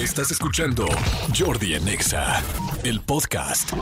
Estás 0.00 0.30
escuchando 0.30 0.86
Jordi 1.38 1.74
en 1.74 1.86
Exa, 1.86 2.42
el 2.84 3.02
podcast. 3.02 3.74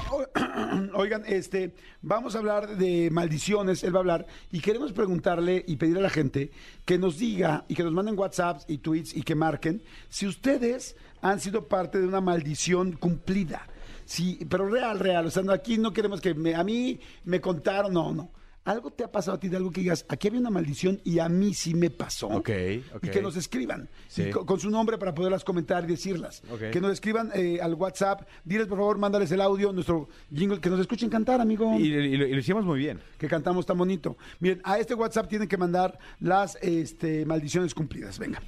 Oigan, 0.95 1.23
este, 1.25 1.77
vamos 2.03 2.35
a 2.35 2.39
hablar 2.39 2.77
de 2.77 3.09
maldiciones, 3.13 3.85
él 3.85 3.95
va 3.95 3.99
a 3.99 4.01
hablar, 4.01 4.27
y 4.51 4.59
queremos 4.59 4.93
preguntarle 4.93 5.65
y 5.65 5.77
pedirle 5.77 6.01
a 6.01 6.03
la 6.03 6.11
gente 6.11 6.51
que 6.85 6.99
nos 6.99 7.19
diga 7.19 7.65
y 7.69 7.77
que 7.77 7.85
nos 7.85 7.93
manden 7.93 8.19
WhatsApps 8.19 8.65
y 8.67 8.79
tweets 8.79 9.15
y 9.15 9.23
que 9.23 9.37
marquen 9.37 9.81
si 10.09 10.27
ustedes 10.27 10.97
han 11.23 11.39
sido 11.39 11.69
parte 11.69 12.01
de 12.01 12.09
una 12.09 12.21
maldición 12.21 12.95
cumplida. 12.95 13.69
Sí, 14.05 14.45
pero 14.51 14.69
real, 14.69 14.99
real. 14.99 15.27
O 15.27 15.31
sea, 15.31 15.45
no, 15.45 15.53
aquí 15.53 15.79
no 15.79 15.93
queremos 15.93 16.21
que 16.21 16.31
a 16.31 16.65
mí 16.65 16.99
me 17.23 17.41
contaron, 17.41 17.93
no, 17.93 18.13
no. 18.13 18.33
¿Algo 18.69 18.91
te 18.91 19.03
ha 19.03 19.11
pasado 19.11 19.39
a 19.39 19.41
ti 19.41 19.49
de 19.49 19.57
algo 19.57 19.71
que 19.71 19.81
digas, 19.81 20.05
aquí 20.11 20.29
había 20.29 20.41
una 20.41 20.51
maldición 20.51 21.01
y 21.03 21.21
a 21.21 21.31
mí 21.31 21.55
sí 21.55 21.75
me 21.75 21.89
pasó? 21.89 22.27
Ok, 22.27 22.51
ok. 22.95 23.05
Y 23.05 23.09
que 23.09 23.23
nos 23.23 23.35
escriban. 23.37 23.89
Sí. 24.09 24.29
Con, 24.29 24.61
su 24.61 24.69
nombre 24.69 24.99
para 24.99 25.15
poderlas 25.15 25.43
comentar 25.43 25.85
y 25.85 25.87
decirlas. 25.87 26.43
Ok. 26.51 26.69
Que 26.71 26.79
nos 26.79 26.93
escriban 26.93 27.31
eh, 27.35 27.61
al 27.63 27.73
WhatsApp. 27.73 28.29
Diles, 28.45 28.67
por 28.67 28.77
favor, 28.77 28.99
mándales 28.99 29.33
el 29.33 29.41
audio, 29.41 29.73
nuestro 29.73 30.11
jingle, 30.31 30.61
que 30.61 30.69
nos 30.69 30.81
escuchen 30.81 31.09
cantar, 31.09 31.41
amigo. 31.41 31.79
Y, 31.79 31.85
y 31.85 32.17
lo, 32.19 32.27
y 32.27 32.33
lo 32.35 32.39
hicimos 32.39 32.67
muy 32.67 32.79
bien. 32.79 33.01
Que 33.17 33.27
cantamos 33.27 33.65
tan 33.65 33.79
bonito. 33.79 34.19
Miren, 34.39 34.61
a 34.65 34.79
este 34.79 34.93
WhatsApp 34.93 35.29
tienen 35.31 35.49
que 35.49 35.57
mandar 35.57 35.99
las 36.21 36.59
este, 36.61 37.25
maldiciones 37.25 37.75
cumplidas. 37.75 38.19
Venga. 38.19 38.43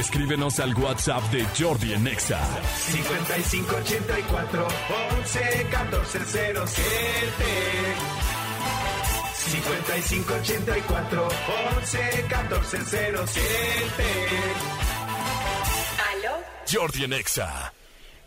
Escríbenos 0.00 0.58
al 0.60 0.74
WhatsApp 0.74 1.22
de 1.30 1.44
Jordi 1.58 1.92
en 1.92 2.06
Exa. 2.06 2.40
5584 2.74 4.66
11 5.18 5.66
14 5.70 6.18
07 6.24 7.44
5584 9.34 11.28
11 11.76 12.26
14 12.30 12.78
07 12.86 13.44
¿Aló? 16.10 16.32
Jordi 16.72 17.04
en 17.04 17.12
Exa. 17.12 17.74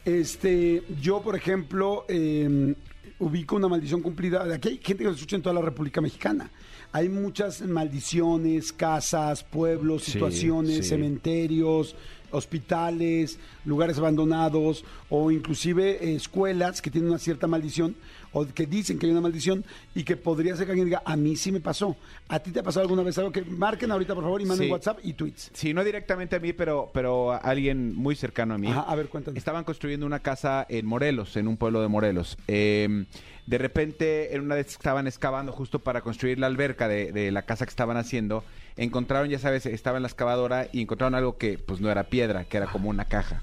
Este, 0.05 0.83
yo, 1.01 1.23
por 1.23 1.35
ejemplo, 1.35 2.05
eh, 2.07 2.75
ubico 3.23 3.55
una 3.55 3.67
maldición 3.67 4.01
cumplida. 4.01 4.43
Aquí 4.53 4.69
hay 4.69 4.75
gente 4.77 5.03
que 5.03 5.05
nos 5.05 5.15
escucha 5.15 5.35
en 5.35 5.41
toda 5.41 5.55
la 5.55 5.61
República 5.61 6.01
Mexicana. 6.01 6.49
Hay 6.91 7.09
muchas 7.09 7.61
maldiciones, 7.61 8.71
casas, 8.71 9.43
pueblos, 9.43 10.03
Sí, 10.03 10.11
situaciones, 10.11 10.77
sí. 10.77 10.83
cementerios, 10.83 11.95
hospitales, 12.33 13.39
lugares 13.65 13.97
abandonados 13.97 14.83
o 15.09 15.31
inclusive 15.31 16.03
eh, 16.03 16.15
escuelas 16.15 16.81
que 16.81 16.91
tienen 16.91 17.09
una 17.09 17.19
cierta 17.19 17.47
maldición 17.47 17.95
o 18.35 18.45
que 18.47 18.65
dicen 18.65 18.97
que 18.97 19.05
hay 19.05 19.11
una 19.11 19.21
maldición 19.21 19.63
y 19.93 20.03
que 20.03 20.17
podría 20.17 20.55
ser 20.55 20.65
que 20.65 20.71
alguien 20.71 20.87
diga, 20.87 21.03
a 21.05 21.15
mí 21.15 21.35
sí 21.35 21.51
me 21.51 21.59
pasó. 21.59 21.95
¿A 22.27 22.39
ti 22.39 22.49
te 22.51 22.61
ha 22.61 22.63
pasado 22.63 22.81
alguna 22.81 23.03
vez 23.03 23.15
algo 23.19 23.31
que 23.31 23.43
marquen 23.43 23.91
ahorita, 23.91 24.15
por 24.15 24.23
favor, 24.23 24.41
y 24.41 24.45
manden 24.45 24.65
Sí. 24.67 24.71
WhatsApp 24.71 24.99
y 25.03 25.13
tweets? 25.13 25.51
Sí, 25.53 25.71
no 25.73 25.83
directamente 25.83 26.35
a 26.35 26.39
mí, 26.39 26.51
pero, 26.51 26.89
pero 26.93 27.31
a 27.31 27.37
alguien 27.37 27.95
muy 27.95 28.15
cercano 28.15 28.55
a 28.55 28.57
mí. 28.57 28.69
Ajá, 28.69 28.81
a 28.81 28.95
ver, 28.95 29.07
cuéntanos. 29.09 29.37
Estaban 29.37 29.63
construyendo 29.63 30.05
una 30.07 30.19
casa 30.19 30.65
en 30.67 30.85
Morelos, 30.87 31.37
en 31.37 31.47
un 31.47 31.57
pueblo 31.57 31.81
de 31.83 31.87
Morelos. 31.89 32.37
Eh, 32.47 33.05
de 33.45 33.57
repente, 33.57 34.35
en 34.35 34.41
una 34.41 34.55
vez 34.55 34.67
estaban 34.67 35.07
excavando 35.07 35.51
justo 35.51 35.79
para 35.79 36.01
construir 36.01 36.39
la 36.39 36.47
alberca 36.47 36.87
de, 36.87 37.11
de 37.11 37.31
la 37.31 37.43
casa 37.43 37.65
que 37.65 37.69
estaban 37.69 37.97
haciendo, 37.97 38.43
encontraron, 38.77 39.29
ya 39.29 39.39
sabes, 39.39 39.65
estaba 39.65 39.97
en 39.97 40.03
la 40.03 40.07
excavadora 40.07 40.67
y 40.71 40.81
encontraron 40.81 41.15
algo 41.15 41.37
que 41.37 41.57
pues 41.57 41.81
no 41.81 41.91
era 41.91 42.05
piedra, 42.05 42.45
que 42.45 42.57
era 42.57 42.67
como 42.67 42.89
una 42.89 43.05
caja. 43.05 43.41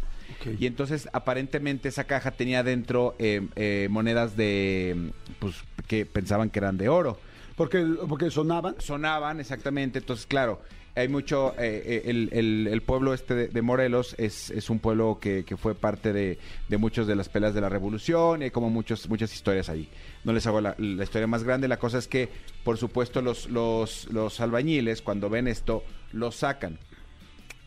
Y 0.58 0.66
entonces, 0.66 1.08
aparentemente, 1.12 1.88
esa 1.88 2.04
caja 2.04 2.30
tenía 2.30 2.62
dentro 2.62 3.14
eh, 3.18 3.46
eh, 3.56 3.88
monedas 3.90 4.36
de, 4.36 5.10
pues, 5.38 5.56
que 5.86 6.06
pensaban 6.06 6.50
que 6.50 6.60
eran 6.60 6.78
de 6.78 6.88
oro. 6.88 7.18
Porque, 7.56 7.84
porque 8.08 8.30
sonaban. 8.30 8.76
sonaban 8.78 9.40
exactamente. 9.40 9.98
Entonces, 9.98 10.26
claro, 10.26 10.62
hay 10.96 11.08
mucho. 11.08 11.54
eh, 11.58 11.82
eh, 11.84 12.02
el, 12.06 12.28
el- 12.32 12.66
el 12.70 12.82
pueblo 12.82 13.14
este 13.14 13.34
de, 13.34 13.48
de 13.48 13.62
Morelos 13.62 14.14
es, 14.18 14.50
es 14.50 14.70
un 14.70 14.78
pueblo 14.78 15.18
que, 15.20 15.44
que 15.44 15.56
fue 15.56 15.74
parte 15.74 16.12
de, 16.12 16.38
de 16.68 16.76
muchas 16.78 17.06
de 17.06 17.16
las 17.16 17.28
peleas 17.28 17.54
de 17.54 17.60
la 17.60 17.68
revolución 17.68 18.40
y 18.42 18.44
hay 18.46 18.50
como 18.50 18.70
muchos, 18.70 19.08
muchas 19.08 19.32
historias 19.34 19.68
ahí. 19.68 19.88
No 20.24 20.32
les 20.32 20.46
hago 20.46 20.60
la, 20.60 20.74
la 20.78 21.04
historia 21.04 21.26
más 21.26 21.44
grande. 21.44 21.68
La 21.68 21.78
cosa 21.78 21.98
es 21.98 22.08
que, 22.08 22.28
por 22.64 22.76
supuesto, 22.78 23.22
los, 23.22 23.48
los, 23.48 24.08
los 24.10 24.40
albañiles, 24.40 25.02
cuando 25.02 25.30
ven 25.30 25.48
esto, 25.48 25.84
lo 26.12 26.32
sacan 26.32 26.78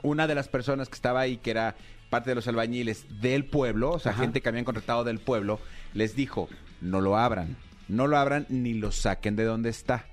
una 0.01 0.27
de 0.27 0.35
las 0.35 0.49
personas 0.49 0.89
que 0.89 0.95
estaba 0.95 1.21
ahí, 1.21 1.37
que 1.37 1.51
era 1.51 1.75
parte 2.09 2.29
de 2.29 2.35
los 2.35 2.47
albañiles 2.47 3.05
del 3.21 3.45
pueblo, 3.45 3.91
o 3.91 3.99
sea, 3.99 4.11
Ajá. 4.11 4.21
gente 4.23 4.41
que 4.41 4.49
habían 4.49 4.65
contratado 4.65 5.03
del 5.05 5.19
pueblo, 5.19 5.59
les 5.93 6.15
dijo, 6.15 6.49
no 6.81 6.99
lo 6.99 7.17
abran, 7.17 7.55
no 7.87 8.07
lo 8.07 8.17
abran 8.17 8.45
ni 8.49 8.73
lo 8.73 8.91
saquen 8.91 9.35
de 9.37 9.45
donde 9.45 9.69
está. 9.69 10.05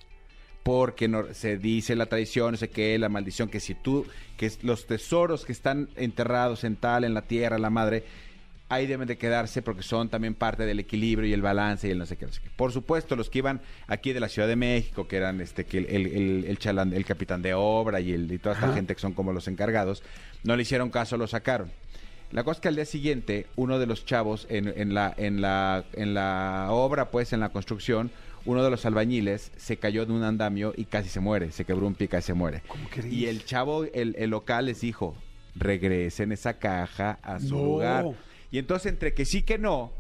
Porque 0.71 1.09
no, 1.09 1.25
se 1.35 1.59
dice 1.59 1.97
la 1.97 2.07
tradición, 2.07 2.53
no 2.53 2.57
sé 2.57 2.69
qué, 2.71 2.97
la 2.97 3.09
maldición, 3.09 3.49
que 3.49 3.59
si 3.59 3.75
tú, 3.75 4.07
que 4.37 4.49
los 4.63 4.87
tesoros 4.87 5.45
que 5.45 5.51
están 5.51 5.89
enterrados 5.97 6.63
en 6.63 6.77
tal, 6.77 7.03
en 7.03 7.13
la 7.13 7.23
tierra, 7.23 7.59
la 7.59 7.71
madre, 7.71 8.05
ahí 8.69 8.87
deben 8.87 9.09
de 9.09 9.19
quedarse 9.19 9.63
porque 9.63 9.83
son 9.83 10.09
también 10.11 10.35
parte 10.35 10.65
del 10.67 10.79
equilibrio 10.79 11.29
y 11.29 11.33
el 11.33 11.43
balance 11.43 11.89
y 11.89 11.91
el 11.91 11.99
no 11.99 12.07
sé 12.07 12.17
qué. 12.17 12.27
no 12.27 12.33
sé 12.33 12.41
qué. 12.41 12.51
Por 12.55 12.71
supuesto, 12.71 13.17
los 13.17 13.29
que 13.29 13.39
iban 13.39 13.61
aquí 13.89 14.13
de 14.13 14.21
la 14.21 14.29
Ciudad 14.29 14.47
de 14.47 14.55
México, 14.55 15.09
que 15.09 15.17
eran 15.17 15.41
este 15.41 15.65
que 15.65 15.79
el, 15.79 15.87
el, 15.87 16.07
el- 16.07 16.45
el 16.45 16.59
chalán- 16.61 16.95
el 16.95 17.05
capitán 17.05 17.43
de 17.43 17.53
obra 17.53 18.01
y, 18.01 18.13
el, 18.13 18.31
y 18.31 18.39
toda 18.39 18.55
esta 18.55 18.67
Ajá. 18.67 18.77
gente 18.77 18.95
que 18.95 19.01
son 19.01 19.13
como 19.13 19.33
los 19.33 19.49
encargados, 19.49 20.05
no 20.45 20.55
le 20.55 20.63
hicieron 20.63 20.91
caso, 20.91 21.17
lo 21.17 21.27
sacaron. 21.27 21.73
La 22.31 22.45
cosa 22.45 22.59
es 22.59 22.61
que 22.61 22.69
al 22.69 22.77
día 22.77 22.85
siguiente, 22.85 23.47
uno 23.57 23.81
de 23.81 23.87
los 23.87 24.05
chavos 24.07 24.47
en, 24.49 24.69
en 24.77 24.95
la, 24.95 25.13
en, 25.17 25.41
la, 25.41 25.83
en 25.95 26.15
la 26.15 26.69
obra, 26.71 27.11
pues 27.11 27.33
en 27.33 27.41
la 27.41 27.49
construcción, 27.49 28.13
uno 28.45 28.63
de 28.65 28.71
los 28.71 28.85
albañiles 28.87 29.53
se 29.57 29.77
cayó 29.77 30.07
de 30.07 30.13
un 30.13 30.23
andamio 30.23 30.73
y 30.77 30.85
casi 30.85 31.09
se 31.09 31.21
muere, 31.21 31.53
se 31.53 31.65
quebró 31.65 31.87
un 31.87 31.95
pie 31.95 32.09
y 32.17 32.23
se 32.23 32.35
muere. 32.35 32.63
¿Cómo 32.69 32.89
crees? 32.89 33.13
Y 33.13 33.27
el 33.27 33.45
chavo, 33.45 33.85
el, 33.85 34.15
el 34.19 34.31
local 34.31 34.67
les 34.67 34.81
dijo, 34.81 35.15
regresen 35.55 36.33
esa 36.33 36.55
caja 36.55 37.19
a 37.23 37.39
su 37.41 37.57
No. 37.57 37.65
lugar. 37.65 38.05
Y 38.51 38.59
entonces 38.59 38.91
entre 38.93 39.15
que 39.15 39.25
sí 39.25 39.43
que 39.43 39.59
no, 39.59 39.93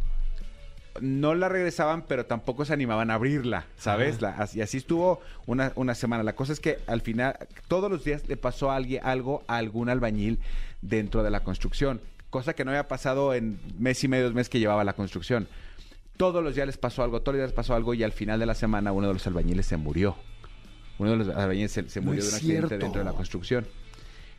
no 1.00 1.34
la 1.34 1.48
regresaban, 1.48 2.02
pero 2.02 2.26
tampoco 2.26 2.64
se 2.64 2.72
animaban 2.72 3.10
a 3.10 3.14
abrirla, 3.14 3.66
¿sabes? 3.76 4.20
La- 4.20 4.30
así- 4.30 4.58
y 4.58 4.62
así 4.62 4.76
estuvo 4.78 5.20
una, 5.46 5.72
una 5.76 5.94
semana. 5.94 6.22
La 6.24 6.34
cosa 6.34 6.52
es 6.52 6.60
que 6.60 6.78
al 6.86 7.00
final, 7.00 7.36
todos 7.68 7.90
los 7.90 8.04
días 8.04 8.26
le 8.28 8.36
pasó 8.36 8.70
a 8.70 8.76
alguien 8.76 9.00
algo 9.04 9.44
a 9.46 9.56
algún 9.58 9.88
albañil 9.88 10.38
dentro 10.82 11.22
de 11.22 11.30
la 11.30 11.40
construcción, 11.40 12.00
cosa 12.28 12.54
que 12.54 12.64
no 12.64 12.70
había 12.72 12.88
pasado 12.88 13.34
en 13.34 13.58
mes 13.78 14.02
y 14.02 14.08
medio, 14.08 14.24
dos 14.24 14.34
meses 14.34 14.48
que 14.48 14.58
llevaba 14.58 14.82
la 14.84 14.94
construcción. 14.94 15.46
Todos 16.20 16.44
los 16.44 16.54
días 16.54 16.66
les 16.66 16.76
pasó 16.76 17.02
algo, 17.02 17.22
todos 17.22 17.32
los 17.32 17.38
días 17.38 17.48
les 17.48 17.54
pasó 17.54 17.74
algo 17.74 17.94
y 17.94 18.02
al 18.02 18.12
final 18.12 18.38
de 18.38 18.44
la 18.44 18.54
semana 18.54 18.92
uno 18.92 19.06
de 19.06 19.14
los 19.14 19.26
albañiles 19.26 19.64
se 19.64 19.78
murió. 19.78 20.16
Uno 20.98 21.12
de 21.12 21.16
los 21.16 21.28
albañiles 21.30 21.72
se, 21.72 22.00
murió 22.02 22.22
de 22.22 22.28
un 22.28 22.34
accidente 22.34 22.68
cierto. 22.68 22.84
dentro 22.84 22.98
de 22.98 23.04
la 23.06 23.14
construcción. 23.14 23.66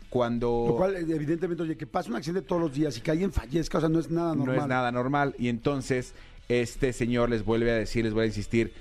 Cuando 0.08 0.66
Lo 0.68 0.76
cual, 0.76 0.96
evidentemente, 0.96 1.64
oye, 1.64 1.76
que 1.76 1.88
pasa 1.88 2.12
un 2.12 2.18
accidente 2.18 2.48
todos 2.48 2.62
los 2.62 2.72
días 2.72 2.96
y 3.00 3.02
que 3.02 3.10
alguien 3.10 3.34
fallezca, 3.34 3.80
o 3.80 3.82
sea, 3.82 3.90
no 3.90 4.00
es 4.00 4.12
nada 4.12 4.36
normal. 4.36 4.56
No 4.58 4.62
es 4.62 4.68
nada 4.68 4.92
normal. 4.92 5.36
Y 5.40 5.48
entonces 5.48 6.14
este 6.50 6.94
señor 6.94 7.32
les 7.32 7.44
vuelve 7.44 7.72
a 7.72 7.76
decir, 7.76 8.06
les 8.06 8.14
vuelve 8.14 8.26
a 8.26 8.28
insistir, 8.28 8.74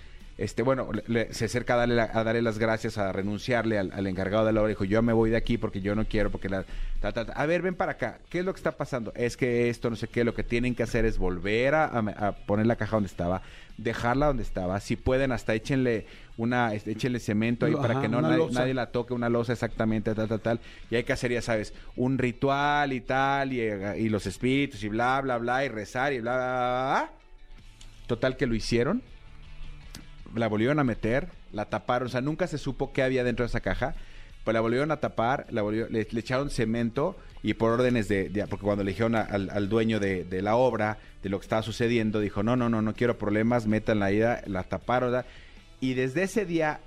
este, 0.42 0.62
bueno, 0.62 0.88
le- 1.06 1.32
se 1.34 1.44
acerca 1.44 1.74
a 1.74 1.76
darle, 1.78 1.94
la- 1.96 2.10
a 2.12 2.24
darle 2.24 2.42
las 2.42 2.58
gracias, 2.58 2.98
a 2.98 3.12
renunciarle 3.12 3.78
al, 3.78 3.92
al 3.92 4.06
encargado 4.06 4.46
de 4.46 4.52
la 4.52 4.60
obra. 4.60 4.68
Dijo, 4.70 4.84
yo 4.84 5.02
me 5.02 5.12
voy 5.12 5.30
de 5.30 5.36
aquí 5.36 5.58
porque 5.58 5.80
yo 5.80 5.94
no 5.94 6.04
quiero, 6.06 6.30
porque 6.30 6.48
la... 6.48 6.64
ta, 7.00 7.12
ta, 7.12 7.24
ta. 7.26 7.32
A 7.32 7.46
ver, 7.46 7.62
ven 7.62 7.74
para 7.74 7.92
acá. 7.92 8.18
¿Qué 8.28 8.40
es 8.40 8.44
lo 8.44 8.52
que 8.52 8.58
está 8.58 8.72
pasando? 8.72 9.12
Es 9.14 9.36
que 9.36 9.68
esto, 9.68 9.90
no 9.90 9.96
sé 9.96 10.08
qué, 10.08 10.24
lo 10.24 10.34
que 10.34 10.42
tienen 10.44 10.74
que 10.74 10.82
hacer 10.82 11.04
es 11.04 11.18
volver 11.18 11.74
a, 11.74 11.84
a- 11.86 12.28
a 12.28 12.32
poner 12.32 12.66
la 12.66 12.76
caja 12.76 12.96
donde 12.96 13.08
estaba, 13.08 13.42
dejarla 13.76 14.26
donde 14.26 14.42
estaba. 14.42 14.80
Si 14.80 14.96
pueden, 14.96 15.32
hasta 15.32 15.54
échenle 15.54 16.06
una, 16.36 16.72
este, 16.74 16.92
échenle 16.92 17.20
cemento 17.20 17.66
ahí 17.66 17.72
Ajá, 17.74 17.82
para 17.82 18.00
que 18.00 18.08
no 18.08 18.22
nadie, 18.22 18.72
la 18.74 18.86
toque, 18.86 19.12
una 19.12 19.28
losa 19.28 19.52
exactamente, 19.52 20.14
tal, 20.14 20.26
tal, 20.28 20.40
tal. 20.40 20.60
Y 20.90 20.96
hay 20.96 21.04
que 21.04 21.12
hacer, 21.12 21.30
ya 21.32 21.42
sabes, 21.42 21.74
un 21.96 22.16
ritual 22.18 22.92
y 22.94 23.00
tal, 23.02 23.52
y, 23.52 23.60
y 23.60 24.08
los 24.08 24.26
espíritus 24.26 24.82
y 24.84 24.88
bla, 24.88 25.20
bla, 25.20 25.36
bla, 25.38 25.64
y 25.64 25.68
rezar 25.68 26.12
y 26.14 26.20
bla, 26.20 26.34
bla, 26.36 26.46
bla. 26.46 27.10
Total 28.06 28.36
que 28.36 28.46
lo 28.46 28.54
hicieron, 28.54 29.02
la 30.34 30.48
volvieron 30.48 30.78
a 30.78 30.84
meter, 30.84 31.28
la 31.52 31.66
taparon, 31.66 32.06
o 32.06 32.10
sea, 32.10 32.20
nunca 32.20 32.46
se 32.46 32.58
supo 32.58 32.92
qué 32.92 33.02
había 33.02 33.24
dentro 33.24 33.44
de 33.44 33.48
esa 33.48 33.60
caja, 33.60 33.94
pues 34.44 34.54
la 34.54 34.60
volvieron 34.60 34.90
a 34.90 34.96
tapar, 34.98 35.46
la 35.50 35.62
volvió- 35.62 35.88
le, 35.90 36.06
le 36.10 36.20
echaron 36.20 36.50
cemento 36.50 37.16
y 37.42 37.54
por 37.54 37.72
órdenes 37.72 38.08
de, 38.08 38.28
de- 38.30 38.46
porque 38.46 38.64
cuando 38.64 38.84
le 38.84 38.90
dijeron 38.92 39.14
a- 39.14 39.20
al, 39.22 39.50
al 39.50 39.68
dueño 39.68 40.00
de, 40.00 40.24
de 40.24 40.42
la 40.42 40.56
obra, 40.56 40.98
de 41.22 41.28
lo 41.28 41.38
que 41.38 41.44
estaba 41.44 41.62
sucediendo, 41.62 42.20
dijo, 42.20 42.42
no, 42.42 42.56
no, 42.56 42.68
no, 42.70 42.80
no 42.82 42.94
quiero 42.94 43.18
problemas, 43.18 43.66
metan 43.66 43.98
la 43.98 44.12
ida, 44.12 44.42
la 44.46 44.62
taparon, 44.62 45.10
¿verdad? 45.12 45.26
y 45.80 45.94
desde 45.94 46.22
ese 46.22 46.44
día 46.46 46.80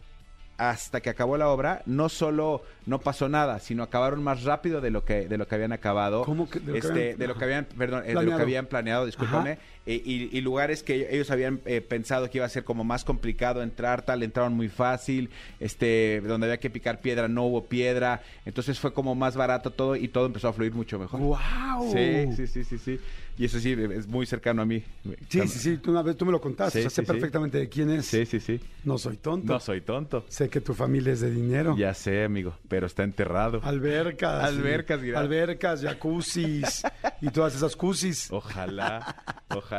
hasta 0.58 1.02
que 1.02 1.10
acabó 1.10 1.36
la 1.38 1.50
obra, 1.50 1.82
no 1.88 2.10
solo 2.10 2.62
no 2.86 3.00
pasó 3.00 3.28
nada, 3.28 3.60
sino 3.60 3.82
acabaron 3.82 4.24
más 4.24 4.44
rápido 4.44 4.82
de 4.82 4.92
lo 4.92 5.04
que 5.04 5.28
de 5.28 5.38
lo 5.40 5.48
que 5.48 5.56
habían 5.56 5.72
acabado. 5.74 6.24
¿Cómo 6.26 6.48
que- 6.48 6.60
de 6.60 6.68
lo 6.68 6.74
que 6.74 6.78
este, 6.80 6.92
habían- 6.92 7.18
de 7.18 7.28
lo 7.28 7.36
que 7.36 7.44
habían, 7.44 7.66
perdón, 7.66 8.04
eh, 8.06 8.08
de 8.10 8.14
lo 8.14 8.22
que 8.38 8.44
habían 8.44 8.66
planeado, 8.68 9.06
discúlpame. 9.08 9.52
Ajá. 9.54 9.62
Eh, 9.86 10.02
y, 10.04 10.38
y 10.38 10.42
lugares 10.42 10.84
que 10.84 11.08
ellos 11.12 11.30
habían 11.32 11.60
eh, 11.66 11.82
pensado 11.82 12.30
que 12.30 12.38
iba 12.38 12.46
a 12.46 12.50
ser 12.50 12.64
como 12.64 12.84
más 12.84 13.04
complicado 13.04 13.62
entrar, 13.62 14.04
tal, 14.04 14.24
entraron 14.24 14.54
muy 14.54 14.70
fácil, 14.70 15.30
este, 15.60 16.22
donde 16.22 16.48
había 16.48 16.60
que 16.60 16.70
picar 16.70 17.02
piedra 17.02 17.28
no 17.28 17.44
hubo 17.44 17.66
piedra, 17.66 18.22
entonces 18.46 18.80
fue 18.80 18.94
como 18.94 19.16
más 19.16 19.36
barato 19.36 19.72
todo 19.72 19.96
y 19.96 20.08
todo 20.08 20.26
empezó 20.26 20.48
a 20.48 20.54
fluir 20.54 20.74
mucho 20.74 21.00
mejor. 21.00 21.20
¡Wow! 21.20 21.92
Sí, 21.92 22.36
sí, 22.36 22.48
sí, 22.48 22.64
sí, 22.64 22.78
sí. 22.78 23.00
Y 23.38 23.46
eso 23.46 23.60
sí, 23.60 23.72
es 23.72 24.08
muy 24.08 24.28
cercano 24.28 24.62
a 24.62 24.66
mí. 24.66 24.84
Sí, 25.28 25.42
sí, 25.48 25.60
sí, 25.60 25.78
tú 25.78 25.90
una 25.90 26.04
vez 26.04 26.16
tú 26.16 26.26
me 26.26 26.32
lo 26.32 26.40
contaste, 26.40 26.82
Sí, 26.82 26.86
o 26.86 26.90
sea, 26.90 26.96
sé 26.98 27.02
sí, 27.02 27.08
perfectamente 27.12 27.58
de 27.58 27.68
quién 27.68 27.90
es. 27.90 28.06
Sí, 28.06 28.28
sí, 28.28 28.40
sí. 28.40 28.60
No 28.84 29.00
soy 29.00 29.18
tonto. 29.18 29.52
No 29.54 29.60
soy 29.60 29.82
tonto. 29.82 30.24
Sé 30.28 30.50
que 30.50 30.62
tu 30.62 30.76
familia 30.76 31.14
es 31.14 31.22
de 31.22 31.32
dinero. 31.32 31.76
Ya 31.76 31.96
sé, 31.96 32.24
amigo, 32.24 32.56
pero 32.68 32.86
está 32.86 33.04
enterrado. 33.04 33.60
Albercas. 33.64 34.44
Albercas. 34.44 35.02
Albercas, 35.16 35.82
jacuzzis 35.82 36.84
y 37.22 37.30
todas 37.30 37.56
esas 37.56 37.76
cusis. 37.76 38.32
Ojalá, 38.32 39.44
ojalá. 39.50 39.73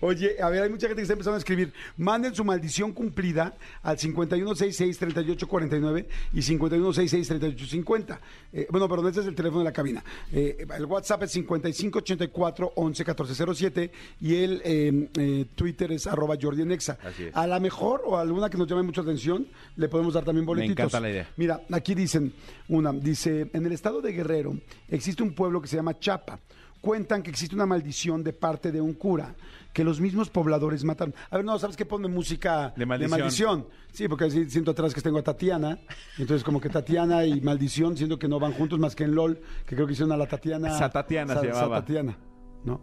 Oye, 0.00 0.36
a 0.40 0.48
ver, 0.50 0.62
hay 0.62 0.68
mucha 0.68 0.88
gente 0.88 1.00
que 1.00 1.02
está 1.02 1.14
empezando 1.14 1.36
a 1.36 1.38
escribir. 1.38 1.72
Manden 1.96 2.34
su 2.34 2.44
maldición 2.44 2.92
cumplida 2.92 3.54
al 3.82 3.96
5166-3849 3.96 6.04
y 6.34 6.40
5166-3850. 6.40 8.18
Eh, 8.52 8.66
bueno, 8.70 8.86
perdón, 8.88 9.08
este 9.08 9.20
es 9.20 9.26
el 9.26 9.34
teléfono 9.34 9.60
de 9.60 9.64
la 9.64 9.72
cabina. 9.72 10.04
Eh, 10.32 10.66
el 10.76 10.84
WhatsApp 10.84 11.22
es 11.22 11.34
5584-111407 11.36 13.90
y 14.20 14.34
el 14.36 14.60
eh, 14.64 15.08
eh, 15.18 15.46
Twitter 15.54 15.92
es 15.92 16.06
arroba 16.06 16.36
Jordi. 16.40 16.66
Así 16.76 17.24
es. 17.24 17.34
A 17.34 17.46
la 17.46 17.60
mejor 17.60 18.02
o 18.04 18.16
alguna 18.16 18.50
que 18.50 18.58
nos 18.58 18.66
llame 18.66 18.82
mucha 18.82 19.02
atención, 19.02 19.46
le 19.76 19.88
podemos 19.88 20.14
dar 20.14 20.24
también 20.24 20.46
boletitos. 20.46 20.78
encanta 20.78 21.00
la 21.00 21.10
idea. 21.10 21.28
Mira, 21.36 21.60
aquí 21.70 21.94
dicen 21.94 22.32
una, 22.68 22.92
dice, 22.92 23.50
en 23.52 23.66
el 23.66 23.72
estado 23.72 24.00
de 24.00 24.12
Guerrero 24.12 24.56
existe 24.88 25.22
un 25.22 25.34
pueblo 25.34 25.60
que 25.60 25.68
se 25.68 25.76
llama 25.76 25.98
Chapa. 25.98 26.40
Cuentan 26.86 27.20
que 27.20 27.30
existe 27.30 27.56
una 27.56 27.66
maldición 27.66 28.22
de 28.22 28.32
parte 28.32 28.70
de 28.70 28.80
un 28.80 28.94
cura 28.94 29.34
que 29.72 29.82
los 29.82 30.00
mismos 30.00 30.30
pobladores 30.30 30.84
mataron. 30.84 31.16
A 31.30 31.36
ver, 31.36 31.44
no, 31.44 31.58
¿sabes 31.58 31.76
qué? 31.76 31.84
Ponme 31.84 32.06
música 32.06 32.72
De 32.76 32.86
maldición. 32.86 33.66
Sí, 33.90 34.06
porque 34.06 34.30
siento 34.30 34.70
atrás 34.70 34.94
que 34.94 35.00
tengo 35.00 35.18
a 35.18 35.22
Tatiana. 35.24 35.80
Entonces, 36.16 36.44
como 36.44 36.60
que 36.60 36.68
Tatiana 36.68 37.24
y 37.24 37.40
maldición, 37.40 37.96
siento 37.96 38.20
que 38.20 38.28
no 38.28 38.38
van 38.38 38.52
juntos 38.52 38.78
más 38.78 38.94
que 38.94 39.02
en 39.02 39.16
LOL, 39.16 39.40
que 39.66 39.74
creo 39.74 39.88
que 39.88 39.94
hicieron 39.94 40.12
a 40.12 40.16
la 40.16 40.28
Tatiana. 40.28 40.78
Satatiana 40.78 41.40
se 41.40 41.48
llamaba. 41.48 41.80
Tatiana. 41.80 42.16
¿No? 42.62 42.80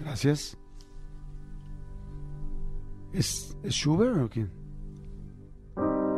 Gracias. 0.00 0.58
¿Es, 3.14 3.56
¿Es 3.62 3.74
Schubert 3.74 4.18
o 4.18 4.28
quién? 4.28 4.50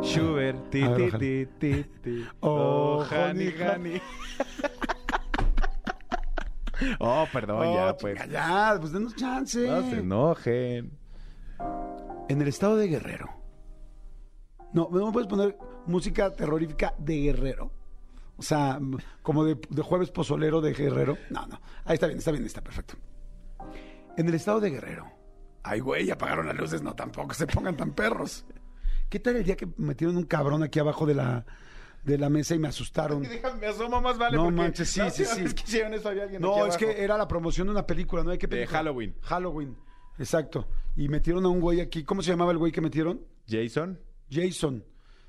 Schubert, 0.01 0.71
ti, 0.71 0.81
ti, 0.81 1.17
ti, 1.17 1.45
ti, 1.57 1.85
ti. 2.03 2.25
Oh, 2.41 3.05
honey, 3.09 3.47
honey, 3.47 3.63
honey. 3.63 4.01
Oh, 6.99 7.25
perdón, 7.31 7.73
ya, 7.73 7.91
Oh, 7.91 7.97
pues. 7.97 8.19
chinga, 8.21 8.31
ya, 8.31 8.77
pues 8.79 8.91
denos 8.91 9.15
chance. 9.15 9.67
No 9.67 9.81
se 9.89 9.99
enojen. 9.99 10.97
En 12.29 12.41
el 12.41 12.47
estado 12.47 12.75
de 12.77 12.87
Guerrero. 12.87 13.29
No, 14.73 14.87
no 14.91 15.11
puedes 15.11 15.27
poner 15.27 15.57
música 15.87 16.31
terrorífica 16.31 16.93
de 16.97 17.17
Guerrero. 17.21 17.71
O 18.37 18.41
sea, 18.41 18.79
como 19.21 19.43
de, 19.43 19.59
de 19.69 19.81
jueves 19.81 20.11
pozolero 20.11 20.61
de 20.61 20.73
Guerrero. 20.73 21.17
No, 21.29 21.45
no. 21.47 21.59
Ahí 21.85 21.95
está 21.95 22.07
bien, 22.07 22.19
está 22.19 22.31
bien, 22.31 22.45
está 22.45 22.61
perfecto. 22.61 22.95
En 24.15 24.27
el 24.27 24.35
estado 24.35 24.59
de 24.59 24.69
Guerrero. 24.69 25.05
Ay, 25.63 25.81
güey, 25.81 26.09
apagaron 26.09 26.45
las 26.47 26.55
luces. 26.55 26.81
No, 26.81 26.93
tampoco 26.95 27.33
se 27.33 27.47
pongan 27.47 27.75
tan 27.75 27.91
perros. 27.91 28.45
¿Qué 29.09 29.19
tal 29.19 29.35
el 29.35 29.43
día 29.43 29.57
que 29.57 29.67
metieron 29.77 30.15
un 30.15 30.23
cabrón 30.23 30.63
aquí 30.63 30.79
abajo 30.79 31.05
de 31.05 31.15
la, 31.15 31.45
de 32.03 32.17
la 32.17 32.29
mesa 32.29 32.55
y 32.55 32.59
me 32.59 32.67
asustaron? 32.67 33.21
Déjame, 33.23 33.59
me 33.61 33.67
asomo 33.67 34.01
más 34.01 34.17
vale 34.17 34.37
No 34.37 34.49
manches, 34.51 34.89
sí, 34.89 35.01
sí, 35.11 35.25
sí. 35.25 35.43
vez 35.43 35.53
que 35.53 35.63
hicieron 35.63 35.93
eso 35.93 36.09
había 36.09 36.23
alguien 36.23 36.41
No, 36.41 36.55
es 36.65 36.75
abajo. 36.75 36.77
que 36.79 37.03
era 37.03 37.17
la 37.17 37.27
promoción 37.27 37.67
de 37.67 37.71
una 37.71 37.85
película, 37.85 38.23
¿no? 38.23 38.31
¿Hay 38.31 38.37
qué 38.37 38.47
De? 38.47 38.65
Halloween. 38.67 39.15
Halloween, 39.21 39.75
exacto. 40.17 40.67
Y 40.95 41.07
metieron 41.09 41.45
a 41.45 41.49
un 41.49 41.59
güey 41.59 41.81
aquí. 41.81 42.03
¿Cómo 42.03 42.21
se 42.21 42.31
llamaba 42.31 42.51
el 42.51 42.57
güey 42.57 42.71
que 42.71 42.81
metieron? 42.81 43.21
Jason. 43.47 43.99
Jason. 44.31 44.83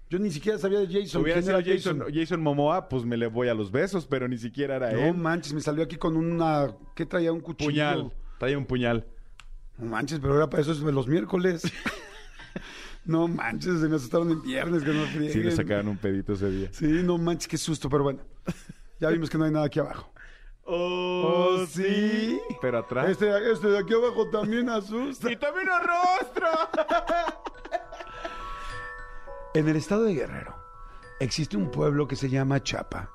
Yo 0.08 0.19
ni 0.19 0.31
siquiera 0.32 0.58
sabía 0.58 0.81
de 0.81 0.87
Jason. 0.88 1.22
Hubiera 1.22 1.40
¿Quién 1.40 1.44
sido 1.44 1.58
era 1.61 1.76
Jason, 1.76 2.05
Jason 2.12 2.40
Momoa, 2.43 2.88
pues 2.88 3.05
me 3.05 3.17
le 3.17 3.28
voy 3.28 3.46
a 3.49 3.55
los 3.55 3.70
besos, 3.70 4.06
pero 4.06 4.26
ni 4.26 4.38
siquiera 4.38 4.75
era 4.76 4.90
No 4.93 4.99
él. 4.99 5.14
manches, 5.14 5.52
me 5.52 5.61
salió 5.61 5.84
aquí 5.84 5.96
con 5.96 6.17
una... 6.17 6.75
¿Qué 6.96 7.06
traía? 7.06 7.32
Un 7.32 7.40
cuchillo. 7.40 7.70
Puñal. 7.70 8.12
Traía 8.40 8.58
un 8.58 8.67
puñal. 8.67 9.06
No 9.78 9.87
manches, 9.87 10.19
pero 10.19 10.37
era 10.37 10.50
para 10.50 10.62
eso 10.62 10.72
es 10.72 10.81
de 10.81 10.90
los 10.93 11.06
miércoles. 11.06 11.62
no 13.05 13.29
manches, 13.29 13.81
se 13.81 13.88
me 13.88 13.97
asustaron 13.97 14.31
en 14.31 14.43
viernes 14.43 14.82
que 14.82 14.93
no 14.93 15.05
frieguen. 15.06 15.32
Sí, 15.32 15.43
le 15.43 15.50
sacaron 15.52 15.88
un 15.88 15.97
pedito 15.97 16.35
ese 16.35 16.50
día. 16.50 16.69
Sí, 16.73 16.87
no 17.02 17.19
manches, 17.19 17.49
qué 17.49 17.56
susto, 17.58 17.88
pero 17.88 18.05
bueno. 18.05 18.20
Ya 19.00 19.08
vimos 19.08 19.31
que 19.31 19.38
no 19.38 19.44
hay 19.44 19.50
nada 19.50 19.67
aquí 19.67 19.81
abajo. 19.81 20.12
Oh, 20.64 21.64
sí. 21.69 22.38
Pero 22.61 22.79
atrás. 22.79 23.11
Este, 23.11 23.50
este 23.50 23.69
de 23.69 23.79
aquí 23.79 23.94
abajo 23.94 24.29
también 24.29 24.69
asusta. 24.69 25.32
¡Y 25.32 25.37
también 25.37 25.69
un 25.69 25.81
rostro! 25.81 26.49
En 29.55 29.69
el 29.69 29.75
estado 29.75 30.05
de 30.05 30.14
Guerrero 30.14 30.55
existe 31.19 31.56
un 31.56 31.70
pueblo 31.73 32.06
que 32.06 32.14
se 32.14 32.29
llama 32.29 32.62
Chapa. 32.62 33.11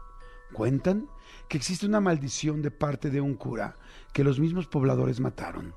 Cuentan 0.51 1.07
que 1.47 1.57
existe 1.57 1.85
una 1.85 2.01
maldición 2.01 2.61
de 2.61 2.71
parte 2.71 3.09
de 3.09 3.21
un 3.21 3.35
cura 3.35 3.77
que 4.11 4.23
los 4.23 4.39
mismos 4.39 4.67
pobladores 4.67 5.19
mataron. 5.19 5.73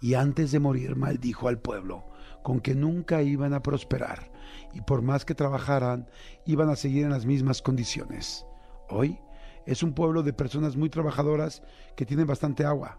Y 0.00 0.14
antes 0.14 0.52
de 0.52 0.60
morir 0.60 0.96
maldijo 0.96 1.48
al 1.48 1.58
pueblo 1.58 2.04
con 2.42 2.60
que 2.60 2.74
nunca 2.74 3.22
iban 3.22 3.52
a 3.52 3.62
prosperar 3.62 4.30
y 4.72 4.80
por 4.80 5.02
más 5.02 5.24
que 5.24 5.34
trabajaran 5.34 6.08
iban 6.46 6.70
a 6.70 6.76
seguir 6.76 7.04
en 7.04 7.10
las 7.10 7.26
mismas 7.26 7.62
condiciones. 7.62 8.46
Hoy 8.88 9.18
es 9.66 9.82
un 9.82 9.92
pueblo 9.92 10.22
de 10.22 10.32
personas 10.32 10.76
muy 10.76 10.88
trabajadoras 10.88 11.62
que 11.96 12.06
tienen 12.06 12.26
bastante 12.26 12.64
agua, 12.64 12.98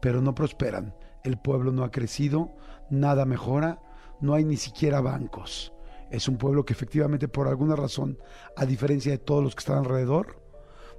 pero 0.00 0.20
no 0.20 0.34
prosperan. 0.34 0.94
El 1.22 1.38
pueblo 1.38 1.72
no 1.72 1.84
ha 1.84 1.90
crecido, 1.90 2.50
nada 2.90 3.24
mejora, 3.26 3.80
no 4.20 4.34
hay 4.34 4.44
ni 4.44 4.56
siquiera 4.56 5.00
bancos. 5.00 5.72
Es 6.10 6.26
un 6.26 6.36
pueblo 6.36 6.64
que 6.64 6.72
efectivamente 6.72 7.28
por 7.28 7.46
alguna 7.46 7.76
razón, 7.76 8.18
a 8.56 8.66
diferencia 8.66 9.12
de 9.12 9.18
todos 9.18 9.44
los 9.44 9.54
que 9.54 9.60
están 9.60 9.78
alrededor, 9.78 10.42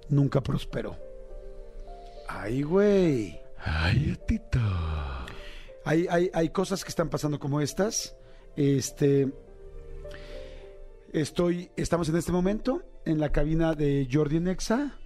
nunca 0.08 0.42
prosperó. 0.42 0.96
Ay, 2.30 2.62
güey. 2.62 3.41
Ay, 3.64 4.18
Tito. 4.28 4.60
Hay, 5.86 6.08
hay, 6.10 6.30
hay 6.34 6.50
cosas 6.50 6.84
que 6.84 6.90
están 6.90 7.10
pasando 7.10 7.40
como 7.40 7.62
estas. 7.62 8.16
Este. 8.56 9.32
Estoy. 11.14 11.72
Estamos 11.76 12.10
en 12.10 12.16
este 12.18 12.32
momento 12.32 12.84
en 13.06 13.20
la 13.20 13.32
cabina 13.32 13.74
de 13.74 14.08
Jordi 14.12 14.40
Nexa. 14.40 14.98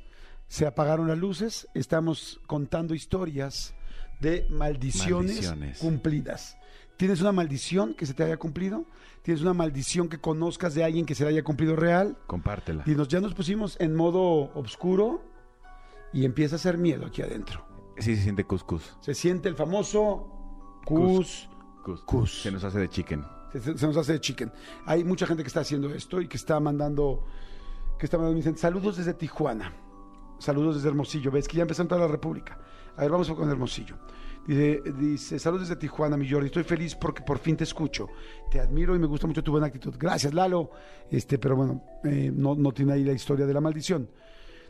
Se 0.47 0.65
apagaron 0.67 1.07
las 1.07 1.17
luces. 1.17 1.67
Estamos 1.73 2.39
contando 2.47 2.93
historias 2.93 3.73
de 4.19 4.45
maldiciones, 4.49 5.31
Maldiciones. 5.35 5.79
cumplidas. 5.79 6.57
¿Tienes 6.97 7.19
una 7.19 7.33
maldición 7.33 7.93
que 7.93 8.05
se 8.05 8.13
te 8.13 8.23
haya 8.23 8.37
cumplido? 8.37 8.85
¿Tienes 9.21 9.41
una 9.41 9.53
maldición 9.53 10.07
que 10.07 10.19
conozcas 10.19 10.75
de 10.75 10.83
alguien 10.83 11.05
que 11.05 11.15
se 11.15 11.23
le 11.23 11.31
haya 11.31 11.43
cumplido 11.43 11.75
real? 11.75 12.17
Compártela. 12.27 12.83
Y 12.85 12.91
nos, 12.91 13.09
ya 13.09 13.19
nos 13.19 13.33
pusimos 13.33 13.75
en 13.81 13.93
modo 13.95 14.53
oscuro 14.53 15.21
y 16.13 16.23
empieza 16.23 16.55
a 16.55 16.57
hacer 16.57 16.77
miedo 16.77 17.05
aquí 17.05 17.21
adentro. 17.21 17.65
Sí 17.97 18.15
se 18.15 18.23
siente 18.23 18.43
cuscús. 18.43 18.97
Se 18.99 19.13
siente 19.13 19.49
el 19.49 19.55
famoso 19.55 20.27
cus. 20.85 21.49
Cus. 21.83 22.01
Cus. 22.01 22.41
Se 22.41 22.51
nos 22.51 22.63
hace 22.63 22.79
de 22.79 22.89
chicken. 22.89 23.25
Se, 23.53 23.87
nos 23.87 23.97
hace 23.97 24.13
de 24.13 24.19
chicken. 24.19 24.51
Hay 24.85 25.03
mucha 25.03 25.25
gente 25.25 25.43
que 25.43 25.47
está 25.47 25.61
haciendo 25.61 25.93
esto 25.93 26.19
y 26.19 26.27
que 26.27 26.37
está 26.37 26.59
mandando, 26.59 27.25
que 27.97 28.05
está 28.05 28.17
mandando, 28.17 28.37
dicen, 28.37 28.57
saludos 28.57 28.97
desde 28.97 29.13
Tijuana. 29.13 29.73
Saludos 30.39 30.75
desde 30.75 30.89
Hermosillo. 30.89 31.31
Ves 31.31 31.47
que 31.47 31.57
ya 31.57 31.61
empezó 31.61 31.81
a 31.81 31.83
entrar 31.83 32.01
la 32.01 32.07
República. 32.07 32.59
A 32.97 33.01
ver, 33.01 33.11
vamos 33.11 33.29
con 33.31 33.49
Hermosillo. 33.49 33.95
Dice, 34.45 34.81
dice, 34.99 35.39
saludos 35.39 35.69
desde 35.69 35.79
Tijuana, 35.79 36.17
mi 36.17 36.29
Jordi. 36.29 36.47
Estoy 36.47 36.63
feliz 36.63 36.95
porque 36.95 37.23
por 37.23 37.39
fin 37.39 37.55
te 37.55 37.63
escucho. 37.63 38.09
Te 38.51 38.59
admiro 38.59 38.95
y 38.95 38.99
me 38.99 39.07
gusta 39.07 39.25
mucho 39.25 39.43
tu 39.43 39.51
buena 39.51 39.67
actitud. 39.67 39.95
Gracias, 39.97 40.33
Lalo. 40.33 40.71
Este, 41.09 41.39
pero 41.39 41.55
bueno, 41.55 41.83
eh, 42.03 42.31
no, 42.33 42.55
no 42.55 42.71
tiene 42.73 42.93
ahí 42.93 43.03
la 43.03 43.13
historia 43.13 43.45
de 43.45 43.53
la 43.53 43.61
maldición. 43.61 44.09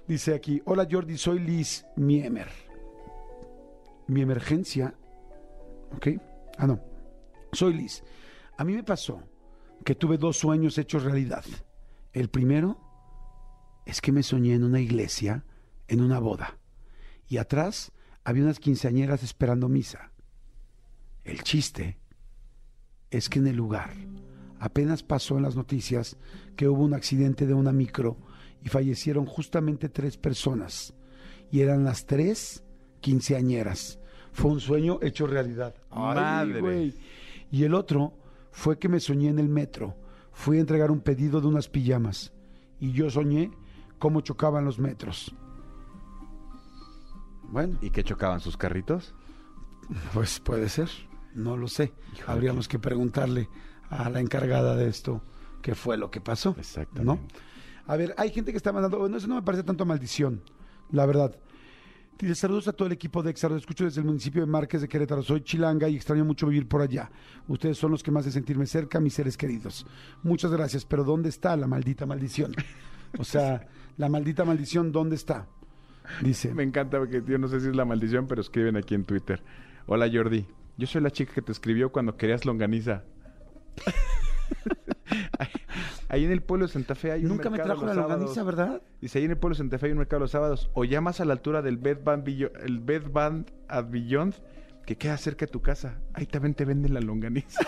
Dice 0.07 0.35
aquí, 0.35 0.61
hola 0.65 0.87
Jordi, 0.89 1.17
soy 1.17 1.39
Liz 1.39 1.83
Miemer. 1.95 2.64
Mi 4.07 4.21
emergencia, 4.21 4.95
¿ok? 5.95 6.07
Ah, 6.57 6.67
no. 6.67 6.79
Soy 7.51 7.73
Liz. 7.73 8.03
A 8.57 8.63
mí 8.63 8.73
me 8.73 8.83
pasó 8.83 9.23
que 9.83 9.95
tuve 9.95 10.17
dos 10.17 10.37
sueños 10.37 10.77
hechos 10.77 11.03
realidad. 11.03 11.45
El 12.13 12.29
primero 12.29 12.79
es 13.85 14.01
que 14.01 14.11
me 14.11 14.23
soñé 14.23 14.55
en 14.55 14.63
una 14.63 14.79
iglesia, 14.79 15.45
en 15.87 16.01
una 16.01 16.19
boda, 16.19 16.57
y 17.27 17.37
atrás 17.37 17.91
había 18.23 18.43
unas 18.43 18.59
quinceañeras 18.59 19.23
esperando 19.23 19.69
misa. 19.69 20.11
El 21.23 21.43
chiste 21.43 21.99
es 23.11 23.29
que 23.29 23.39
en 23.39 23.47
el 23.47 23.55
lugar 23.55 23.93
apenas 24.59 25.03
pasó 25.03 25.37
en 25.37 25.43
las 25.43 25.55
noticias 25.55 26.17
que 26.55 26.67
hubo 26.67 26.83
un 26.83 26.93
accidente 26.93 27.45
de 27.45 27.53
una 27.53 27.71
micro 27.71 28.17
y 28.63 28.69
fallecieron 28.69 29.25
justamente 29.25 29.89
tres 29.89 30.17
personas, 30.17 30.95
y 31.51 31.61
eran 31.61 31.83
las 31.83 32.05
tres 32.05 32.64
quinceañeras. 33.05 33.99
Fue 34.33 34.49
un 34.49 34.59
sueño 34.59 34.97
hecho 35.03 35.27
realidad. 35.27 35.75
Ay, 35.91 36.15
Madre. 36.15 36.59
güey. 36.59 36.93
Y 37.51 37.63
el 37.63 37.75
otro 37.75 38.13
fue 38.51 38.79
que 38.79 38.89
me 38.89 38.99
soñé 38.99 39.29
en 39.29 39.37
el 39.37 39.47
metro. 39.47 39.95
Fui 40.33 40.57
a 40.57 40.61
entregar 40.61 40.89
un 40.89 41.01
pedido 41.01 41.39
de 41.39 41.45
unas 41.47 41.69
pijamas. 41.69 42.33
Y 42.79 42.91
yo 42.93 43.11
soñé 43.11 43.51
cómo 43.99 44.21
chocaban 44.21 44.65
los 44.65 44.79
metros. 44.79 45.35
Bueno, 47.43 47.77
¿Y 47.79 47.91
qué 47.91 48.03
chocaban 48.03 48.39
sus 48.39 48.57
carritos? 48.57 49.13
Pues 50.13 50.39
puede 50.39 50.67
ser, 50.67 50.89
no 51.35 51.55
lo 51.57 51.67
sé. 51.67 51.93
Habríamos 52.25 52.67
que 52.67 52.79
preguntarle 52.79 53.47
a 53.91 54.09
la 54.09 54.19
encargada 54.19 54.75
de 54.75 54.87
esto 54.87 55.21
qué 55.61 55.75
fue 55.75 55.95
lo 55.95 56.09
que 56.09 56.21
pasó. 56.21 56.55
Exactamente. 56.57 57.03
¿no? 57.03 57.19
A 57.85 57.95
ver, 57.97 58.15
hay 58.17 58.31
gente 58.31 58.49
que 58.51 58.57
está 58.57 58.73
mandando, 58.73 58.97
bueno, 58.97 59.15
eso 59.15 59.27
no 59.27 59.35
me 59.35 59.43
parece 59.43 59.63
tanto 59.63 59.85
maldición, 59.85 60.41
la 60.91 61.05
verdad. 61.05 61.35
Dice, 62.17 62.35
saludos 62.35 62.69
a 62.69 62.73
todo 62.73 62.87
el 62.87 62.93
equipo 62.93 63.21
de 63.21 63.31
Exar, 63.31 63.51
lo 63.51 63.57
escucho 63.57 63.83
desde 63.83 63.99
el 63.99 64.07
municipio 64.07 64.41
de 64.41 64.47
Márquez 64.47 64.81
de 64.81 64.87
Querétaro. 64.87 65.21
Soy 65.21 65.41
chilanga 65.41 65.89
y 65.89 65.97
extraño 65.97 66.23
mucho 66.23 66.47
vivir 66.47 66.65
por 66.65 66.81
allá. 66.81 67.11
Ustedes 67.49 67.77
son 67.77 67.91
los 67.91 68.01
que 68.01 68.11
más 68.11 68.23
de 68.23 68.31
sentirme 68.31 68.65
cerca, 68.65 69.01
mis 69.01 69.13
seres 69.13 69.35
queridos. 69.35 69.85
Muchas 70.23 70.51
gracias, 70.51 70.85
pero 70.85 71.03
¿dónde 71.03 71.27
está 71.27 71.57
la 71.57 71.67
maldita 71.67 72.05
maldición? 72.05 72.53
O 73.17 73.23
sea, 73.23 73.67
la 73.97 74.07
maldita 74.07 74.45
maldición, 74.45 74.93
¿dónde 74.93 75.15
está? 75.15 75.47
Dice. 76.21 76.53
Me 76.53 76.63
encanta 76.63 76.99
porque 76.99 77.21
yo 77.25 77.37
no 77.37 77.47
sé 77.47 77.59
si 77.59 77.67
es 77.67 77.75
la 77.75 77.85
maldición, 77.85 78.27
pero 78.27 78.41
escriben 78.41 78.77
aquí 78.77 78.95
en 78.95 79.03
Twitter. 79.03 79.43
Hola 79.85 80.09
Jordi, 80.11 80.45
yo 80.77 80.87
soy 80.87 81.01
la 81.01 81.11
chica 81.11 81.33
que 81.33 81.41
te 81.41 81.51
escribió 81.51 81.91
cuando 81.91 82.15
querías 82.15 82.45
longaniza. 82.45 83.03
Ahí- 86.09 86.23
en 86.25 86.31
el 86.31 86.41
pueblo 86.41 86.67
de 86.67 86.73
Santa 86.73 86.95
Fe 86.95 87.11
hay 87.11 87.23
un 87.23 87.29
Nunca 87.29 87.49
me 87.49 87.57
mercado 87.57 87.73
trajo 87.79 87.85
la 87.87 87.93
los 87.93 88.03
longaniza, 88.09 88.33
sábados. 88.35 88.57
¿verdad? 88.57 88.81
Dice, 89.01 89.19
ahí 89.19 89.25
en 89.25 89.31
el 89.31 89.37
pueblo 89.37 89.55
de 89.55 89.57
Santa 89.59 89.77
Fe 89.79 89.85
hay 89.87 89.91
un 89.93 89.97
mercado 89.97 90.19
los 90.19 90.31
sábados. 90.31 90.69
O 90.73 90.83
llamas 90.85 91.19
a 91.21 91.25
la 91.25 91.33
altura 91.33 91.61
del 91.61 91.77
Bed 91.77 91.99
Billo- 92.23 92.51
el 92.63 92.79
Bed 92.79 93.03
Bath 93.11 93.49
at 93.67 93.85
Beyond, 93.89 94.35
que 94.85 94.97
queda 94.97 95.17
cerca 95.17 95.45
de 95.47 95.51
tu 95.51 95.61
casa. 95.61 95.99
Ahí 96.13 96.25
también 96.27 96.53
te 96.53 96.63
venden 96.65 96.93
la 96.93 97.01
longaniza. 97.01 97.59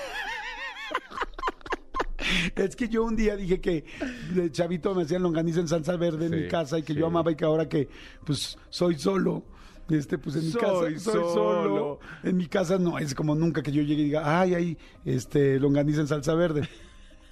Es 2.56 2.76
que 2.76 2.90
yo 2.90 3.04
un 3.06 3.16
día 3.16 3.36
dije 3.36 3.62
que 3.62 3.86
de 4.34 4.52
chavito 4.52 4.94
me 4.94 5.04
hacían 5.04 5.22
longaniza 5.24 5.60
en 5.62 5.68
salsa 5.68 5.96
verde 5.96 6.26
en 6.26 6.32
Sí, 6.34 6.38
mi 6.40 6.48
casa 6.48 6.78
y 6.80 6.84
que 6.84 6.94
sí. 6.94 7.00
yo 7.00 7.06
amaba 7.08 7.32
y 7.32 7.36
que 7.36 7.46
ahora 7.46 7.70
que 7.70 7.88
pues 8.26 8.58
soy 8.70 8.98
solo, 8.98 9.44
este 9.90 10.18
pues 10.18 10.36
en 10.36 10.46
mi 10.46 10.52
Soy 10.52 10.62
casa 10.62 10.74
soy 10.80 11.00
solo. 11.00 11.30
solo. 11.34 12.00
En 12.24 12.36
mi 12.38 12.48
casa 12.48 12.78
no 12.80 12.98
es 13.00 13.16
como 13.16 13.34
nunca 13.36 13.62
que 13.62 13.72
yo 13.72 13.82
llegue 13.82 14.02
y 14.02 14.06
diga, 14.06 14.40
"Ay, 14.42 14.56
hay 14.56 14.78
este 15.06 15.60
longaniza 15.60 16.02
en 16.02 16.08
salsa 16.08 16.34
verde." 16.34 16.68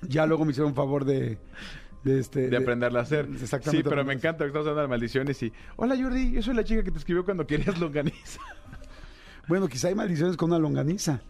Ya 0.10 0.26
luego 0.26 0.46
me 0.46 0.52
hicieron 0.52 0.74
favor 0.76 1.06
de 1.06 1.38
de 2.04 2.20
este 2.20 2.50
de 2.50 2.58
aprenderla 2.58 3.00
a 3.00 3.04
hacer. 3.04 3.28
Exactamente. 3.42 3.84
Sí, 3.84 3.90
pero 3.90 4.06
me 4.06 4.14
encanta 4.14 4.44
que 4.44 4.48
estamos 4.50 4.68
hablando 4.68 4.84
de 4.84 4.88
maldiciones 4.90 5.42
y... 5.42 5.52
Hola 5.76 5.96
Jordi, 6.00 6.32
yo 6.34 6.42
soy 6.44 6.54
la 6.54 6.64
chica 6.64 6.84
que 6.84 6.92
te 6.92 7.00
escribió 7.00 7.26
cuando 7.26 7.46
querías 7.48 7.80
longaniza. 7.80 8.40
Bueno, 9.48 9.68
quizá 9.68 9.90
hay 9.90 9.96
maldiciones 9.96 10.38
con 10.38 10.50
una 10.50 10.58
longaniza. 10.60 11.22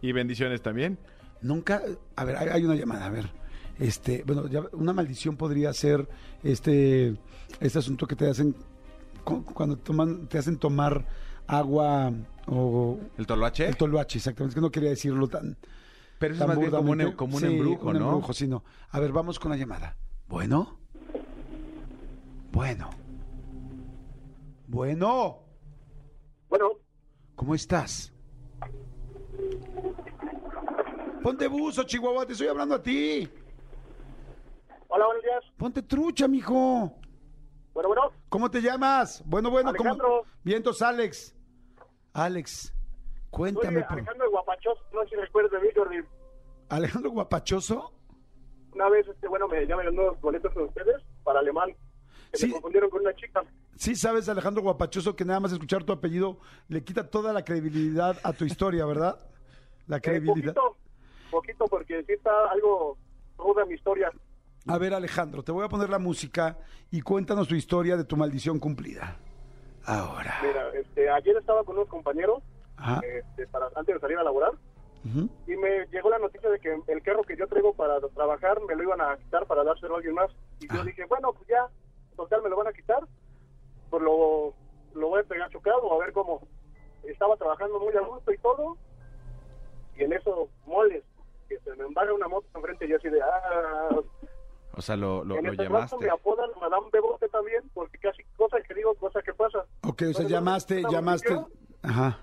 y 0.00 0.12
bendiciones 0.12 0.62
también. 0.62 0.96
Nunca, 1.42 1.82
a 2.14 2.24
ver, 2.24 2.36
hay, 2.36 2.64
una 2.64 2.76
llamada, 2.76 3.06
a 3.06 3.10
ver. 3.10 3.28
Este, 3.80 4.22
bueno, 4.24 4.46
ya- 4.46 4.62
una 4.72 4.92
maldición 4.92 5.36
podría 5.36 5.72
ser 5.72 6.06
este 6.44 7.16
este 7.58 7.78
asunto 7.80 8.06
que 8.06 8.14
te 8.14 8.28
hacen 8.28 8.54
cu- 9.24 9.42
cuando 9.44 9.76
toman 9.76 10.28
te 10.28 10.38
hacen 10.38 10.56
tomar 10.58 11.04
agua 11.48 12.12
o 12.46 12.98
¿El 13.18 13.26
toloache? 13.26 13.66
el 13.66 13.76
toloache, 13.76 14.18
exactamente, 14.18 14.50
es 14.50 14.54
que 14.54 14.60
no 14.60 14.70
quería 14.70 14.90
decirlo 14.90 15.26
tan 15.28 15.56
Pero 16.20 16.34
eso 16.34 16.44
es 16.44 16.48
más 16.48 16.58
bien 16.58 16.70
como 16.70 16.80
un, 16.82 16.86
burdamente. 16.98 17.16
como 17.16 17.34
un 17.36 17.40
Sí, 17.40 17.46
embrujo, 17.46 17.86
un 17.88 17.92
¿no? 17.94 17.98
embrujo, 18.10 18.32
sí, 18.34 18.46
no. 18.46 18.62
A 18.90 19.00
ver, 19.00 19.10
vamos 19.10 19.38
con 19.40 19.50
la 19.50 19.56
llamada. 19.56 19.96
Bueno. 20.28 20.78
Bueno. 22.52 22.90
Bueno, 24.68 25.42
Bueno, 26.48 26.70
¿cómo 27.34 27.54
estás? 27.54 28.12
Ponte 31.22 31.48
buzo, 31.48 31.82
Chihuahua, 31.84 32.26
te 32.26 32.32
estoy 32.32 32.48
hablando 32.48 32.74
a 32.74 32.82
ti. 32.82 33.28
hola, 34.88 35.06
buenos 35.06 35.22
días. 35.24 35.44
Ponte 35.56 35.82
trucha, 35.82 36.28
mijo. 36.28 36.92
Bueno, 37.72 37.88
bueno, 37.88 38.02
¿Cómo 38.28 38.50
te 38.50 38.60
llamas? 38.60 39.22
Bueno, 39.26 39.50
bueno, 39.50 39.72
¿cómo? 39.74 39.90
Alejandro. 39.90 40.24
Vientos, 40.44 40.82
Alex. 40.82 41.34
Alex, 42.12 42.74
cuéntame. 43.30 43.82
por- 43.82 43.92
Alejandro 43.92 44.24
de 44.24 44.30
Guapachoso, 44.30 44.80
no 44.92 45.02
sé 45.04 45.08
si 45.10 45.16
recuerdas 45.16 45.52
de 45.52 45.60
mí, 45.60 45.68
Jordi. 45.74 45.96
Alejandro 46.68 47.10
Guapachoso. 47.10 47.92
Una 48.74 48.88
vez, 48.88 49.06
este, 49.08 49.26
bueno, 49.28 49.48
me 49.48 49.64
unos 49.64 50.20
boletos 50.20 50.52
con 50.54 50.64
ustedes 50.64 50.96
para 51.24 51.40
alemán. 51.40 51.74
Que 52.32 52.38
Sí. 52.38 52.46
me 52.46 52.52
confundieron 52.54 52.90
con 52.90 53.00
una 53.00 53.14
chica. 53.14 53.42
Sí, 53.76 53.96
sabes, 53.96 54.28
Alejandro 54.28 54.62
Guapachoso, 54.62 55.16
que 55.16 55.24
nada 55.24 55.40
más 55.40 55.52
escuchar 55.52 55.82
tu 55.82 55.92
apellido 55.92 56.38
le 56.68 56.84
quita 56.84 57.08
toda 57.10 57.32
la 57.32 57.44
credibilidad 57.44 58.16
a 58.22 58.32
tu 58.32 58.44
historia, 58.44 58.84
¿verdad? 58.86 59.18
La 59.88 59.96
Eh, 59.96 60.00
credibilidad. 60.00 60.54
poquito, 60.54 60.76
poquito, 61.30 61.64
porque 61.66 62.04
sí 62.04 62.12
está 62.12 62.30
algo 62.52 62.96
ruda 63.36 63.64
mi 63.64 63.74
historia. 63.74 64.12
A 64.68 64.78
ver, 64.78 64.94
Alejandro, 64.94 65.42
te 65.42 65.50
voy 65.50 65.64
a 65.64 65.68
poner 65.68 65.88
la 65.90 65.98
música 65.98 66.58
y 66.92 67.00
cuéntanos 67.00 67.48
tu 67.48 67.54
historia 67.56 67.96
de 67.96 68.04
tu 68.04 68.16
maldición 68.16 68.60
cumplida. 68.60 69.16
Ahora. 69.86 70.38
Mira, 70.42 70.68
este, 70.74 71.08
ayer 71.10 71.36
estaba 71.36 71.64
con 71.64 71.76
unos 71.76 71.88
compañeros. 71.88 72.42
Este, 73.02 73.46
para, 73.48 73.66
antes 73.76 73.94
de 73.94 74.00
salir 74.00 74.18
a 74.18 74.24
laborar 74.24 74.52
y 75.46 75.56
me 75.56 75.86
llegó 75.86 76.10
la 76.10 76.18
noticia 76.18 76.50
de 76.50 76.60
que 76.60 76.78
el 76.88 77.02
carro 77.02 77.22
que 77.22 77.36
yo 77.36 77.46
traigo 77.46 77.72
para 77.72 77.98
trabajar 78.14 78.60
me 78.60 78.74
lo 78.76 78.82
iban 78.82 79.00
a 79.00 79.16
quitar 79.16 79.46
para 79.46 79.64
dárselo 79.64 79.94
a 79.94 79.96
alguien 79.96 80.14
más. 80.14 80.30
Y 80.60 80.68
yo 80.72 80.84
dije, 80.84 81.04
bueno, 81.06 81.32
pues 81.32 81.48
ya, 81.48 81.66
total, 82.16 82.42
me 82.42 82.50
lo 82.50 82.56
van 82.56 82.68
a 82.68 82.72
quitar. 82.72 83.02
Pues 83.88 84.02
lo, 84.02 84.52
lo 84.94 85.08
voy 85.08 85.20
a 85.20 85.24
pegar 85.24 85.50
chocado, 85.50 85.92
a 85.92 85.98
ver 85.98 86.12
cómo. 86.12 86.46
Estaba 87.04 87.36
trabajando 87.36 87.80
muy 87.80 87.94
a 87.96 88.00
gusto 88.00 88.30
y 88.30 88.38
todo. 88.38 88.76
Y 89.96 90.04
en 90.04 90.12
eso, 90.12 90.48
moles, 90.66 91.02
que 91.48 91.58
se 91.60 91.74
me 91.76 91.84
embarga 91.84 92.12
una 92.12 92.28
moto 92.28 92.46
enfrente 92.54 92.84
y 92.84 92.90
yo 92.90 92.96
así 92.96 93.08
de, 93.08 93.22
ah, 93.22 93.88
O 94.76 94.82
sea, 94.82 94.96
lo, 94.96 95.24
lo, 95.24 95.36
en 95.36 95.46
lo 95.46 95.52
este 95.52 95.64
llamaste. 95.64 95.96
me 95.96 96.10
apodan 96.10 96.50
Madame 96.60 96.86
Bebote 96.92 97.28
también, 97.30 97.62
porque 97.72 97.98
casi 97.98 98.22
cosa 98.36 98.58
que 98.60 98.74
digo, 98.74 98.94
cosa 98.96 99.22
que 99.22 99.32
pasa. 99.32 99.64
Ok, 99.82 100.02
o 100.02 100.04
sea, 100.04 100.12
Bueno, 100.12 100.28
llamaste, 100.28 100.80
¿una 100.80 100.90
llamaste. 100.90 101.40
Ajá. 101.82 102.18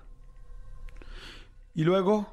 ¿Y 1.78 1.84
luego? 1.84 2.26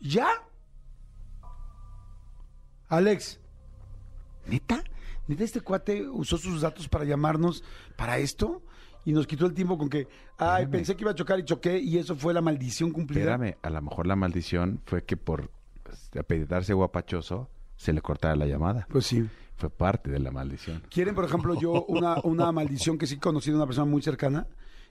¿Ya? 0.00 0.26
Alex. 2.88 3.38
¿Neta? 4.48 4.82
¿Neta 5.28 5.44
este 5.44 5.60
cuate 5.60 6.08
usó 6.08 6.36
sus 6.36 6.62
datos 6.62 6.88
para 6.88 7.04
llamarnos 7.04 7.62
para 7.96 8.18
esto? 8.18 8.62
Y 9.04 9.12
nos 9.12 9.28
quitó 9.28 9.46
el 9.46 9.54
tiempo 9.54 9.78
con 9.78 9.88
que, 9.88 10.08
ay, 10.38 10.64
Espérame. 10.64 10.70
pensé 10.72 10.96
que 10.96 11.04
iba 11.04 11.12
a 11.12 11.14
chocar 11.14 11.38
y 11.38 11.44
choqué 11.44 11.78
y 11.78 11.98
eso 11.98 12.16
fue 12.16 12.34
la 12.34 12.40
maldición 12.40 12.90
cumplida. 12.90 13.20
Espérame, 13.20 13.56
a 13.62 13.70
lo 13.70 13.80
mejor 13.80 14.08
la 14.08 14.16
maldición 14.16 14.80
fue 14.86 15.04
que 15.04 15.16
por 15.16 15.52
este, 15.88 16.18
apellidarse 16.18 16.74
guapachoso 16.74 17.48
se 17.76 17.92
le 17.92 18.02
cortara 18.02 18.34
la 18.34 18.46
llamada. 18.46 18.88
Pues 18.90 19.06
sí. 19.06 19.24
Fue 19.54 19.70
parte 19.70 20.10
de 20.10 20.18
la 20.18 20.32
maldición. 20.32 20.82
¿Quieren, 20.90 21.14
por 21.14 21.26
ejemplo, 21.26 21.54
yo 21.60 21.84
una, 21.84 22.16
una 22.24 22.50
maldición 22.50 22.98
que 22.98 23.06
sí 23.06 23.18
conocí 23.18 23.50
de 23.50 23.56
una 23.56 23.66
persona 23.66 23.88
muy 23.88 24.02
cercana? 24.02 24.48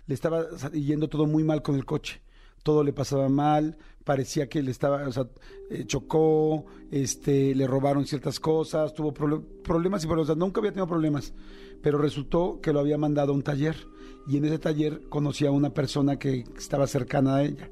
Le 0.07 0.13
estaba 0.13 0.45
yendo 0.71 1.07
todo 1.07 1.27
muy 1.27 1.43
mal 1.43 1.61
con 1.61 1.75
el 1.75 1.85
coche. 1.85 2.21
Todo 2.63 2.83
le 2.83 2.91
pasaba 2.91 3.29
mal, 3.29 3.77
parecía 4.03 4.49
que 4.49 4.61
le 4.61 4.71
estaba, 4.71 5.07
o 5.07 5.11
sea, 5.11 5.27
eh, 5.69 5.85
chocó, 5.85 6.65
este, 6.91 7.55
le 7.55 7.67
robaron 7.67 8.05
ciertas 8.05 8.39
cosas, 8.39 8.93
tuvo 8.93 9.13
problemas 9.13 10.03
y 10.03 10.07
problemas. 10.07 10.29
O 10.29 10.33
sea, 10.33 10.35
nunca 10.35 10.59
había 10.59 10.71
tenido 10.71 10.87
problemas, 10.87 11.33
pero 11.81 11.97
resultó 11.97 12.59
que 12.61 12.73
lo 12.73 12.79
había 12.79 12.97
mandado 12.97 13.31
a 13.31 13.35
un 13.35 13.43
taller 13.43 13.87
y 14.27 14.37
en 14.37 14.45
ese 14.45 14.59
taller 14.59 15.07
conocía 15.07 15.49
a 15.49 15.51
una 15.51 15.73
persona 15.73 16.17
que 16.17 16.43
estaba 16.57 16.87
cercana 16.87 17.37
a 17.37 17.43
ella 17.43 17.69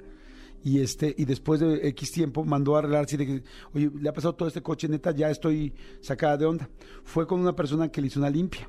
y 0.65 0.79
este 0.79 1.13
y 1.15 1.25
después 1.25 1.59
de 1.59 1.87
X 1.89 2.11
tiempo 2.11 2.43
mandó 2.43 2.75
a 2.75 2.79
arreglar 2.79 3.05
así 3.05 3.15
de 3.17 3.43
oye, 3.71 3.91
le 4.01 4.09
ha 4.09 4.13
pasado 4.13 4.33
todo 4.33 4.47
este 4.47 4.63
coche, 4.63 4.89
neta, 4.89 5.11
ya 5.11 5.29
estoy 5.29 5.71
sacada 6.01 6.37
de 6.37 6.45
onda. 6.47 6.67
Fue 7.03 7.27
con 7.27 7.39
una 7.39 7.55
persona 7.55 7.89
que 7.89 8.01
le 8.01 8.07
hizo 8.07 8.19
una 8.19 8.31
limpia. 8.31 8.67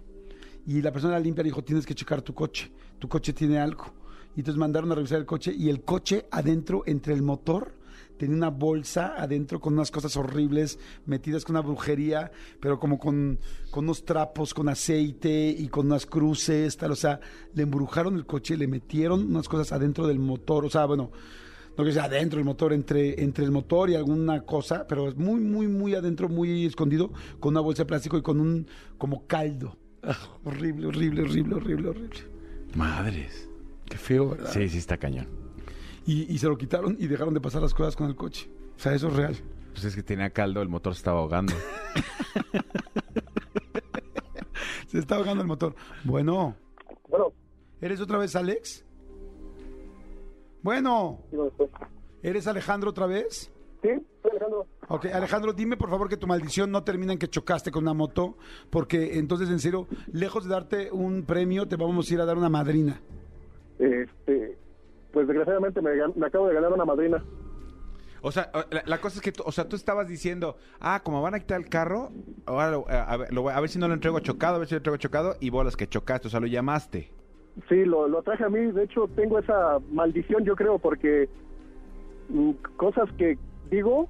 Y 0.66 0.82
la 0.82 0.92
persona 0.92 1.18
limpia 1.18 1.42
le 1.42 1.48
dijo, 1.48 1.64
tienes 1.64 1.86
que 1.86 1.94
checar 1.94 2.20
tu 2.20 2.34
coche, 2.34 2.70
tu 2.98 3.08
coche 3.08 3.32
tiene 3.32 3.58
algo. 3.58 3.92
Y 4.34 4.40
entonces 4.40 4.58
mandaron 4.58 4.92
a 4.92 4.94
revisar 4.94 5.18
el 5.18 5.26
coche 5.26 5.54
y 5.56 5.70
el 5.70 5.82
coche 5.82 6.26
adentro, 6.30 6.82
entre 6.86 7.14
el 7.14 7.22
motor, 7.22 7.72
tenía 8.18 8.36
una 8.36 8.50
bolsa 8.50 9.14
adentro 9.16 9.60
con 9.60 9.74
unas 9.74 9.90
cosas 9.90 10.16
horribles 10.16 10.78
metidas 11.06 11.44
con 11.44 11.56
una 11.56 11.62
brujería, 11.62 12.30
pero 12.60 12.78
como 12.78 12.98
con, 12.98 13.38
con 13.70 13.84
unos 13.84 14.04
trapos, 14.04 14.54
con 14.54 14.68
aceite 14.68 15.54
y 15.56 15.68
con 15.68 15.86
unas 15.86 16.06
cruces, 16.06 16.76
tal. 16.76 16.92
O 16.92 16.96
sea, 16.96 17.20
le 17.54 17.62
embrujaron 17.62 18.16
el 18.16 18.26
coche, 18.26 18.56
le 18.56 18.66
metieron 18.66 19.26
unas 19.26 19.48
cosas 19.48 19.72
adentro 19.72 20.06
del 20.06 20.18
motor. 20.18 20.64
O 20.64 20.70
sea, 20.70 20.86
bueno, 20.86 21.10
no 21.76 21.84
que 21.84 21.92
sea 21.92 22.04
adentro 22.04 22.38
del 22.38 22.46
motor, 22.46 22.72
entre, 22.72 23.22
entre 23.22 23.44
el 23.44 23.50
motor 23.50 23.90
y 23.90 23.94
alguna 23.94 24.40
cosa, 24.42 24.86
pero 24.88 25.08
es 25.08 25.16
muy, 25.16 25.40
muy, 25.40 25.68
muy 25.68 25.94
adentro, 25.94 26.28
muy 26.28 26.64
escondido, 26.64 27.12
con 27.38 27.52
una 27.52 27.60
bolsa 27.60 27.82
de 27.82 27.86
plástico 27.86 28.16
y 28.16 28.22
con 28.22 28.40
un 28.40 28.66
como 28.98 29.26
caldo. 29.26 29.76
Ah, 30.02 30.16
horrible, 30.44 30.86
horrible, 30.86 31.22
horrible, 31.22 31.54
horrible, 31.56 31.88
horrible. 31.88 32.35
Madres. 32.74 33.48
Qué 33.86 33.96
feo, 33.98 34.30
¿verdad? 34.30 34.50
Sí, 34.52 34.68
sí 34.68 34.78
está 34.78 34.96
cañón. 34.96 35.28
Y, 36.06 36.32
y 36.32 36.38
se 36.38 36.48
lo 36.48 36.56
quitaron 36.58 36.96
y 36.98 37.06
dejaron 37.06 37.34
de 37.34 37.40
pasar 37.40 37.62
las 37.62 37.74
cosas 37.74 37.96
con 37.96 38.06
el 38.08 38.16
coche. 38.16 38.50
O 38.76 38.78
sea, 38.78 38.94
eso 38.94 39.08
es 39.08 39.14
real. 39.14 39.36
Pues 39.72 39.84
es 39.84 39.94
que 39.94 40.02
tenía 40.02 40.30
caldo, 40.30 40.62
el 40.62 40.68
motor 40.68 40.94
se 40.94 40.98
estaba 40.98 41.20
ahogando. 41.20 41.54
Se 44.86 44.98
está 45.00 45.16
ahogando 45.16 45.42
el 45.42 45.48
motor. 45.48 45.74
Bueno, 46.04 46.54
Bueno, 47.08 47.32
¿eres 47.80 48.00
otra 48.00 48.18
vez 48.18 48.36
Alex? 48.36 48.84
Bueno. 50.62 51.20
¿eres 52.22 52.46
Alejandro 52.46 52.90
otra 52.90 53.06
vez? 53.06 53.50
Sí, 53.82 53.88
estoy 53.88 54.30
Alejandro. 54.32 54.66
Ok, 54.88 55.06
Alejandro, 55.06 55.52
dime 55.52 55.76
por 55.76 55.90
favor 55.90 56.08
que 56.08 56.16
tu 56.16 56.26
maldición 56.26 56.70
no 56.70 56.82
termina 56.82 57.12
en 57.12 57.18
que 57.18 57.28
chocaste 57.28 57.70
con 57.70 57.82
una 57.84 57.94
moto, 57.94 58.36
porque 58.70 59.18
entonces 59.18 59.48
en 59.50 59.58
serio, 59.58 59.86
lejos 60.12 60.44
de 60.44 60.50
darte 60.50 60.90
un 60.92 61.24
premio, 61.24 61.66
te 61.66 61.76
vamos 61.76 62.10
a 62.10 62.14
ir 62.14 62.20
a 62.20 62.24
dar 62.24 62.36
una 62.38 62.48
madrina. 62.48 63.00
este, 63.78 64.56
pues 65.12 65.26
desgraciadamente 65.26 65.80
me, 65.82 65.90
acabo 66.26 66.48
de 66.48 66.54
ganar 66.54 66.72
una 66.72 66.84
madrina. 66.84 67.22
O 68.22 68.32
sea, 68.32 68.50
la, 68.70 68.82
la 68.86 68.98
cosa 69.00 69.16
es 69.16 69.22
que, 69.22 69.30
tú, 69.32 69.42
o 69.46 69.52
sea, 69.52 69.68
tú 69.68 69.76
estabas 69.76 70.08
diciendo, 70.08 70.56
ah, 70.80 71.02
como 71.04 71.22
van 71.22 71.34
a 71.34 71.38
quitar 71.40 71.60
el 71.60 71.68
carro, 71.68 72.10
ahora 72.46 72.70
lo- 72.70 72.88
a, 72.88 73.16
ver, 73.18 73.32
lo 73.32 73.42
voy- 73.42 73.52
a 73.52 73.60
ver 73.60 73.68
si 73.70 73.78
no 73.78 73.86
lo 73.88 73.94
entrego 73.94 74.18
chocado, 74.20 74.56
a 74.56 74.58
ver 74.58 74.68
si 74.68 74.74
lo 74.74 74.78
entrego 74.78 74.96
chocado, 74.96 75.36
y 75.40 75.50
bolas 75.50 75.76
que 75.76 75.86
chocaste, 75.86 76.26
o 76.28 76.30
sea, 76.30 76.40
lo 76.40 76.46
llamaste. 76.46 77.12
Sí, 77.68 77.84
lo, 77.84 78.08
lo 78.08 78.22
traje 78.22 78.44
a 78.44 78.48
mí. 78.48 78.72
De 78.72 78.84
hecho, 78.84 79.08
tengo 79.14 79.38
esa 79.38 79.78
maldición, 79.92 80.44
yo 80.44 80.56
creo, 80.56 80.78
porque 80.78 81.28
mm, 82.28 82.50
cosas 82.76 83.08
que 83.16 83.38
digo 83.70 84.08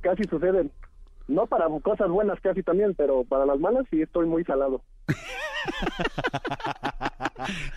casi 0.00 0.24
suceden. 0.24 0.70
No 1.28 1.46
para 1.46 1.66
cosas 1.82 2.08
buenas 2.08 2.40
casi 2.40 2.62
también, 2.62 2.94
pero 2.94 3.24
para 3.24 3.46
las 3.46 3.58
malas 3.60 3.84
sí 3.90 4.02
estoy 4.02 4.26
muy 4.26 4.44
salado. 4.44 4.82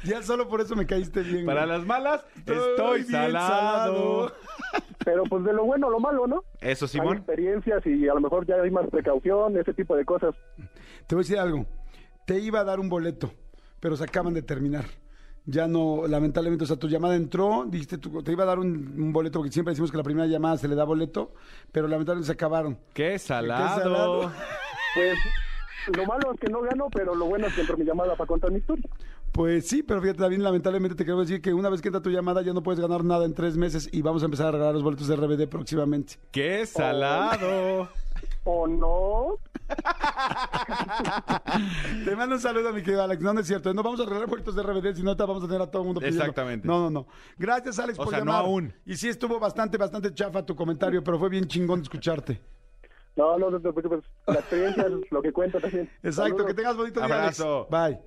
Ya 0.03 0.21
solo 0.21 0.47
por 0.47 0.61
eso 0.61 0.75
me 0.75 0.85
caíste 0.85 1.21
bien. 1.21 1.45
Para 1.45 1.65
güey. 1.65 1.77
las 1.77 1.85
malas, 1.87 2.25
Estoy 2.45 3.03
salado. 3.03 4.31
Pero 5.03 5.23
pues 5.23 5.43
de 5.43 5.53
lo 5.53 5.65
bueno 5.65 5.87
a 5.87 5.89
lo 5.89 5.99
malo, 5.99 6.27
¿no? 6.27 6.43
Eso, 6.61 6.85
Hay 6.85 6.89
Simón. 6.89 7.17
experiencias 7.17 7.85
y 7.85 8.07
a 8.07 8.13
lo 8.13 8.21
mejor 8.21 8.45
ya 8.45 8.55
hay 8.55 8.71
más 8.71 8.87
precaución, 8.89 9.57
ese 9.57 9.73
tipo 9.73 9.95
de 9.95 10.05
cosas. 10.05 10.35
Te 11.07 11.15
voy 11.15 11.21
a 11.21 11.23
decir 11.23 11.39
algo. 11.39 11.65
Te 12.25 12.39
iba 12.39 12.59
a 12.59 12.63
dar 12.63 12.79
un 12.79 12.89
boleto, 12.89 13.31
pero 13.79 13.95
se 13.95 14.03
acaban 14.03 14.33
de 14.33 14.41
terminar. 14.41 14.85
Ya 15.47 15.67
no, 15.67 16.07
lamentablemente, 16.07 16.63
o 16.63 16.67
sea, 16.67 16.77
tu 16.77 16.87
llamada 16.87 17.15
entró, 17.15 17.65
dijiste, 17.67 17.97
tú- 17.99 18.23
te 18.23 18.31
iba 18.31 18.43
a 18.43 18.47
dar 18.47 18.57
un, 18.59 18.67
un 18.99 19.13
boleto, 19.13 19.39
porque 19.39 19.51
siempre 19.51 19.73
decimos 19.73 19.91
que 19.91 19.97
la 19.97 20.03
primera 20.03 20.25
llamada 20.27 20.57
se 20.57 20.67
le 20.67 20.73
da 20.75 20.83
boleto, 20.85 21.33
pero 21.71 21.87
lamentablemente 21.87 22.25
se 22.25 22.33
acabaron. 22.33 22.79
Qué 22.93 23.19
salado. 23.19 23.79
salado. 23.81 24.31
Pues 24.95 25.17
lo 25.95 26.05
malo 26.05 26.33
es 26.33 26.39
que 26.39 26.47
no 26.47 26.61
gano, 26.61 26.87
pero 26.91 27.13
lo 27.13 27.25
bueno 27.25 27.45
es 27.47 27.53
que 27.53 27.61
entro 27.61 27.77
mi 27.77 27.85
llamada 27.85 28.15
para 28.15 28.27
contar 28.27 28.49
mi 28.51 28.57
historia. 28.57 28.89
Pues 29.31 29.67
sí, 29.67 29.83
pero 29.83 30.01
fíjate, 30.01 30.19
también 30.19 30.41
lamentablemente 30.41 30.95
te 30.95 31.03
quiero 31.03 31.19
decir 31.19 31.41
que 31.41 31.53
una 31.53 31.69
vez 31.69 31.81
que 31.81 31.89
entra 31.89 32.01
tu 32.01 32.09
llamada 32.09 32.41
ya 32.41 32.53
no 32.53 32.63
puedes 32.63 32.79
ganar 32.79 33.03
nada 33.03 33.25
en 33.25 33.33
tres 33.35 33.55
meses 33.57 33.89
y 33.91 34.01
vamos 34.01 34.23
a 34.23 34.25
empezar 34.25 34.47
a 34.47 34.51
regalar 34.51 34.73
los 34.73 34.81
boletos 34.83 35.07
de 35.09 35.15
RBD 35.15 35.47
próximamente. 35.47 36.15
Qué 36.31 36.65
salado. 36.65 37.89
¿O 38.47 38.67
no? 38.67 39.39
Te 42.05 42.15
mando 42.15 42.35
un 42.35 42.41
saludo, 42.41 42.71
mi 42.73 42.81
querido 42.83 43.01
Alex. 43.03 43.21
No, 43.21 43.33
no 43.33 43.39
es 43.39 43.47
cierto. 43.47 43.73
No 43.73 43.81
vamos 43.81 43.99
a 43.99 44.05
regalar 44.05 44.27
boletos 44.29 44.55
de 44.55 44.61
RBD, 44.63 44.95
si 44.95 45.03
no 45.03 45.15
te 45.17 45.23
vamos 45.23 45.43
a 45.43 45.47
tener 45.47 45.61
a 45.61 45.67
todo 45.71 45.81
el 45.81 45.85
mundo 45.87 45.99
pidiendo. 45.99 46.21
Exactamente. 46.21 46.67
No, 46.67 46.79
no, 46.79 46.89
no. 46.91 47.07
Gracias, 47.37 47.79
Alex, 47.79 47.97
O 47.99 48.03
por 48.03 48.13
sea, 48.13 48.19
no 48.23 48.31
llamar. 48.31 48.45
aún. 48.45 48.73
Y 48.85 48.95
sí 48.95 49.09
estuvo 49.09 49.39
bastante, 49.39 49.77
bastante 49.77 50.13
chafa 50.13 50.45
tu 50.45 50.55
comentario, 50.55 51.03
pero 51.03 51.17
fue 51.17 51.29
bien 51.29 51.47
chingón 51.47 51.81
escucharte. 51.81 52.39
No, 53.15 53.37
no, 53.39 53.49
no 53.49 53.59
te 53.59 53.71
preocupes. 53.73 54.05
La 54.27 54.35
experiencia 54.35 54.83
es 54.83 55.11
lo 55.11 55.21
que 55.21 55.31
cuenta 55.33 55.59
también. 55.59 55.89
Exacto, 56.03 56.21
Saludos. 56.29 56.45
que 56.47 56.53
tengas 56.53 56.77
bonito 56.77 56.99
día, 57.01 57.23
Alex. 57.23 57.39
Abrazo. 57.39 57.67
Bye. 57.71 57.99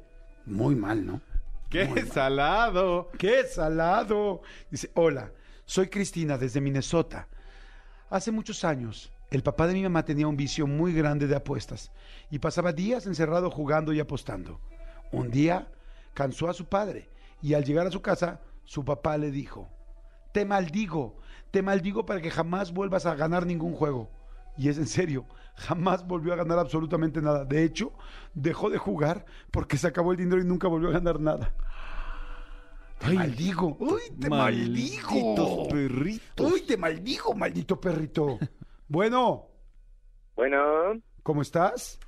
Muy 0.46 0.76
mal, 0.76 1.04
¿no? 1.04 1.20
Qué 1.68 2.06
salado. 2.06 3.08
¡Qué 3.18 3.42
salado! 3.44 4.40
Dice, 4.70 4.90
hola, 4.94 5.32
soy 5.64 5.88
Cristina 5.88 6.38
desde 6.38 6.60
Minnesota. 6.60 7.26
Hace 8.08 8.30
muchos 8.30 8.64
años, 8.64 9.12
el 9.30 9.42
papá 9.42 9.66
de 9.66 9.74
mi 9.74 9.82
mamá 9.82 10.04
tenía 10.04 10.26
un 10.26 10.36
vicio 10.36 10.66
muy 10.66 10.92
grande 10.94 11.26
de 11.26 11.36
apuestas 11.36 11.92
y 12.30 12.38
pasaba 12.38 12.72
días 12.72 13.06
encerrado 13.06 13.50
jugando 13.50 13.92
y 13.92 14.00
apostando. 14.00 14.60
Un 15.12 15.30
día 15.30 15.68
cansó 16.14 16.48
a 16.48 16.54
su 16.54 16.66
padre 16.66 17.10
y 17.42 17.54
al 17.54 17.64
llegar 17.64 17.86
a 17.86 17.90
su 17.90 18.00
casa, 18.00 18.40
su 18.64 18.84
papá 18.84 19.18
le 19.18 19.30
dijo, 19.30 19.68
te 20.32 20.44
maldigo, 20.44 21.18
te 21.50 21.62
maldigo 21.62 22.06
para 22.06 22.20
que 22.20 22.30
jamás 22.30 22.72
vuelvas 22.72 23.06
a 23.06 23.14
ganar 23.14 23.46
ningún 23.46 23.74
juego. 23.74 24.10
Y 24.56 24.68
es 24.68 24.78
en 24.78 24.86
serio, 24.86 25.26
jamás 25.56 26.06
volvió 26.06 26.32
a 26.32 26.36
ganar 26.36 26.58
absolutamente 26.58 27.22
nada. 27.22 27.44
De 27.44 27.64
hecho, 27.64 27.92
dejó 28.34 28.70
de 28.70 28.78
jugar 28.78 29.24
porque 29.50 29.76
se 29.76 29.86
acabó 29.86 30.12
el 30.12 30.18
dinero 30.18 30.40
y 30.40 30.44
nunca 30.44 30.68
volvió 30.68 30.88
a 30.88 30.92
ganar 30.92 31.20
nada. 31.20 31.54
Te 32.98 33.12
maldigo. 33.12 33.76
Uy, 33.78 34.00
te 34.18 34.28
maldigo. 34.28 35.68
Perritos. 35.68 36.52
Uy, 36.52 36.62
te 36.62 36.76
maldigo, 36.76 37.34
maldito 37.34 37.80
perrito. 37.80 38.38
Bueno, 38.88 39.46
Bueno, 40.34 40.58
¿cómo 41.22 41.42
estás? 41.42 41.98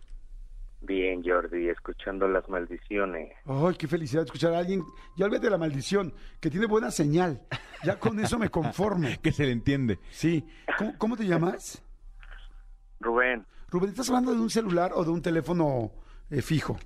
bien 0.82 1.22
Jordi, 1.22 1.68
escuchando 1.68 2.26
las 2.26 2.48
maldiciones. 2.48 3.34
Ay, 3.44 3.74
qué 3.78 3.86
felicidad 3.86 4.24
escuchar 4.24 4.54
a 4.54 4.58
alguien. 4.58 4.82
Ya 5.16 5.26
olvídate 5.26 5.46
de 5.48 5.50
la 5.50 5.58
maldición, 5.58 6.14
que 6.40 6.48
tiene 6.50 6.64
buena 6.66 6.90
señal. 6.90 7.42
Ya 7.84 7.98
con 7.98 8.18
eso 8.18 8.38
me 8.38 8.48
conformo. 8.48 9.08
Que 9.22 9.30
se 9.30 9.44
le 9.44 9.52
entiende. 9.52 9.98
Sí. 10.10 10.46
¿Cómo, 10.78 10.94
cómo 10.96 11.16
te 11.18 11.24
llamas? 11.26 11.82
Rubén, 13.00 13.46
Rubén, 13.68 13.90
¿estás 13.90 14.08
hablando 14.08 14.32
de 14.32 14.40
un 14.40 14.50
celular 14.50 14.92
o 14.94 15.04
de 15.04 15.10
un 15.10 15.22
teléfono 15.22 15.90
eh, 16.30 16.42
fijo? 16.42 16.78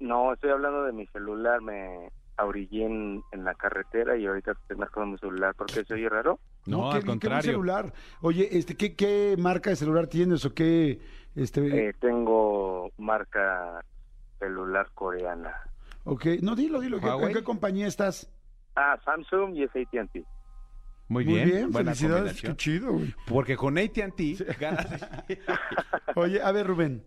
no, 0.00 0.32
estoy 0.32 0.50
hablando 0.50 0.84
de 0.84 0.92
mi 0.92 1.06
celular, 1.08 1.60
me 1.60 2.10
abrillé 2.38 2.86
en, 2.86 3.22
en 3.32 3.44
la 3.44 3.54
carretera 3.54 4.16
y 4.16 4.26
ahorita 4.26 4.52
estoy 4.52 4.76
marcando 4.76 5.08
mi 5.12 5.18
celular. 5.18 5.54
¿Por 5.54 5.66
qué 5.66 5.84
se 5.84 5.94
oye 5.94 6.08
raro? 6.08 6.38
No, 6.66 6.90
qué 6.90 6.96
al 6.98 7.02
bien, 7.02 7.02
qué 7.02 7.06
contrario. 7.28 7.50
celular. 7.50 7.92
Oye, 8.22 8.48
este, 8.56 8.76
¿qué, 8.76 8.94
¿qué 8.94 9.34
marca 9.38 9.70
de 9.70 9.76
celular 9.76 10.06
tienes 10.06 10.44
o 10.44 10.54
qué? 10.54 11.00
Este, 11.34 11.88
Eh, 11.88 11.94
tengo 12.00 12.90
marca 12.96 13.80
celular 14.38 14.88
coreana. 14.94 15.52
ok, 16.04 16.26
no, 16.42 16.54
dilo, 16.54 16.80
dilo. 16.80 17.00
¿qué- 17.00 17.08
¿En 17.26 17.32
qué 17.34 17.42
compañía 17.42 17.86
estás? 17.86 18.30
Ah, 18.76 18.96
Samsung 19.04 19.56
y 19.56 19.64
es 19.64 19.70
AT&T. 19.70 20.24
Muy 21.08 21.24
Muy 21.24 21.34
bien. 21.34 21.48
bien, 21.48 21.70
buena 21.72 21.92
felicidades. 21.94 22.40
combinación. 22.40 22.52
Qué 22.52 22.56
chido, 22.56 22.92
güey. 22.92 23.14
Porque 23.26 23.56
con 23.56 23.76
AT&T 23.78 24.36
ganas... 24.60 24.86
Oye, 26.16 26.40
a 26.42 26.52
ver, 26.52 26.66
Rubén, 26.66 27.02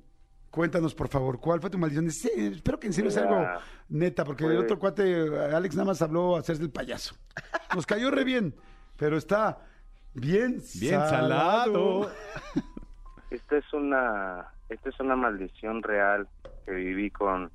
cuéntanos, 0.52 0.94
por 0.94 1.08
favor, 1.08 1.40
¿cuál 1.40 1.60
fue 1.62 1.70
tu 1.70 1.78
maldición? 1.80 2.10
Sí, 2.12 2.30
espero 2.36 2.80
que 2.80 2.88
en 2.88 2.94
serio 2.94 3.10
sea 3.10 3.24
algo 3.24 3.40
Mira, 3.40 3.60
neta, 3.90 4.24
porque 4.26 4.44
el 4.46 4.52
pues- 4.52 4.64
otro 4.66 4.78
cuate, 4.80 5.54
Alex, 5.56 5.76
nada 5.76 5.88
más 5.88 6.02
habló 6.02 6.36
hacerse 6.36 6.62
el 6.62 6.70
payaso. 6.70 7.16
Nos 7.74 7.86
cayó 7.86 8.12
re 8.12 8.24
bien, 8.24 8.54
pero 8.98 9.18
está 9.18 9.60
bien, 10.14 10.62
Bien 10.80 11.00
salado. 11.00 12.12
Esta 13.32 13.58
es 13.58 13.74
una, 13.74 14.46
esta 14.68 14.90
es 14.90 15.00
una 15.00 15.16
maldición 15.16 15.82
real 15.84 16.28
que 16.66 16.72
viví 16.74 17.10
con 17.10 17.50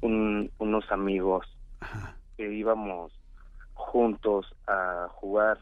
un- 0.00 0.50
unos 0.58 0.90
amigos 0.90 1.46
que 2.38 2.50
íbamos 2.50 3.12
juntos 3.74 4.46
a 4.66 5.08
jugar 5.10 5.58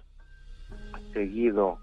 seguido 1.12 1.79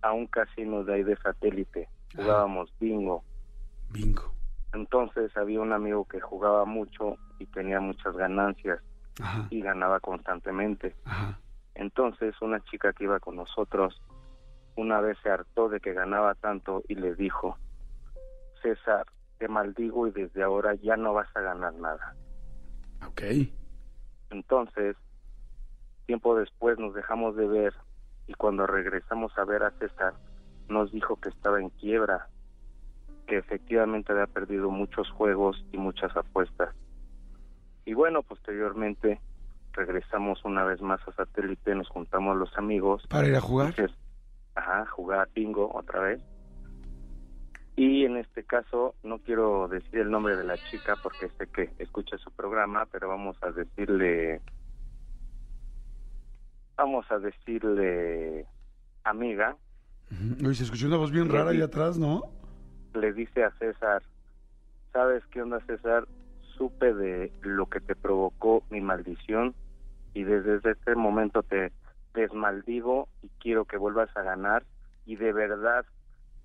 a 0.00 0.12
un 0.12 0.26
casino 0.26 0.82
de 0.84 0.94
ahí 0.94 1.02
de 1.02 1.16
satélite. 1.18 1.88
Jugábamos 2.16 2.72
bingo. 2.80 3.22
Bingo. 3.92 4.32
Entonces 4.72 5.36
había 5.36 5.60
un 5.60 5.72
amigo 5.72 6.04
que 6.04 6.20
jugaba 6.20 6.64
mucho 6.64 7.16
y 7.38 7.46
tenía 7.46 7.80
muchas 7.80 8.16
ganancias 8.16 8.80
Ajá, 9.20 9.46
y 9.50 9.60
ganaba 9.60 10.00
constantemente. 10.00 10.94
ajá. 11.04 11.38
Entonces 11.74 12.34
una 12.40 12.60
chica 12.64 12.92
que 12.92 13.04
iba 13.04 13.18
con 13.20 13.36
nosotros 13.36 14.00
una 14.76 15.00
vez 15.00 15.18
se 15.22 15.30
hartó 15.30 15.68
de 15.68 15.80
que 15.80 15.92
ganaba 15.92 16.34
tanto 16.36 16.82
y 16.88 16.94
le 16.94 17.14
dijo, 17.14 17.58
César, 18.62 19.04
te 19.38 19.48
maldigo 19.48 20.06
y 20.06 20.10
desde 20.12 20.42
ahora 20.42 20.74
ya 20.74 20.96
no 20.96 21.12
vas 21.14 21.28
a 21.34 21.40
ganar 21.40 21.74
nada. 21.74 22.14
Ok. 23.06 23.22
Entonces, 24.30 24.96
tiempo 26.06 26.36
después 26.36 26.78
nos 26.78 26.94
dejamos 26.94 27.36
de 27.36 27.46
ver 27.46 27.74
y 28.26 28.34
cuando 28.34 28.66
regresamos 28.66 29.36
a 29.36 29.44
ver 29.44 29.64
a 29.64 29.70
César, 29.72 30.14
nos 30.68 30.92
dijo 30.92 31.16
que 31.16 31.30
estaba 31.30 31.60
en 31.60 31.70
quiebra, 31.70 32.28
que 33.30 33.38
efectivamente 33.38 34.10
había 34.10 34.26
perdido 34.26 34.70
muchos 34.70 35.08
juegos 35.10 35.64
y 35.70 35.78
muchas 35.78 36.16
apuestas. 36.16 36.74
Y 37.84 37.94
bueno, 37.94 38.24
posteriormente 38.24 39.20
regresamos 39.72 40.44
una 40.44 40.64
vez 40.64 40.80
más 40.80 41.00
a 41.06 41.12
satélite, 41.12 41.76
nos 41.76 41.88
juntamos 41.88 42.36
los 42.36 42.50
amigos 42.58 43.06
¿Para 43.08 43.28
ir 43.28 43.36
a 43.36 43.40
jugar? 43.40 43.72
Ajá, 44.56 44.84
jugar 44.86 45.28
bingo 45.32 45.70
otra 45.72 46.00
vez. 46.00 46.20
Y 47.76 48.04
en 48.04 48.16
este 48.16 48.42
caso, 48.42 48.96
no 49.04 49.20
quiero 49.20 49.68
decir 49.68 50.00
el 50.00 50.10
nombre 50.10 50.34
de 50.34 50.42
la 50.42 50.56
chica 50.68 50.96
porque 51.00 51.28
sé 51.38 51.46
que 51.46 51.70
escucha 51.78 52.18
su 52.18 52.32
programa, 52.32 52.84
pero 52.86 53.06
vamos 53.06 53.36
a 53.42 53.52
decirle, 53.52 54.40
vamos 56.76 57.06
a 57.12 57.20
decirle 57.20 58.44
amiga, 59.04 59.56
Ujú. 60.10 60.48
Oye, 60.48 60.54
se 60.56 60.64
escuchó 60.64 60.88
una 60.88 60.96
voz 60.96 61.12
bien 61.12 61.28
rara 61.28 61.50
ahí 61.50 61.62
atrás, 61.62 61.96
¿no? 61.96 62.39
Le 62.94 63.12
dice 63.12 63.44
a 63.44 63.50
César, 63.52 64.02
¿sabes 64.92 65.24
qué 65.26 65.42
onda 65.42 65.60
César? 65.66 66.06
Supe 66.56 66.92
de 66.92 67.32
lo 67.42 67.66
que 67.66 67.80
te 67.80 67.94
provocó 67.94 68.64
mi 68.70 68.80
maldición 68.80 69.54
y 70.14 70.24
desde 70.24 70.72
este 70.72 70.94
momento 70.94 71.42
te 71.42 71.72
desmaldigo 72.14 73.08
y 73.22 73.28
quiero 73.38 73.64
que 73.64 73.76
vuelvas 73.76 74.14
a 74.16 74.22
ganar 74.22 74.64
y 75.06 75.16
de 75.16 75.32
verdad 75.32 75.86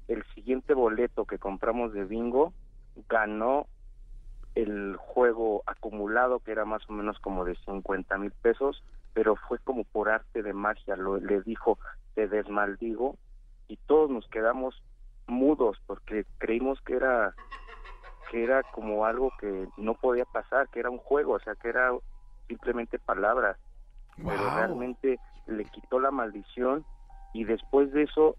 el 0.08 0.24
siguiente 0.36 0.74
boleto 0.74 1.26
que 1.26 1.40
compramos 1.40 1.94
de 1.94 2.06
bingo 2.06 2.54
ganó 3.10 3.68
el 4.54 4.96
juego 4.98 5.64
acumulado 5.66 6.40
que 6.40 6.52
era 6.52 6.66
más 6.66 6.88
o 6.88 6.94
menos 6.94 7.20
como 7.20 7.44
de 7.44 7.56
50 7.66 8.18
mil 8.20 8.32
pesos 8.32 8.84
pero 9.14 9.36
fue 9.36 9.58
como 9.60 9.84
por 9.84 10.10
arte 10.10 10.44
de 10.44 10.54
magia 10.54 10.96
lo 10.96 11.18
le 11.18 11.42
dijo 11.42 11.80
te 12.14 12.28
desmaldigo 12.28 13.18
y 13.68 13.78
todos 13.88 14.10
nos 14.12 14.28
quedamos 14.30 14.82
mudos 15.28 15.78
porque 15.86 16.26
creímos 16.38 16.80
que 16.82 16.96
era 16.96 17.34
que 18.32 18.44
era 18.44 18.64
como 18.64 19.06
algo 19.06 19.32
que 19.40 19.68
no 19.78 19.94
podía 19.94 20.26
pasar, 20.26 20.68
que 20.70 20.80
era 20.80 20.90
un 20.90 20.98
juego, 20.98 21.34
o 21.34 21.40
sea, 21.40 21.56
que 21.56 21.70
era 21.70 21.92
simplemente 22.48 22.98
palabras, 23.00 23.58
pero 24.18 24.50
realmente 24.56 25.20
le 25.46 25.64
quitó 25.66 26.00
la 26.00 26.10
maldición 26.12 26.84
y 27.34 27.44
después 27.44 27.92
de 27.94 28.04
eso, 28.04 28.36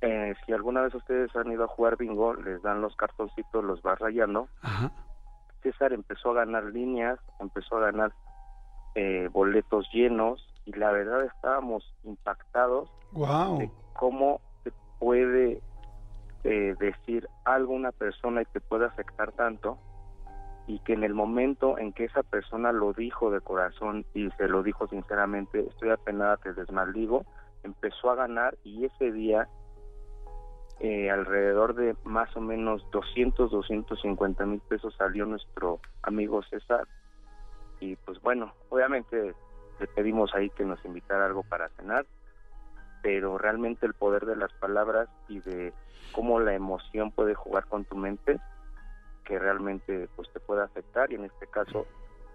eh, 0.00 0.34
si 0.44 0.52
alguna 0.52 0.82
vez 0.82 0.94
ustedes 0.94 1.34
han 1.36 1.52
ido 1.52 1.64
a 1.64 1.68
jugar 1.68 1.96
bingo, 1.96 2.34
les 2.34 2.60
dan 2.62 2.80
los 2.82 2.96
cartoncitos, 2.96 3.62
los 3.62 3.80
vas 3.82 3.98
rayando. 4.00 4.48
Ajá. 4.62 4.90
César 5.62 5.92
empezó 5.92 6.30
a 6.32 6.34
ganar 6.44 6.64
líneas, 6.64 7.20
empezó 7.38 7.76
a 7.76 7.80
ganar 7.92 8.12
eh, 8.96 9.28
boletos 9.30 9.88
llenos 9.92 10.44
y 10.64 10.72
la 10.72 10.90
verdad 10.90 11.24
estábamos 11.24 11.94
impactados 12.02 12.90
Wow. 13.12 13.58
de 13.58 13.70
cómo 13.94 14.40
puede 15.02 15.60
eh, 16.44 16.76
decir 16.78 17.28
algo 17.44 17.74
una 17.74 17.90
persona 17.90 18.42
y 18.42 18.44
te 18.44 18.60
puede 18.60 18.86
afectar 18.86 19.32
tanto 19.32 19.76
y 20.68 20.78
que 20.78 20.92
en 20.92 21.02
el 21.02 21.12
momento 21.12 21.76
en 21.76 21.92
que 21.92 22.04
esa 22.04 22.22
persona 22.22 22.70
lo 22.70 22.92
dijo 22.92 23.32
de 23.32 23.40
corazón 23.40 24.06
y 24.14 24.30
se 24.38 24.46
lo 24.46 24.62
dijo 24.62 24.86
sinceramente, 24.86 25.66
estoy 25.68 25.90
apenada, 25.90 26.36
te 26.36 26.52
desmaldigo, 26.52 27.24
empezó 27.64 28.12
a 28.12 28.14
ganar 28.14 28.56
y 28.62 28.84
ese 28.84 29.10
día 29.10 29.48
eh, 30.78 31.10
alrededor 31.10 31.74
de 31.74 31.96
más 32.04 32.36
o 32.36 32.40
menos 32.40 32.88
200, 32.92 33.50
250 33.50 34.46
mil 34.46 34.60
pesos 34.60 34.94
salió 34.96 35.26
nuestro 35.26 35.80
amigo 36.04 36.44
César. 36.44 36.86
Y 37.80 37.96
pues 37.96 38.22
bueno, 38.22 38.54
obviamente 38.68 39.34
le 39.80 39.86
pedimos 39.88 40.32
ahí 40.32 40.48
que 40.50 40.64
nos 40.64 40.84
invitara 40.84 41.26
algo 41.26 41.42
para 41.42 41.70
cenar, 41.70 42.06
pero 43.02 43.36
realmente 43.38 43.84
el 43.86 43.94
poder 43.94 44.24
de 44.26 44.36
las 44.36 44.52
palabras 44.54 45.08
y 45.28 45.40
de 45.40 45.72
cómo 46.12 46.40
la 46.40 46.54
emoción 46.54 47.10
puede 47.10 47.34
jugar 47.34 47.66
con 47.66 47.84
tu 47.84 47.96
mente, 47.96 48.38
que 49.24 49.38
realmente 49.38 50.08
pues 50.16 50.28
te 50.32 50.40
puede 50.40 50.62
afectar 50.62 51.10
y 51.12 51.16
en 51.16 51.24
este 51.24 51.46
caso 51.46 51.86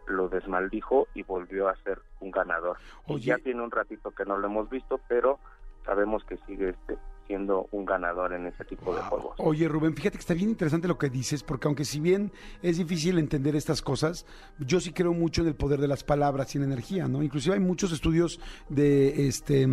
lo 0.07 0.29
desmaldijo 0.29 1.07
y 1.13 1.23
volvió 1.23 1.67
a 1.67 1.75
ser 1.83 1.99
un 2.21 2.31
ganador. 2.31 2.77
Oye. 3.07 3.25
ya 3.25 3.37
tiene 3.37 3.61
un 3.61 3.71
ratito 3.71 4.11
que 4.11 4.25
no 4.25 4.37
lo 4.37 4.47
hemos 4.47 4.69
visto, 4.69 4.99
pero 5.09 5.39
sabemos 5.85 6.23
que 6.23 6.37
sigue 6.47 6.69
este, 6.69 6.97
siendo 7.27 7.67
un 7.71 7.85
ganador 7.85 8.33
en 8.33 8.47
ese 8.47 8.63
tipo 8.65 8.93
de 8.93 9.01
Wow. 9.01 9.09
juegos. 9.09 9.35
Oye, 9.39 9.67
Rubén, 9.67 9.93
fíjate 9.95 10.17
que 10.17 10.21
está 10.21 10.33
bien 10.33 10.49
interesante 10.49 10.87
lo 10.87 10.97
que 10.97 11.09
dices, 11.09 11.43
porque 11.43 11.67
aunque 11.67 11.83
si 11.85 11.99
bien 11.99 12.31
es 12.61 12.77
difícil 12.77 13.19
entender 13.19 13.55
estas 13.57 13.81
cosas, 13.81 14.25
yo 14.59 14.79
sí 14.79 14.93
creo 14.93 15.13
mucho 15.13 15.41
en 15.41 15.49
el 15.49 15.55
poder 15.55 15.79
de 15.81 15.87
las 15.89 16.03
palabras 16.05 16.55
y 16.55 16.57
en 16.57 16.63
energía, 16.63 17.07
¿no? 17.09 17.21
Inclusive 17.21 17.55
hay 17.55 17.61
muchos 17.61 17.91
estudios 17.91 18.39
de 18.69 19.27
este 19.27 19.67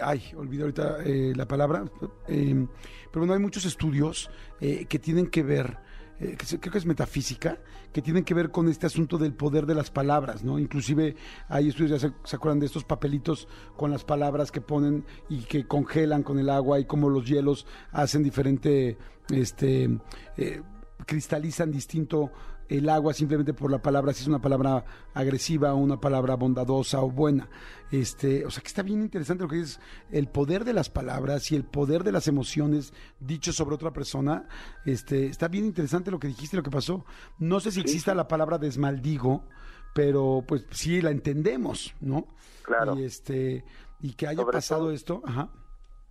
ay, 0.00 0.22
olvidé 0.36 0.62
ahorita 0.62 0.98
eh, 1.04 1.32
la 1.34 1.46
palabra, 1.46 1.84
eh, 2.28 2.66
pero 3.10 3.20
bueno, 3.20 3.32
hay 3.32 3.40
muchos 3.40 3.64
estudios 3.64 4.30
eh, 4.60 4.86
que 4.86 4.98
tienen 4.98 5.26
que 5.28 5.42
ver 5.42 5.78
eh, 6.20 6.36
que 6.36 6.58
creo 6.58 6.72
que 6.72 6.78
es 6.78 6.84
metafísica, 6.84 7.58
que 7.94 8.02
tienen 8.02 8.24
que 8.24 8.34
ver 8.34 8.50
con 8.50 8.68
este 8.68 8.84
asunto 8.84 9.16
del 9.16 9.32
poder 9.32 9.64
de 9.64 9.74
las 9.74 9.90
palabras, 9.90 10.44
¿no? 10.44 10.58
Inclusive 10.58 11.16
hay 11.48 11.68
estudios, 11.68 11.98
ya 11.98 12.08
se, 12.08 12.14
se 12.24 12.36
acuerdan 12.36 12.60
de 12.60 12.66
estos 12.66 12.84
papelitos 12.84 13.48
con 13.74 13.90
las 13.90 14.04
palabras 14.04 14.52
que 14.52 14.60
ponen 14.60 15.06
y 15.30 15.44
que 15.44 15.66
congelan 15.66 16.22
con 16.22 16.38
el 16.38 16.50
agua 16.50 16.78
y 16.78 16.84
cómo 16.84 17.08
los 17.08 17.26
hielos 17.26 17.66
hacen 17.90 18.22
diferente, 18.22 18.98
este, 19.30 19.98
eh, 20.36 20.60
cristalizan 21.06 21.70
distinto 21.70 22.30
el 22.70 22.88
agua 22.88 23.12
simplemente 23.12 23.52
por 23.52 23.70
la 23.70 23.82
palabra, 23.82 24.12
si 24.14 24.22
es 24.22 24.28
una 24.28 24.40
palabra 24.40 24.84
agresiva 25.12 25.74
o 25.74 25.76
una 25.76 26.00
palabra 26.00 26.36
bondadosa 26.36 27.00
o 27.02 27.10
buena. 27.10 27.48
Este, 27.90 28.46
o 28.46 28.50
sea 28.50 28.62
que 28.62 28.68
está 28.68 28.82
bien 28.82 29.00
interesante 29.02 29.42
lo 29.42 29.48
que 29.50 29.60
es 29.60 29.80
el 30.10 30.28
poder 30.28 30.64
de 30.64 30.72
las 30.72 30.88
palabras 30.88 31.50
y 31.52 31.56
el 31.56 31.64
poder 31.64 32.04
de 32.04 32.12
las 32.12 32.28
emociones 32.28 32.94
dichos 33.18 33.56
sobre 33.56 33.74
otra 33.74 33.92
persona. 33.92 34.46
Este, 34.86 35.26
está 35.26 35.48
bien 35.48 35.66
interesante 35.66 36.10
lo 36.10 36.18
que 36.20 36.28
dijiste, 36.28 36.56
lo 36.56 36.62
que 36.62 36.70
pasó. 36.70 37.04
No 37.38 37.60
sé 37.60 37.72
si 37.72 37.80
exista 37.80 38.14
la 38.14 38.28
palabra 38.28 38.56
desmaldigo, 38.58 39.44
pero 39.94 40.44
pues 40.46 40.64
sí 40.70 41.02
la 41.02 41.10
entendemos, 41.10 41.94
¿no? 42.00 42.28
Claro. 42.62 42.96
Y 42.96 43.02
este, 43.04 43.64
y 44.00 44.12
que 44.14 44.28
haya 44.28 44.42
Sobre 44.42 44.52
pasado 44.52 44.80
todo- 44.82 44.92
esto, 44.92 45.22
ajá. 45.26 45.50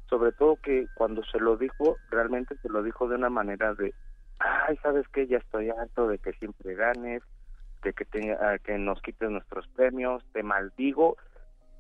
sobre 0.09 0.33
todo 0.33 0.57
que 0.61 0.87
cuando 0.97 1.23
se 1.31 1.39
lo 1.39 1.55
dijo, 1.55 1.95
realmente 2.11 2.55
se 2.61 2.67
lo 2.67 2.83
dijo 2.83 3.07
de 3.07 3.15
una 3.15 3.29
manera 3.29 3.73
de, 3.75 3.93
ay, 4.39 4.77
¿sabes 4.77 5.07
qué? 5.09 5.27
Ya 5.27 5.37
estoy 5.37 5.69
harto 5.69 6.07
de 6.07 6.17
que 6.17 6.33
siempre 6.33 6.75
ganes, 6.75 7.21
de 7.83 7.93
que, 7.93 8.05
te- 8.05 8.33
ah, 8.33 8.57
que 8.63 8.77
nos 8.77 9.01
quites 9.01 9.29
nuestros 9.29 9.67
premios, 9.69 10.23
te 10.33 10.43
maldigo, 10.43 11.17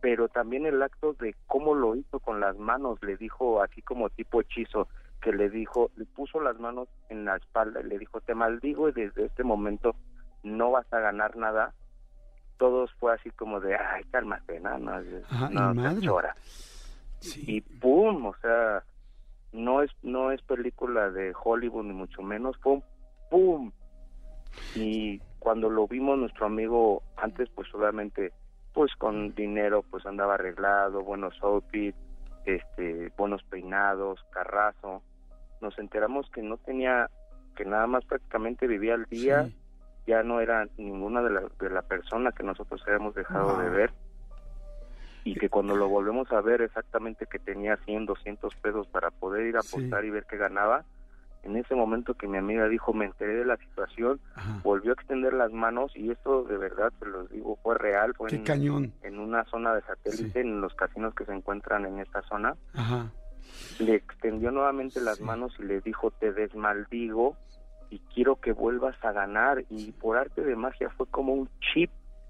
pero 0.01 0.29
también 0.29 0.65
el 0.65 0.81
acto 0.81 1.13
de 1.13 1.35
cómo 1.47 1.75
lo 1.75 1.95
hizo 1.95 2.19
con 2.19 2.39
las 2.39 2.57
manos, 2.57 3.01
le 3.03 3.17
dijo 3.17 3.61
así 3.61 3.81
como 3.81 4.09
tipo 4.09 4.39
hechizo, 4.41 4.87
que 5.21 5.33
le 5.33 5.49
dijo, 5.49 5.91
le 5.97 6.05
puso 6.05 6.39
las 6.39 6.57
manos 6.59 6.87
en 7.09 7.25
la 7.25 7.35
espalda 7.35 7.81
y 7.81 7.83
le 7.83 7.99
dijo, 7.99 8.21
te 8.21 8.33
maldigo 8.33 8.87
y 8.87 8.93
desde 8.93 9.25
este 9.25 9.43
momento 9.43 9.95
no 10.43 10.71
vas 10.71 10.91
a 10.93 10.99
ganar 10.99 11.35
nada. 11.35 11.73
Todos 12.57 12.91
fue 12.99 13.13
así 13.13 13.29
como 13.31 13.59
de, 13.59 13.75
ay, 13.75 14.03
cálmate, 14.11 14.59
no, 14.61 14.77
no, 14.79 15.01
no, 15.73 15.95
te 15.95 16.01
chora 16.01 16.33
Sí. 17.19 17.43
y 17.57 17.61
pum, 17.61 18.27
o 18.27 18.35
sea, 18.41 18.81
no 19.51 19.81
es 19.81 19.91
no 20.03 20.31
es 20.31 20.41
película 20.43 21.09
de 21.11 21.33
Hollywood 21.43 21.85
ni 21.85 21.93
mucho 21.93 22.21
menos, 22.21 22.57
fue 22.61 22.73
un 22.73 22.83
pum. 23.29 23.71
Y 24.75 25.19
cuando 25.39 25.69
lo 25.69 25.87
vimos 25.87 26.17
nuestro 26.17 26.45
amigo 26.47 27.03
antes 27.17 27.49
pues 27.49 27.73
obviamente 27.73 28.31
pues 28.73 28.93
con 28.95 29.33
dinero 29.35 29.83
pues 29.89 30.05
andaba 30.05 30.35
arreglado, 30.35 31.03
buenos 31.03 31.35
outfits, 31.41 31.97
este 32.45 33.11
buenos 33.17 33.43
peinados, 33.43 34.23
carrazo. 34.31 35.01
Nos 35.61 35.77
enteramos 35.79 36.29
que 36.31 36.41
no 36.41 36.57
tenía 36.57 37.09
que 37.55 37.65
nada 37.65 37.87
más 37.87 38.05
prácticamente 38.05 38.67
vivía 38.67 38.93
al 38.93 39.05
día, 39.05 39.45
Sí. 39.45 39.55
ya 40.07 40.23
no 40.23 40.39
era 40.39 40.67
ninguna 40.77 41.21
de 41.21 41.29
la, 41.31 41.41
de 41.59 41.69
la 41.69 41.81
persona 41.81 42.31
que 42.31 42.43
nosotros 42.43 42.81
habíamos 42.87 43.13
dejado 43.15 43.57
de 43.57 43.69
ver 43.69 43.91
y 45.31 45.35
que 45.35 45.49
cuando 45.49 45.75
lo 45.75 45.87
volvemos 45.89 46.31
a 46.31 46.41
ver 46.41 46.61
exactamente 46.61 47.25
que 47.25 47.39
tenía 47.39 47.77
100, 47.85 48.05
200 48.05 48.55
pesos 48.55 48.87
para 48.87 49.11
poder 49.11 49.45
ir 49.47 49.57
a 49.57 49.61
Sí. 49.61 49.75
apostar 49.75 50.05
y 50.05 50.09
ver 50.09 50.25
que 50.25 50.37
ganaba, 50.37 50.83
en 51.43 51.55
ese 51.55 51.73
momento 51.75 52.15
que 52.15 52.27
mi 52.27 52.37
amiga 52.37 52.67
dijo 52.67 52.93
me 52.93 53.05
enteré 53.05 53.35
de 53.35 53.45
la 53.45 53.55
situación, 53.57 54.19
Ajá. 54.35 54.59
volvió 54.63 54.91
a 54.91 54.93
extender 54.95 55.33
las 55.33 55.51
manos 55.53 55.91
y 55.95 56.11
esto 56.11 56.43
de 56.43 56.57
verdad, 56.57 56.91
se 56.99 57.05
los 57.05 57.29
digo, 57.29 57.57
fue 57.63 57.77
real, 57.77 58.13
fue 58.15 58.29
Qué 58.29 58.35
en, 58.37 58.43
cañón. 58.43 58.93
en 59.03 59.19
una 59.19 59.45
zona 59.45 59.73
de 59.73 59.81
satélite, 59.83 60.33
Sí. 60.33 60.39
en 60.39 60.59
los 60.61 60.73
casinos 60.73 61.13
que 61.15 61.25
se 61.25 61.31
encuentran 61.33 61.85
en 61.85 61.99
esta 61.99 62.21
zona, 62.23 62.55
Ajá. 62.73 63.11
le 63.79 63.95
extendió 63.95 64.51
nuevamente 64.51 64.99
las 64.99 65.17
Sí. 65.17 65.23
manos 65.23 65.53
y 65.59 65.63
le 65.63 65.79
dijo 65.81 66.11
te 66.11 66.33
desmaldigo 66.33 67.37
y 67.89 67.99
quiero 68.13 68.35
que 68.35 68.51
vuelvas 68.51 68.95
a 69.03 69.11
ganar 69.13 69.63
y 69.69 69.91
por 69.93 70.17
arte 70.17 70.43
de 70.43 70.55
magia 70.55 70.89
fue 70.91 71.07
como 71.07 71.33
un 71.33 71.49
chip 71.73 71.89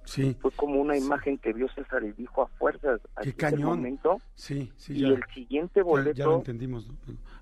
Sí. 0.09 0.35
fue 0.41 0.49
como 0.51 0.81
una 0.81 0.95
Sí. 0.95 1.03
imagen 1.05 1.37
que 1.37 1.53
vio 1.53 1.67
César 1.69 2.03
y 2.03 2.11
dijo 2.13 2.41
a 2.41 2.47
fuerzas 2.47 2.99
Qué 3.21 3.31
cañón. 3.33 3.63
momento 3.77 4.17
Sí, 4.33 4.71
sí, 4.75 4.93
y 4.93 5.01
ya. 5.01 5.07
el 5.09 5.23
siguiente 5.33 5.83
boleto 5.83 6.17
ya 6.17 6.25
lo 6.25 6.37
entendimos. 6.37 6.87
¿no? 6.87 6.95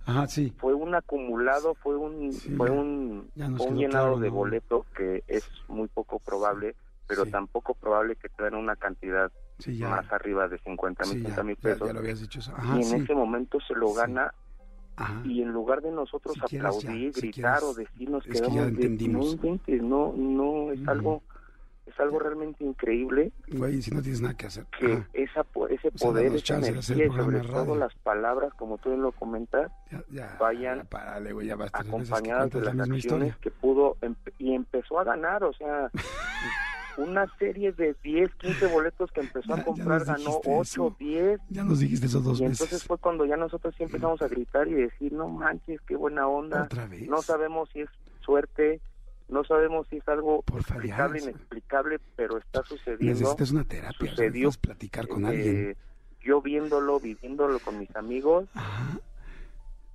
Ajá, 0.06 0.28
sí. 0.28 0.54
fue 0.58 0.74
un 0.74 0.94
acumulado 0.94 1.76
fue 1.76 1.96
un 1.96 2.34
fue 2.34 2.70
un, 2.70 3.30
un 3.36 3.76
llenado 3.78 3.88
claro, 4.16 4.20
de 4.20 4.28
¿no? 4.30 4.36
boleto 4.36 4.86
que 4.98 5.24
es 5.28 5.50
muy 5.70 5.88
poco 5.88 6.20
probable 6.20 6.76
pero 7.08 7.26
tampoco 7.26 7.74
probable 7.74 8.18
que 8.18 8.28
te 8.28 8.44
den 8.44 8.56
una 8.56 8.76
cantidad 8.76 9.32
ya. 9.60 9.88
más 9.90 10.12
arriba 10.12 10.50
de 10.50 10.58
50 10.60 11.06
mil 11.06 11.14
Sí, 11.14 11.20
ya, 11.22 11.30
60 11.30 11.44
mil 11.44 11.56
pesos 11.56 11.88
ya 11.88 11.94
lo 11.94 12.00
habías 12.00 12.20
dicho 12.20 12.40
eso. 12.40 12.52
y 12.52 12.60
Ajá, 12.60 12.76
en 12.76 12.84
sí. 12.84 12.96
ese 12.98 13.14
momento 13.16 13.60
se 13.66 13.74
lo 13.76 13.94
gana 13.94 14.34
Ajá. 14.98 15.22
y 15.24 15.42
en 15.42 15.50
lugar 15.54 15.82
de 15.82 15.92
nosotros 15.92 16.34
Si 16.34 16.42
quieres 16.42 16.82
ya, 16.82 16.90
aplaudir, 16.90 17.14
si 17.14 17.22
gritar 17.22 17.60
quieres, 17.60 17.64
o 17.64 17.74
decir 17.76 18.10
nos 18.10 18.26
es 18.28 18.42
que 18.42 18.52
ya 18.52 18.62
de 18.64 18.68
entendimos. 18.70 19.38
no 19.42 19.52
no 19.82 20.14
no 20.18 20.72
es 20.74 20.82
Ujú. 20.82 20.90
algo 20.92 21.24
es 21.88 22.00
algo 22.00 22.20
realmente 22.20 22.64
increíble 22.64 23.32
Güey, 23.48 23.82
si 23.82 23.92
no 23.92 24.02
tienes 24.02 24.22
nada 24.22 24.36
que 24.36 24.46
hacer. 24.48 24.66
que 24.80 24.94
Ajá. 24.94 25.08
esa 25.14 25.46
ese 25.70 25.92
poder, 25.92 26.36
esa 26.36 26.58
energía 26.58 27.06
y 27.06 27.10
sobre 27.10 27.40
todo 27.42 27.76
las 27.76 27.94
palabras, 27.96 28.54
como 28.56 28.78
tú 28.78 28.90
bien 28.90 29.02
lo 29.02 29.12
comentas, 29.14 29.72
Ya, 29.92 30.04
ya, 30.12 30.38
vayan 30.40 30.80
ya 30.80 30.84
párale, 30.86 31.32
güey, 31.34 31.50
acompañadas 31.50 32.50
de 32.52 32.62
las 32.62 32.76
la 32.76 32.84
acciones 32.84 33.06
historia. 33.06 33.38
que 33.42 33.52
pudo 33.52 33.96
empe- 34.02 34.34
y 34.38 34.54
empezó 34.54 35.00
a 35.00 35.04
ganar, 35.06 35.44
o 35.44 35.54
sea, 35.54 35.90
una 36.98 37.28
serie 37.38 37.72
de 37.74 37.96
10, 38.04 38.34
15 38.36 38.68
boletos 38.68 39.12
que 39.12 39.22
empezó 39.22 39.56
Ya- 39.56 39.62
a 39.62 39.64
comprar, 39.64 40.04
ganó 40.04 40.18
dijiste 40.18 40.50
8, 40.52 40.62
eso. 40.62 40.96
10, 41.00 41.40
Ya 41.50 41.64
nos 41.64 41.80
dijiste 41.80 42.08
eso 42.08 42.22
dos 42.22 42.40
y 42.40 42.44
veces. 42.46 42.60
entonces 42.62 42.88
fue 42.88 42.98
cuando 42.98 43.26
ya 43.26 43.38
nosotros 43.38 43.74
sí 43.78 43.84
empezamos 43.84 44.22
a 44.22 44.28
gritar 44.28 44.68
y 44.68 44.74
decir, 44.74 45.14
no 45.14 45.28
manches, 45.28 45.80
qué 45.82 45.96
buena 45.96 46.28
onda, 46.28 46.64
Otra 46.64 46.88
vez. 46.88 47.08
no 47.08 47.22
sabemos 47.22 47.70
si 47.72 47.82
es 47.82 47.90
suerte, 48.22 48.82
no 49.30 49.44
sabemos 49.44 49.88
si 49.90 49.98
es 49.98 50.08
algo 50.08 50.44
explicable, 50.56 51.20
inexplicable, 51.22 52.00
pero 52.16 52.38
está 52.38 52.64
sucediendo. 52.64 53.20
Necesitas 53.20 53.52
una 53.52 53.64
terapia. 53.64 54.10
sucedió, 54.10 54.48
necesitas 54.48 54.58
platicar 54.58 55.08
con 55.08 55.26
Eh, 55.26 55.28
alguien. 55.28 55.78
yo 56.22 56.42
viéndolo, 56.42 57.00
viviéndolo 57.00 57.60
con 57.60 57.78
mis 57.80 57.94
amigos, 57.96 58.48
Ajá. 58.54 59.00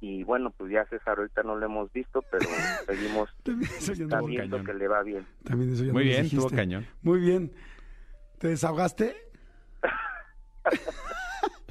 y 0.01 0.23
bueno, 0.25 0.51
pues 0.51 0.71
ya 0.73 0.85
César 0.87 1.18
ahorita 1.18 1.42
no 1.45 1.57
lo 1.57 1.64
hemos 1.66 1.92
visto, 1.92 2.23
pero 2.31 2.47
seguimos 2.87 3.29
no- 3.47 4.09
cañón. 4.09 4.64
que 4.64 4.75
le 4.75 4.88
va 4.88 5.03
bien. 5.03 5.27
también 5.45 5.73
eso 5.73 5.85
ya 5.85 5.92
Muy 5.92 6.05
bien, 6.05 6.23
dijiste. 6.25 6.37
estuvo 6.45 6.57
cañón. 6.57 6.87
Muy 7.03 7.21
bien. 7.21 7.53
¿Te 8.38 8.49
desahogaste? 8.49 9.16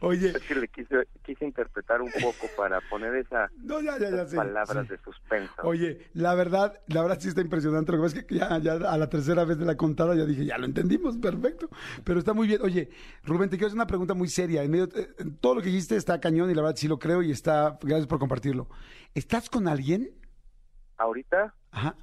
Oye, 0.00 0.30
Es 0.30 0.42
que 0.42 0.54
le 0.54 0.68
quise, 0.68 1.06
quise 1.24 1.44
interpretar 1.44 2.00
un 2.02 2.10
poco 2.22 2.46
para 2.56 2.80
poner 2.82 3.14
esa, 3.16 3.50
no, 3.58 3.80
ya, 3.80 3.98
ya, 3.98 4.10
ya 4.10 4.22
esas 4.22 4.34
palabras 4.34 4.86
sí. 4.86 4.92
de 4.92 4.98
suspenso. 5.02 5.54
Oye, 5.62 6.06
la 6.14 6.34
verdad, 6.34 6.80
la 6.86 7.02
verdad 7.02 7.18
sí 7.20 7.28
está 7.28 7.40
impresionante. 7.40 7.92
Lo 7.92 7.98
que 7.98 8.02
pasa 8.04 8.18
es 8.18 8.24
que 8.24 8.34
ya, 8.36 8.46
a 8.46 8.98
la 8.98 9.08
tercera 9.08 9.44
vez 9.44 9.58
de 9.58 9.64
la 9.66 9.76
contada 9.76 10.14
ya 10.14 10.24
dije, 10.24 10.44
ya 10.44 10.58
lo 10.58 10.66
entendimos, 10.66 11.16
perfecto. 11.18 11.68
Pero 12.04 12.18
está 12.18 12.32
muy 12.34 12.46
bien. 12.46 12.60
Oye, 12.62 12.90
Rubén, 13.24 13.50
te 13.50 13.56
quiero 13.56 13.68
hacer 13.68 13.76
una 13.76 13.86
pregunta 13.86 14.14
muy 14.14 14.28
seria. 14.28 14.62
En 14.62 14.70
medio, 14.70 14.88
eh, 14.94 15.08
todo 15.40 15.56
lo 15.56 15.60
que 15.62 15.68
dijiste 15.68 15.96
está 15.96 16.20
cañón 16.20 16.50
y 16.50 16.54
la 16.54 16.62
verdad 16.62 16.76
sí 16.76 16.88
lo 16.88 16.98
creo 16.98 17.22
y 17.22 17.30
está, 17.30 17.78
gracias 17.82 18.06
por 18.06 18.18
compartirlo. 18.18 18.68
¿Estás 19.14 19.48
con 19.50 19.68
alguien? 19.68 20.10
Ahorita, 20.96 21.54
Ajá. 21.70 21.94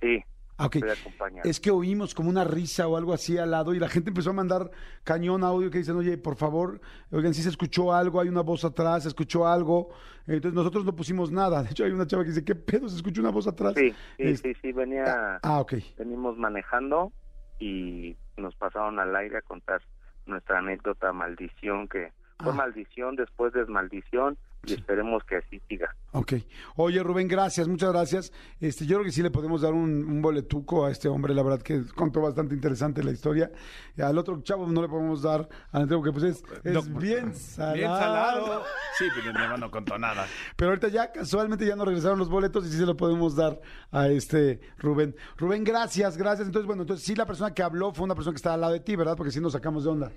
sí, 0.00 0.22
Ah, 0.58 0.66
ok. 0.66 0.76
estoy 0.76 0.90
acompañado. 0.90 1.48
Es 1.48 1.58
que 1.60 1.70
oímos 1.70 2.14
como 2.14 2.28
una 2.30 2.44
risa 2.44 2.86
o 2.86 2.96
algo 2.96 3.12
así 3.12 3.38
al 3.38 3.50
lado 3.50 3.74
y 3.74 3.78
la 3.78 3.88
gente 3.88 4.10
empezó 4.10 4.30
a 4.30 4.34
mandar 4.34 4.70
cañón 5.02 5.42
audio 5.44 5.70
que 5.70 5.78
dicen, 5.78 5.96
oye, 5.96 6.18
por 6.18 6.36
favor, 6.36 6.80
oigan, 7.10 7.34
si 7.34 7.42
se 7.42 7.48
escuchó 7.48 7.92
algo, 7.92 8.20
hay 8.20 8.28
una 8.28 8.42
voz 8.42 8.64
atrás, 8.64 9.02
se 9.02 9.08
escuchó 9.08 9.46
algo. 9.48 9.88
Entonces 10.26 10.52
nosotros 10.54 10.84
no 10.84 10.94
pusimos 10.94 11.32
nada. 11.32 11.62
De 11.62 11.70
hecho, 11.70 11.84
hay 11.84 11.90
una 11.90 12.06
chava 12.06 12.22
que 12.22 12.28
dice, 12.30 12.44
¿qué 12.44 12.54
pedo? 12.54 12.88
¿Se 12.88 12.96
escuchó 12.96 13.20
una 13.22 13.30
voz 13.30 13.46
atrás? 13.48 13.74
Sí, 13.76 13.90
sí, 13.90 13.96
Es- 14.18 14.40
sí, 14.40 14.52
sí, 14.60 14.72
venía, 14.72 15.40
Ah, 15.42 15.60
ok. 15.60 15.74
venimos 15.98 16.36
manejando 16.36 17.12
y 17.58 18.16
nos 18.36 18.54
pasaron 18.56 18.98
al 19.00 19.14
aire 19.16 19.38
a 19.38 19.42
contar 19.42 19.80
nuestra 20.26 20.58
anécdota 20.58 21.12
maldición 21.12 21.88
que 21.88 22.12
fue 22.42 22.52
Ah. 22.52 22.56
maldición, 22.56 23.16
después 23.16 23.52
desmaldición 23.52 24.36
y 24.64 24.74
esperemos 24.74 25.24
que 25.24 25.36
así 25.36 25.60
siga. 25.68 25.94
Ok. 26.12 26.34
Oye, 26.76 27.02
Rubén, 27.02 27.26
gracias, 27.26 27.66
muchas 27.66 27.90
gracias. 27.90 28.32
Este, 28.60 28.86
yo 28.86 28.96
creo 28.96 29.04
que 29.04 29.12
sí 29.12 29.22
le 29.22 29.30
podemos 29.30 29.62
dar 29.62 29.72
un, 29.72 30.04
un 30.04 30.22
boletuco 30.22 30.86
a 30.86 30.90
este 30.90 31.08
hombre, 31.08 31.34
la 31.34 31.42
verdad 31.42 31.62
que 31.62 31.82
contó 31.94 32.20
bastante 32.20 32.54
interesante 32.54 33.02
la 33.02 33.10
historia. 33.10 33.50
Al 33.98 34.18
otro 34.18 34.40
chavo 34.42 34.66
no 34.66 34.82
le 34.82 34.88
podemos 34.88 35.22
dar, 35.22 35.48
al 35.72 35.82
Andreu, 35.82 36.02
que 36.02 36.12
pues 36.12 36.24
es, 36.24 36.44
es 36.64 36.72
No, 36.72 37.00
bien 37.00 37.34
salado. 37.34 37.74
Bien 37.74 37.88
salado. 37.88 38.64
Sí, 38.98 39.06
pero 39.14 39.32
mi 39.32 39.42
hermano 39.42 39.56
no 39.66 39.70
contó 39.70 39.98
nada. 39.98 40.26
Pero 40.56 40.70
ahorita 40.70 40.88
ya 40.88 41.10
casualmente 41.10 41.66
ya 41.66 41.74
nos 41.74 41.86
regresaron 41.86 42.18
los 42.18 42.28
boletos 42.28 42.66
y 42.66 42.70
sí 42.70 42.78
se 42.78 42.86
lo 42.86 42.96
podemos 42.96 43.34
dar 43.34 43.60
a 43.90 44.08
este 44.08 44.60
Rubén. 44.78 45.16
Rubén, 45.36 45.64
gracias, 45.64 46.16
gracias. 46.16 46.46
Entonces, 46.46 46.66
bueno, 46.66 46.82
entonces 46.82 47.04
sí 47.04 47.14
la 47.14 47.26
persona 47.26 47.52
que 47.52 47.62
habló 47.62 47.92
fue 47.92 48.04
una 48.04 48.14
persona 48.14 48.32
que 48.34 48.36
estaba 48.36 48.54
al 48.54 48.60
lado 48.60 48.72
de 48.74 48.80
ti, 48.80 48.94
¿verdad? 48.96 49.16
Porque 49.16 49.32
sí 49.32 49.40
nos 49.40 49.52
sacamos 49.52 49.84
de 49.84 49.90
onda. 49.90 50.12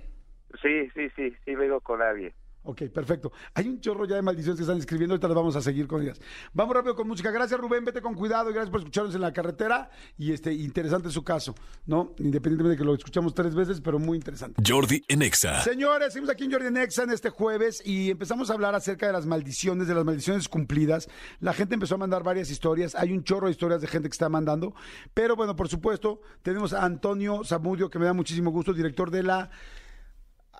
Sí, 0.62 0.88
sí, 0.94 1.08
sí, 1.16 1.34
sí 1.44 1.54
vengo 1.54 1.80
con 1.80 1.98
nadie. 1.98 2.32
Ok, 2.66 2.82
perfecto. 2.92 3.32
Hay 3.54 3.68
un 3.68 3.80
chorro 3.80 4.04
ya 4.06 4.16
de 4.16 4.22
maldiciones 4.22 4.58
que 4.58 4.64
están 4.64 4.78
escribiendo, 4.78 5.14
ahorita 5.14 5.28
las 5.28 5.36
vamos 5.36 5.54
a 5.54 5.62
seguir 5.62 5.86
con 5.86 6.02
ellas. 6.02 6.20
Vamos 6.52 6.74
rápido 6.74 6.96
con 6.96 7.06
música. 7.06 7.30
Gracias, 7.30 7.58
Rubén, 7.60 7.84
vete 7.84 8.02
con 8.02 8.14
cuidado 8.14 8.50
y 8.50 8.52
gracias 8.52 8.70
por 8.70 8.80
escucharnos 8.80 9.14
en 9.14 9.20
la 9.20 9.32
carretera. 9.32 9.88
Y 10.18 10.32
este, 10.32 10.52
interesante 10.52 11.10
su 11.10 11.22
caso, 11.22 11.54
¿no? 11.86 12.12
Independientemente 12.18 12.70
de 12.70 12.76
que 12.76 12.84
lo 12.84 12.94
escuchamos 12.94 13.34
tres 13.34 13.54
veces, 13.54 13.80
pero 13.80 14.00
muy 14.00 14.16
interesante. 14.16 14.60
Jordi 14.66 15.04
en 15.06 15.22
Exa. 15.22 15.62
Señores, 15.62 16.12
seguimos 16.12 16.30
aquí 16.30 16.44
en 16.44 16.52
Jordi 16.52 16.70
Nexa 16.72 17.04
en 17.04 17.10
este 17.10 17.30
jueves 17.30 17.82
y 17.84 18.10
empezamos 18.10 18.50
a 18.50 18.54
hablar 18.54 18.74
acerca 18.74 19.06
de 19.06 19.12
las 19.12 19.26
maldiciones, 19.26 19.86
de 19.86 19.94
las 19.94 20.04
maldiciones 20.04 20.48
cumplidas. 20.48 21.08
La 21.38 21.52
gente 21.52 21.74
empezó 21.74 21.94
a 21.94 21.98
mandar 21.98 22.24
varias 22.24 22.50
historias. 22.50 22.96
Hay 22.96 23.12
un 23.12 23.22
chorro 23.22 23.46
de 23.46 23.52
historias 23.52 23.80
de 23.80 23.86
gente 23.86 24.08
que 24.08 24.12
está 24.12 24.28
mandando. 24.28 24.74
Pero 25.14 25.36
bueno, 25.36 25.54
por 25.54 25.68
supuesto, 25.68 26.20
tenemos 26.42 26.72
a 26.72 26.84
Antonio 26.84 27.44
Zamudio, 27.44 27.90
que 27.90 28.00
me 28.00 28.06
da 28.06 28.12
muchísimo 28.12 28.50
gusto, 28.50 28.72
director 28.72 29.12
de 29.12 29.22
la 29.22 29.50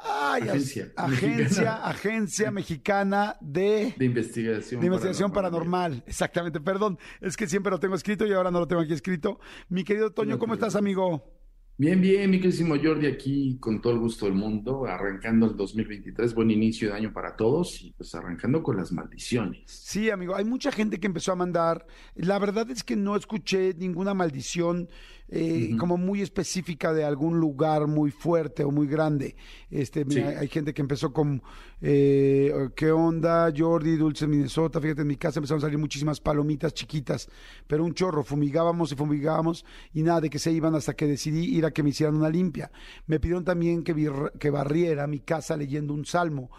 Ay, 0.03 0.43
Agencia 0.43 0.93
agencia, 0.97 1.37
Mexicana. 1.37 1.87
agencia 1.87 2.51
mexicana 2.51 3.37
de, 3.41 3.95
de 3.97 4.05
investigación. 4.05 4.81
de 4.81 4.87
investigación 4.87 5.33
paranormal. 5.33 6.03
Exactamente, 6.07 6.61
perdón, 6.61 6.99
es 7.21 7.37
que 7.37 7.47
siempre 7.47 7.71
lo 7.71 7.81
tengo 7.81 7.95
escrito 7.95 8.27
y 8.27 8.33
ahora 8.33 8.51
no 8.51 8.61
lo 8.61 8.69
tengo 8.69 8.83
aquí 8.83 8.93
escrito. 8.93 9.41
Mi 9.69 9.85
querido 9.85 10.11
Toño, 10.13 10.33
No 10.33 10.39
¿cómo 10.39 10.55
estás, 10.55 10.77
amigo? 10.77 11.33
Bien, 11.79 12.01
bien, 12.01 12.31
mi 12.31 12.39
queridísimo 12.39 12.75
Jordi, 12.83 13.07
aquí 13.07 13.59
con 13.61 13.83
todo 13.83 13.93
el 13.93 13.99
gusto 13.99 14.25
del 14.25 14.35
mundo, 14.35 14.87
arrancando 14.87 15.45
el 15.45 15.57
2023, 15.59 16.35
buen 16.35 16.51
inicio 16.51 16.89
de 16.89 16.95
año 16.95 17.13
para 17.13 17.37
todos 17.37 17.83
y 17.83 17.93
pues 17.93 18.15
arrancando 18.15 18.63
con 18.63 18.79
las 18.79 18.93
maldiciones. 18.93 19.61
Sí, 19.67 20.09
amigo, 20.09 20.35
hay 20.35 20.47
mucha 20.47 20.73
gente 20.73 20.99
que 20.99 21.07
empezó 21.07 21.33
a 21.33 21.37
mandar. 21.37 21.87
La 22.15 22.39
verdad 22.39 22.71
es 22.71 22.83
que 22.83 22.97
no 22.97 23.15
escuché 23.15 23.75
ninguna 23.75 24.15
maldición 24.15 24.89
eh, 25.29 25.77
como 25.79 25.97
muy 25.97 26.23
específica 26.23 26.93
de 26.93 27.05
algún 27.05 27.41
lugar 27.41 27.87
muy 27.87 28.11
fuerte 28.11 28.63
o 28.63 28.71
muy 28.71 28.87
grande. 28.87 29.35
Este, 29.71 30.05
mira, 30.05 30.39
hay 30.39 30.49
gente 30.49 30.73
que 30.73 30.83
empezó 30.83 31.13
con 31.13 31.43
eh, 31.81 32.53
¿qué 32.77 32.91
onda? 32.93 33.53
Jordi, 33.57 33.97
Dulce, 33.97 34.27
Minnesota. 34.27 34.81
Fíjate, 34.81 35.03
en 35.03 35.09
mi 35.09 35.17
casa 35.17 35.41
empezaron 35.41 35.59
a 35.59 35.67
salir 35.67 35.79
muchísimas 35.79 36.21
palomitas 36.21 36.73
chiquitas, 36.75 37.29
pero 37.67 37.85
un 37.85 37.93
chorro. 37.93 38.23
Fumigábamos 38.23 38.93
y 38.93 38.97
fumigábamos 38.97 39.65
y 39.93 40.03
nada 40.03 40.21
de 40.21 40.31
que 40.31 40.39
se 40.39 40.53
iban 40.53 40.75
hasta 40.75 40.95
que 40.95 41.07
decidí 41.07 41.57
ir 41.57 41.65
a 41.65 41.73
que 41.73 41.83
me 41.83 41.91
hicieran 41.91 42.17
una 42.17 42.31
limpia. 42.31 42.71
Me 43.07 43.19
pidieron 43.19 43.45
también 43.45 43.83
que, 43.83 43.95
que 44.39 44.51
barriera 44.51 45.07
mi 45.07 45.21
casa 45.21 45.57
leyendo 45.57 45.93
un 45.93 46.05
salmo 46.05 46.51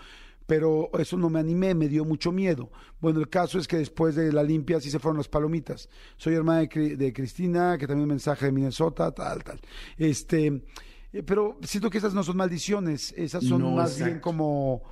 pero 0.48 0.90
eso 0.98 1.18
no 1.18 1.30
me 1.30 1.40
animé, 1.40 1.76
me 1.76 1.88
dio 1.90 2.06
mucho 2.06 2.32
miedo. 2.32 2.72
Bueno, 3.00 3.20
el 3.20 3.30
caso 3.30 3.60
es 3.60 3.68
que 3.68 3.78
después 3.78 4.16
de 4.16 4.32
la 4.32 4.42
limpia 4.42 4.80
sí 4.80 4.90
se 4.90 4.98
fueron 4.98 5.18
las 5.18 5.28
palomitas. 5.28 5.90
Soy 6.16 6.34
hermana 6.34 6.62
de, 6.62 6.96
de 6.96 7.14
Cristina, 7.14 7.78
que 7.78 7.86
también 7.86 8.04
un 8.04 8.10
mensaje 8.10 8.46
de 8.46 8.52
Minnesota, 8.54 9.12
tal, 9.12 9.44
tal. 9.44 9.60
Este, 9.98 10.64
eh, 11.12 11.24
pero 11.24 11.60
siento 11.64 11.90
que 11.90 11.98
esas 11.98 12.14
no 12.14 12.24
son 12.24 12.38
maldiciones, 12.38 13.14
esas 13.18 13.44
son 13.44 13.62
No, 13.62 13.72
más 13.72 14.02
bien 14.02 14.20
como, 14.22 14.84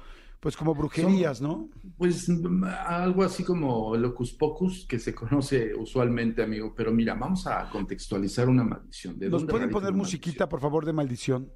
pues 0.41 0.57
como 0.57 0.75
brujerías, 0.75 1.41
¿no? 1.41 1.69
Pues 1.97 2.27
mm, 2.27 2.63
algo 2.65 3.23
así 3.23 3.43
como 3.43 3.95
el 3.95 4.03
Hocus 4.03 4.33
Pocus, 4.33 4.85
que 4.85 4.99
se 4.99 5.15
conoce 5.15 5.73
usualmente, 5.73 6.43
amigo, 6.43 6.73
pero 6.75 6.91
mira, 6.91 7.15
vamos 7.15 7.47
a 7.47 7.69
contextualizar 7.69 8.49
una 8.49 8.63
maldición. 8.63 9.17
¿De 9.17 9.29
¿Nos 9.29 9.41
dónde 9.41 9.51
pueden 9.51 9.69
poner 9.69 9.93
musiquita, 9.93 10.49
por 10.49 10.59
favor, 10.59 10.85
de 10.85 10.91
maldición? 10.91 11.49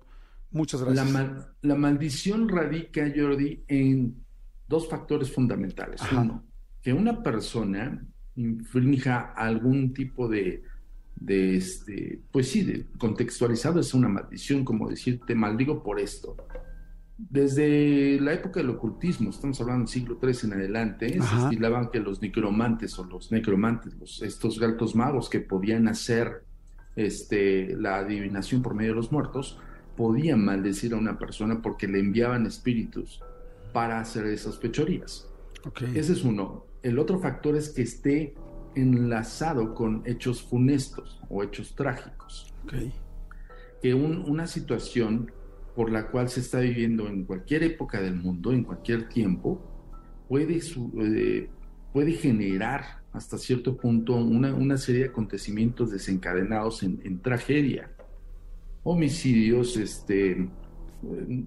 Muchas 0.52 0.82
La, 0.82 0.88
gracias. 0.88 1.12
mal- 1.12 1.48
la 1.62 1.76
maldición 1.76 2.50
radica, 2.50 3.12
Jordi, 3.16 3.64
en 3.68 4.16
dos 4.68 4.90
factores 4.90 5.32
fundamentales. 5.32 6.02
Ajá. 6.02 6.22
Uno, 6.22 6.44
que 6.82 6.94
una 6.94 7.22
persona 7.22 8.06
infrinja 8.36 9.34
algún 9.36 9.94
tipo 9.94 10.28
de, 10.28 10.64
de 11.16 11.58
este, 11.58 12.22
pues 12.32 12.50
sí, 12.50 12.64
de, 12.64 12.86
contextualizado 12.98 13.80
es 13.80 13.94
una 13.94 14.08
maldición, 14.10 14.64
como 14.66 14.90
decir, 14.90 15.20
te 15.28 15.36
maldigo 15.36 15.84
por 15.84 16.00
esto. 16.00 16.36
Desde 17.18 18.18
la 18.22 18.32
época 18.34 18.62
del 18.62 18.70
ocultismo, 18.70 19.30
estamos 19.30 19.60
hablando 19.60 19.82
del 19.82 19.90
siglo 19.90 20.18
III 20.24 20.32
en 20.46 20.54
adelante, 20.54 21.10
se 21.14 21.20
Ajá. 21.20 21.44
estilaban 21.50 21.90
que 21.92 22.00
los 22.00 22.22
necromantes 22.22 22.98
o 22.98 23.04
los 23.04 23.30
necromantes, 23.32 23.94
los, 24.00 24.22
estos 24.22 24.58
gatos 24.58 24.96
magos 24.96 25.30
que 25.30 25.42
podían 25.42 25.90
hacer 25.90 26.46
este, 26.96 27.76
la 27.76 27.98
adivinación 27.98 28.62
por 28.62 28.74
medio 28.74 28.92
de 28.92 28.96
los 28.96 29.12
muertos, 29.12 29.60
podían 30.00 30.46
maldecir 30.46 30.94
a 30.94 30.98
una 30.98 31.20
persona 31.20 31.62
porque 31.62 31.86
le 31.86 32.00
enviaban 32.00 32.46
espíritus 32.46 33.22
para 33.74 34.00
hacer 34.00 34.26
esas 34.28 34.58
fechorías. 34.58 35.28
Ok. 35.68 35.82
Ese 35.94 36.14
es 36.14 36.24
uno. 36.24 36.66
El 36.82 36.98
otro 37.00 37.20
factor 37.20 37.58
es 37.58 37.68
que 37.68 37.82
esté 37.82 38.34
enlazado 38.76 39.76
con 39.76 40.02
hechos 40.06 40.42
funestos 40.42 41.20
o 41.30 41.44
hechos 41.44 41.76
trágicos. 41.76 42.54
ok. 42.64 42.74
Que 43.82 43.94
un- 43.94 44.24
una 44.30 44.48
situación 44.48 45.32
por 45.76 45.92
la 45.92 46.08
cual 46.08 46.30
se 46.30 46.40
está 46.40 46.60
viviendo 46.62 47.08
en 47.10 47.26
cualquier 47.26 47.64
época 47.64 48.00
del 48.02 48.16
mundo, 48.16 48.54
en 48.54 48.64
cualquier 48.64 49.10
tiempo, 49.10 49.62
puede, 50.30 50.62
su- 50.62 50.92
eh, 51.02 51.50
puede 51.92 52.14
generar 52.14 53.02
hasta 53.12 53.38
cierto 53.38 53.76
punto 53.76 54.16
una, 54.16 54.54
una 54.54 54.78
serie 54.78 55.02
de 55.04 55.10
acontecimientos 55.10 55.92
desencadenados 55.92 56.84
en, 56.84 57.02
en 57.04 57.20
tragedia. 57.22 57.92
Homicidios, 58.84 59.78
este, 59.78 60.50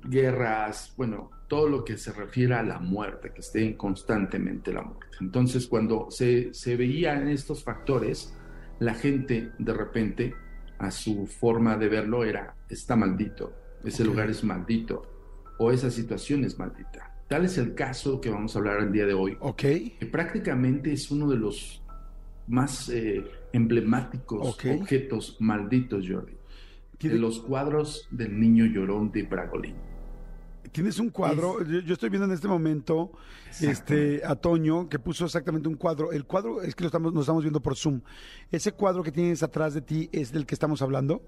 guerras, 0.05 0.95
bueno, 0.97 1.31
todo 1.49 1.69
lo 1.69 1.85
que 1.85 1.99
se 1.99 2.13
refiere 2.13 2.55
a 2.55 2.63
la 2.63 2.79
muerte, 2.79 3.33
que 3.35 3.41
esté 3.41 3.77
constantemente 3.77 4.73
la 4.73 4.83
muerte. 4.83 5.17
Entonces, 5.21 5.67
cuando 5.67 6.11
se, 6.11 6.53
se 6.55 6.77
veían 6.77 7.29
estos 7.29 7.63
factores, 7.63 8.35
la 8.81 8.95
gente 8.95 9.53
de 9.59 9.75
repente, 9.75 10.35
a 10.79 10.91
su 10.91 11.27
forma 11.27 11.77
de 11.77 11.89
verlo, 11.89 12.25
era, 12.25 12.57
está 12.69 12.97
maldito, 12.97 13.53
ese 13.85 14.05
lugar 14.05 14.31
es 14.31 14.43
maldito, 14.45 15.03
o 15.59 15.71
esa 15.71 15.91
situación 15.91 16.45
es 16.45 16.59
maldita. 16.59 17.15
Tal 17.29 17.45
es 17.45 17.57
el 17.59 17.75
caso 17.75 18.21
que 18.21 18.31
vamos 18.31 18.55
a 18.55 18.59
hablar 18.59 18.81
el 18.81 18.93
día 18.93 19.07
de 19.07 19.15
hoy, 19.15 19.37
Ok. 19.41 19.61
que 19.61 20.09
prácticamente 20.11 20.93
es 20.93 21.11
uno 21.11 21.29
de 21.29 21.37
los 21.37 21.83
más 22.49 22.89
eh, 22.89 23.25
emblemáticos 23.53 24.59
objetos 24.65 25.37
malditos, 25.41 26.07
Jordi, 26.09 26.33
de 27.03 27.19
los 27.19 27.41
cuadros 27.41 28.09
del 28.11 28.39
niño 28.39 28.65
llorón 28.67 29.11
de 29.13 29.23
Bragolín. 29.25 29.75
Tienes 30.71 30.99
un 30.99 31.11
cuadro, 31.11 31.63
yo, 31.65 31.81
yo 31.81 31.93
estoy 31.93 32.09
viendo 32.09 32.27
en 32.27 32.33
este 32.33 32.49
momento 32.49 33.13
este 33.61 34.23
a 34.25 34.37
Toño 34.37 34.89
que 34.89 34.99
puso 34.99 35.27
exactamente 35.27 35.69
un 35.69 35.75
cuadro. 35.75 36.13
El 36.13 36.25
cuadro 36.25 36.63
es 36.63 36.75
que 36.75 36.85
lo 36.85 36.89
estamos, 36.89 37.13
nos 37.13 37.25
estamos 37.25 37.43
viendo 37.43 37.61
por 37.61 37.77
Zoom. 37.77 38.01
Ese 38.51 38.73
cuadro 38.73 39.03
que 39.03 39.13
tienes 39.13 39.43
atrás 39.43 39.75
de 39.75 39.83
ti 39.83 40.09
es 40.13 40.33
del 40.33 40.47
que 40.47 40.55
estamos 40.55 40.81
hablando. 40.81 41.23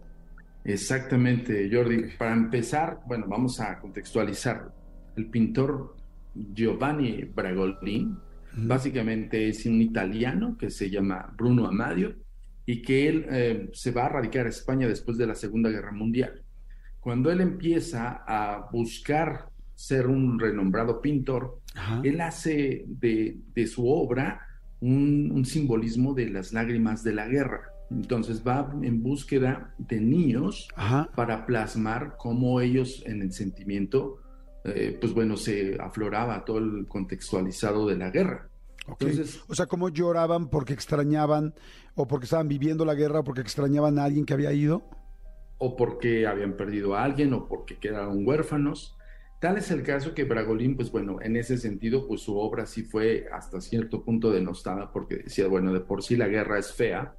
Exactamente, 0.64 1.68
Jordi. 1.70 2.16
Para 2.16 2.32
empezar, 2.32 3.02
bueno, 3.06 3.26
vamos 3.28 3.60
a 3.60 3.78
contextualizar. 3.78 4.72
El 5.14 5.26
pintor 5.28 5.94
Giovanni 6.34 7.24
Bragolin 7.24 8.18
básicamente 8.56 9.48
es 9.48 9.66
un 9.66 9.82
italiano 9.82 10.56
que 10.56 10.70
se 10.70 10.88
llama 10.88 11.32
Bruno 11.36 11.66
Amadio 11.66 12.23
y 12.66 12.82
que 12.82 13.08
él 13.08 13.26
eh, 13.30 13.70
se 13.72 13.90
va 13.90 14.06
a 14.06 14.08
radicar 14.08 14.46
a 14.46 14.50
España 14.50 14.86
después 14.88 15.18
de 15.18 15.26
la 15.26 15.34
Segunda 15.34 15.70
Guerra 15.70 15.92
Mundial. 15.92 16.42
Cuando 17.00 17.30
él 17.30 17.40
empieza 17.40 18.24
a 18.26 18.68
buscar 18.72 19.50
ser 19.74 20.06
un 20.06 20.38
renombrado 20.38 21.00
pintor, 21.00 21.60
Ajá. 21.74 22.00
él 22.04 22.20
hace 22.20 22.84
de, 22.86 23.38
de 23.54 23.66
su 23.66 23.88
obra 23.88 24.40
un, 24.80 25.30
un 25.32 25.44
simbolismo 25.44 26.14
de 26.14 26.30
las 26.30 26.52
lágrimas 26.52 27.02
de 27.04 27.12
la 27.12 27.26
guerra. 27.28 27.62
Entonces 27.90 28.42
va 28.46 28.72
en 28.82 29.02
búsqueda 29.02 29.74
de 29.78 30.00
niños 30.00 30.68
Ajá. 30.74 31.10
para 31.14 31.44
plasmar 31.44 32.16
cómo 32.18 32.60
ellos 32.60 33.02
en 33.06 33.20
el 33.20 33.32
sentimiento, 33.32 34.18
eh, 34.64 34.96
pues 34.98 35.12
bueno, 35.12 35.36
se 35.36 35.76
afloraba 35.78 36.44
todo 36.44 36.58
el 36.58 36.86
contextualizado 36.88 37.86
de 37.86 37.96
la 37.96 38.10
guerra. 38.10 38.48
Entonces, 38.86 39.40
o 39.48 39.54
sea, 39.54 39.66
cómo 39.66 39.88
lloraban 39.88 40.48
porque 40.48 40.72
extrañaban 40.74 41.54
o 41.94 42.06
porque 42.06 42.24
estaban 42.24 42.48
viviendo 42.48 42.84
la 42.84 42.94
guerra 42.94 43.20
o 43.20 43.24
porque 43.24 43.40
extrañaban 43.40 43.98
a 43.98 44.04
alguien 44.04 44.26
que 44.26 44.34
había 44.34 44.52
ido. 44.52 44.82
o 45.58 45.76
porque 45.76 46.26
habían 46.26 46.56
perdido 46.56 46.94
a 46.94 47.04
alguien 47.04 47.32
o 47.32 47.46
porque 47.48 47.78
quedaron 47.78 48.26
huérfanos. 48.26 48.96
Tal 49.40 49.56
es 49.56 49.70
el 49.70 49.82
caso 49.82 50.14
que 50.14 50.24
Bragolín, 50.24 50.76
pues 50.76 50.90
bueno, 50.90 51.18
en 51.22 51.36
ese 51.36 51.56
sentido, 51.58 52.06
pues 52.06 52.22
su 52.22 52.36
obra 52.36 52.66
sí 52.66 52.82
fue 52.82 53.26
hasta 53.32 53.60
cierto 53.60 54.02
punto 54.02 54.30
denostada 54.30 54.90
porque 54.92 55.16
decía, 55.16 55.46
bueno, 55.48 55.72
de 55.72 55.80
por 55.80 56.02
sí 56.02 56.16
la 56.16 56.28
guerra 56.28 56.58
es 56.58 56.72
fea 56.72 57.14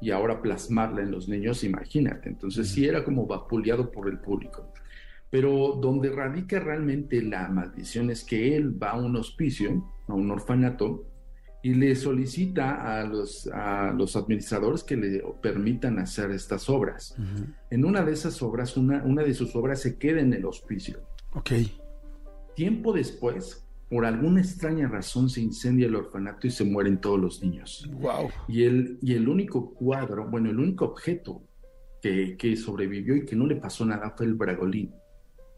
y 0.00 0.10
ahora 0.10 0.42
plasmarla 0.42 1.02
en 1.02 1.10
los 1.10 1.28
niños, 1.28 1.64
imagínate. 1.64 2.28
Entonces 2.28 2.68
sí 2.68 2.86
era 2.86 3.04
como 3.04 3.26
vapuleado 3.26 3.90
por 3.90 4.08
el 4.08 4.18
público. 4.18 4.72
Pero 5.36 5.78
donde 5.78 6.08
radica 6.08 6.58
realmente 6.60 7.20
la 7.20 7.46
maldición 7.50 8.08
es 8.08 8.24
que 8.24 8.56
él 8.56 8.82
va 8.82 8.92
a 8.92 8.98
un 8.98 9.16
hospicio, 9.16 9.84
a 10.08 10.14
un 10.14 10.30
orfanato, 10.30 11.04
y 11.62 11.74
le 11.74 11.94
solicita 11.94 12.98
a 12.98 13.04
los, 13.04 13.46
a 13.52 13.92
los 13.92 14.16
administradores 14.16 14.82
que 14.82 14.96
le 14.96 15.22
permitan 15.42 15.98
hacer 15.98 16.30
estas 16.30 16.70
obras. 16.70 17.14
En 17.68 17.84
una 17.84 18.02
de 18.02 18.12
esas 18.12 18.40
obras, 18.40 18.78
una, 18.78 19.04
una 19.04 19.24
de 19.24 19.34
sus 19.34 19.54
obras 19.54 19.82
se 19.82 19.98
queda 19.98 20.22
en 20.22 20.32
el 20.32 20.46
hospicio. 20.46 21.00
Ok. 21.34 21.50
Tiempo 22.54 22.94
después, 22.94 23.62
por 23.90 24.06
alguna 24.06 24.40
extraña 24.40 24.88
razón, 24.88 25.28
se 25.28 25.42
incendia 25.42 25.86
el 25.86 25.96
orfanato 25.96 26.46
y 26.46 26.50
se 26.50 26.64
mueren 26.64 26.98
todos 26.98 27.20
los 27.20 27.42
niños. 27.42 27.86
Wow. 28.00 28.30
Y 28.48 28.62
el, 28.62 28.98
y 29.02 29.12
el 29.12 29.28
único 29.28 29.74
cuadro, 29.74 30.30
bueno, 30.30 30.48
el 30.48 30.58
único 30.58 30.86
objeto 30.86 31.42
que, 32.00 32.38
que 32.38 32.56
sobrevivió 32.56 33.14
y 33.16 33.26
que 33.26 33.36
no 33.36 33.46
le 33.46 33.56
pasó 33.56 33.84
nada 33.84 34.14
fue 34.16 34.24
el 34.24 34.32
Bragolín. 34.32 34.94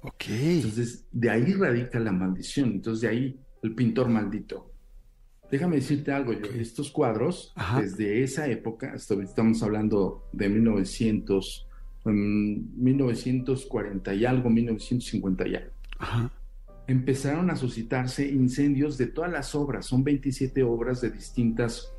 Ok. 0.03 0.25
Entonces, 0.29 1.07
de 1.13 1.31
ahí 1.31 1.53
radica 1.55 1.99
la 1.99 2.13
maldición. 2.13 2.71
Entonces, 2.73 3.03
de 3.03 3.09
ahí 3.09 3.41
el 3.63 3.75
pintor 3.75 4.09
maldito. 4.09 4.71
Déjame 5.51 5.77
decirte 5.77 6.13
algo, 6.13 6.35
yo, 6.35 6.47
estos 6.61 6.91
cuadros, 6.91 7.53
Ajá. 7.57 7.81
desde 7.81 8.23
esa 8.23 8.47
época, 8.49 8.93
hasta 8.95 9.15
estamos 9.23 9.63
hablando 9.63 10.29
de 10.33 10.49
1900, 10.51 11.67
mm, 12.05 12.83
1940 12.85 14.15
y 14.15 14.27
algo, 14.27 14.51
1950 14.51 15.49
y 15.49 15.55
algo, 15.55 15.71
Ajá. 15.99 16.31
empezaron 16.87 17.51
a 17.51 17.57
suscitarse 17.57 18.29
incendios 18.29 18.99
de 18.99 19.07
todas 19.07 19.33
las 19.33 19.55
obras. 19.55 19.87
Son 19.87 20.05
27 20.05 20.63
obras 20.63 21.01
de 21.01 21.11
distintas 21.11 21.95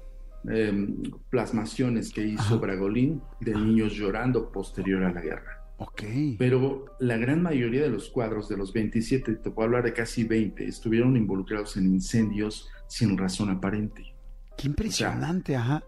em, 0.47 1.01
plasmaciones 1.29 2.13
que 2.13 2.25
hizo 2.25 2.41
Ajá. 2.41 2.55
Bragolín 2.57 3.21
de 3.41 3.55
niños 3.55 3.93
llorando 3.93 4.51
posterior 4.51 5.03
a 5.03 5.11
la 5.11 5.21
guerra. 5.21 5.58
Ok. 5.79 6.03
Pero 6.37 6.85
la 6.99 7.17
gran 7.17 7.41
mayoría 7.41 7.81
de 7.81 7.89
los 7.89 8.09
cuadros, 8.09 8.49
de 8.49 8.57
los 8.57 8.73
27, 8.73 9.35
te 9.35 9.49
puedo 9.49 9.65
hablar 9.65 9.83
de 9.83 9.93
casi 9.93 10.25
20, 10.25 10.65
estuvieron 10.65 11.15
involucrados 11.15 11.77
en 11.77 11.85
incendios 11.85 12.69
sin 12.87 13.17
razón 13.17 13.49
aparente. 13.49 14.13
Qué 14.57 14.67
impresionante, 14.67 15.55
ajá. 15.55 15.81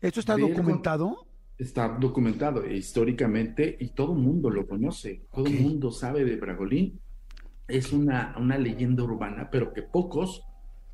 ¿Esto 0.00 0.20
está 0.20 0.36
documentado? 0.36 1.26
Está 1.58 1.88
documentado 1.88 2.64
históricamente 2.66 3.76
y 3.80 3.88
todo 3.88 4.12
el 4.12 4.20
mundo 4.20 4.48
lo 4.48 4.66
conoce, 4.66 5.26
todo 5.32 5.46
el 5.46 5.60
mundo 5.60 5.90
sabe 5.90 6.24
de 6.24 6.36
Bragolín. 6.36 7.00
Es 7.66 7.92
una, 7.92 8.34
una 8.38 8.58
leyenda 8.58 9.02
urbana, 9.02 9.48
pero 9.50 9.72
que 9.72 9.82
pocos 9.82 10.44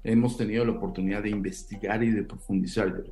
hemos 0.05 0.37
tenido 0.37 0.65
la 0.65 0.73
oportunidad 0.73 1.23
de 1.23 1.31
investigar 1.31 2.03
y 2.03 2.11
de 2.11 2.23
profundizar. 2.23 3.05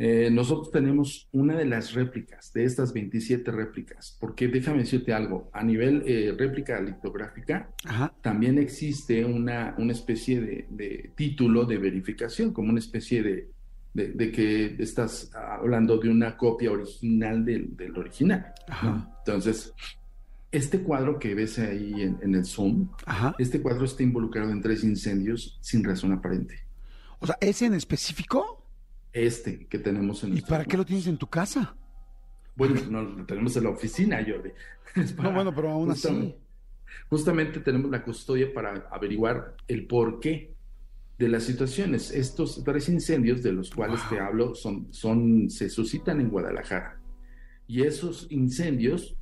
Eh, 0.00 0.30
nosotros 0.30 0.70
tenemos 0.70 1.28
una 1.32 1.56
de 1.56 1.64
las 1.64 1.92
réplicas 1.92 2.52
de 2.52 2.64
estas 2.64 2.92
27 2.92 3.50
réplicas, 3.50 4.16
porque 4.20 4.46
déjame 4.46 4.78
decirte 4.78 5.12
algo, 5.12 5.50
a 5.52 5.64
nivel 5.64 6.04
eh, 6.06 6.32
réplica 6.38 6.80
litográfica, 6.80 7.70
Ajá. 7.84 8.14
también 8.22 8.58
existe 8.58 9.24
una, 9.24 9.74
una 9.78 9.92
especie 9.92 10.40
de, 10.40 10.66
de 10.70 11.10
título 11.16 11.64
de 11.64 11.78
verificación, 11.78 12.52
como 12.52 12.70
una 12.70 12.78
especie 12.78 13.22
de, 13.24 13.50
de, 13.92 14.08
de 14.12 14.30
que 14.30 14.76
estás 14.78 15.32
hablando 15.34 15.98
de 15.98 16.10
una 16.10 16.36
copia 16.36 16.70
original 16.70 17.44
del, 17.44 17.76
del 17.76 17.96
original. 17.98 18.52
Entonces, 19.18 19.72
este 20.52 20.78
cuadro 20.80 21.18
que 21.18 21.34
ves 21.34 21.58
ahí 21.58 21.92
en, 22.02 22.18
en 22.22 22.34
el 22.36 22.44
Zoom, 22.44 22.88
Ajá. 23.04 23.34
este 23.38 23.60
cuadro 23.60 23.84
está 23.84 24.02
involucrado 24.04 24.50
en 24.52 24.62
tres 24.62 24.84
incendios 24.84 25.58
sin 25.60 25.82
razón 25.82 26.12
aparente. 26.12 26.60
O 27.18 27.26
sea, 27.26 27.36
¿ese 27.40 27.66
en 27.66 27.74
específico? 27.74 28.57
Este 29.12 29.66
que 29.66 29.78
tenemos 29.78 30.22
en 30.24 30.36
¿Y 30.36 30.40
para 30.42 30.64
qué 30.64 30.76
lo 30.76 30.84
tienes 30.84 31.06
en 31.06 31.16
tu 31.18 31.26
casa? 31.26 31.74
Bueno, 32.56 32.80
no 32.90 33.02
lo 33.02 33.24
tenemos 33.26 33.56
en 33.56 33.64
la 33.64 33.70
oficina, 33.70 34.18
Jordi. 34.26 34.50
No, 35.22 35.32
bueno, 35.32 35.54
pero 35.54 35.70
aún 35.70 35.90
así. 35.90 36.02
justamente- 36.08 36.38
Justamente 37.10 37.60
tenemos 37.60 37.90
la 37.90 38.02
custodia 38.02 38.52
para 38.52 38.88
averiguar 38.90 39.54
el 39.68 39.86
porqué 39.86 40.54
de 41.18 41.28
las 41.28 41.44
situaciones. 41.44 42.10
Estos 42.10 42.62
tres 42.64 42.88
incendios 42.88 43.42
de 43.42 43.52
los 43.52 43.70
cuales 43.70 44.00
te 44.08 44.18
hablo 44.18 44.54
son, 44.54 44.92
son, 44.92 45.50
se 45.50 45.68
suscitan 45.68 46.20
en 46.20 46.30
Guadalajara. 46.30 47.00
Y 47.66 47.82
esos 47.82 48.26
incendios, 48.30 49.16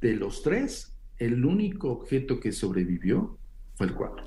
de 0.00 0.14
los 0.14 0.42
tres, 0.42 0.96
el 1.18 1.44
único 1.44 1.90
objeto 1.90 2.38
que 2.38 2.52
sobrevivió 2.52 3.36
fue 3.74 3.88
el 3.88 3.94
cuadro. 3.94 4.24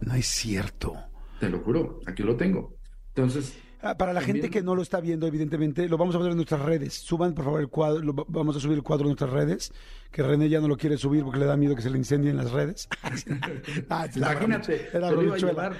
No 0.00 0.14
es 0.14 0.26
cierto. 0.26 0.94
Te 1.38 1.48
lo 1.48 1.60
juro, 1.60 2.00
aquí 2.06 2.22
lo 2.24 2.36
tengo. 2.36 2.74
Entonces, 3.08 3.56
Para 3.80 4.12
la 4.12 4.20
gente 4.20 4.50
que 4.50 4.62
no 4.62 4.74
lo 4.74 4.82
está 4.82 5.00
viendo, 5.00 5.26
evidentemente, 5.26 5.88
lo 5.88 5.96
vamos 5.96 6.14
a 6.14 6.18
poner 6.18 6.32
en 6.32 6.36
nuestras 6.36 6.60
redes. 6.60 6.94
Suban, 6.94 7.32
por 7.32 7.46
favor, 7.46 7.60
el 7.60 7.68
cuadro. 7.68 8.00
lo 8.00 8.12
vamos 8.28 8.56
a 8.56 8.60
subir 8.60 8.76
el 8.76 8.82
cuadro 8.82 9.04
en 9.04 9.10
nuestras 9.10 9.30
redes. 9.30 9.72
Que 10.10 10.22
René 10.22 10.48
ya 10.48 10.60
no 10.60 10.68
lo 10.68 10.76
quiere 10.76 10.98
subir 10.98 11.24
porque 11.24 11.38
le 11.38 11.46
da 11.46 11.56
miedo 11.56 11.74
que 11.74 11.82
se 11.82 11.88
le 11.88 11.96
incendien 11.96 12.36
las 12.36 12.50
redes. 12.50 12.88
Ah, 13.88 14.06
la 14.14 14.32
imagínate, 14.32 14.76
te 14.92 15.00
lo 15.00 15.22
iba 15.22 15.34
a 15.34 15.38
llevar. 15.38 15.76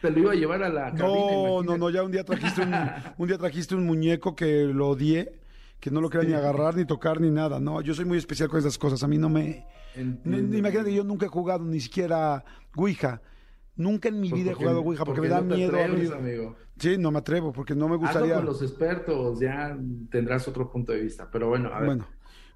Te 0.00 0.10
lo 0.10 0.18
iba 0.18 0.32
a 0.32 0.34
llevar 0.34 0.62
a 0.62 0.68
la 0.68 0.84
cabina. 0.92 1.06
No, 1.06 1.16
no, 1.16 1.60
imagínate. 1.60 1.78
no, 1.78 1.90
ya 1.90 2.02
un 2.02 2.12
día 2.12 2.24
trajiste 2.24 2.62
un, 2.62 2.74
un 3.18 3.28
día 3.28 3.38
trajiste 3.38 3.74
un 3.74 3.86
muñeco 3.86 4.34
que 4.34 4.64
lo 4.64 4.88
odié, 4.88 5.40
que 5.78 5.90
no 5.90 6.00
lo 6.00 6.10
quería 6.10 6.28
ni 6.28 6.34
agarrar, 6.34 6.76
ni 6.76 6.84
tocar, 6.84 7.20
ni 7.20 7.30
nada. 7.30 7.60
No, 7.60 7.80
yo 7.82 7.94
soy 7.94 8.04
muy 8.04 8.18
especial 8.18 8.48
con 8.48 8.58
esas 8.58 8.78
cosas. 8.78 9.02
A 9.02 9.08
mí 9.08 9.18
no 9.18 9.28
me. 9.28 9.66
Entiendo. 9.94 10.56
imagínate, 10.56 10.92
yo 10.92 11.04
nunca 11.04 11.26
he 11.26 11.28
jugado 11.28 11.64
ni 11.64 11.80
siquiera 11.80 12.44
Ouija. 12.74 13.20
Nunca 13.80 14.08
en 14.10 14.20
mi 14.20 14.28
Pues 14.28 14.42
vida 14.42 14.50
he 14.52 14.54
jugado 14.54 14.80
Ouija 14.82 15.04
porque, 15.06 15.22
me 15.22 15.28
da 15.28 15.40
no 15.40 15.56
miedo 15.56 15.74
atreves, 15.74 16.10
amigo. 16.12 16.56
Sí, 16.78 16.98
no 16.98 17.10
me 17.10 17.18
atrevo 17.18 17.50
porque 17.50 17.74
no 17.74 17.88
me 17.88 17.94
Hazlo 17.94 18.06
gustaría. 18.06 18.34
con 18.36 18.44
los 18.44 18.60
expertos, 18.60 19.40
ya 19.40 19.74
tendrás 20.10 20.46
otro 20.48 20.70
punto 20.70 20.92
de 20.92 21.00
vista. 21.00 21.30
Pero 21.32 21.48
bueno, 21.48 21.70
a 21.72 21.78
ver. 21.78 21.86
Bueno, 21.86 22.06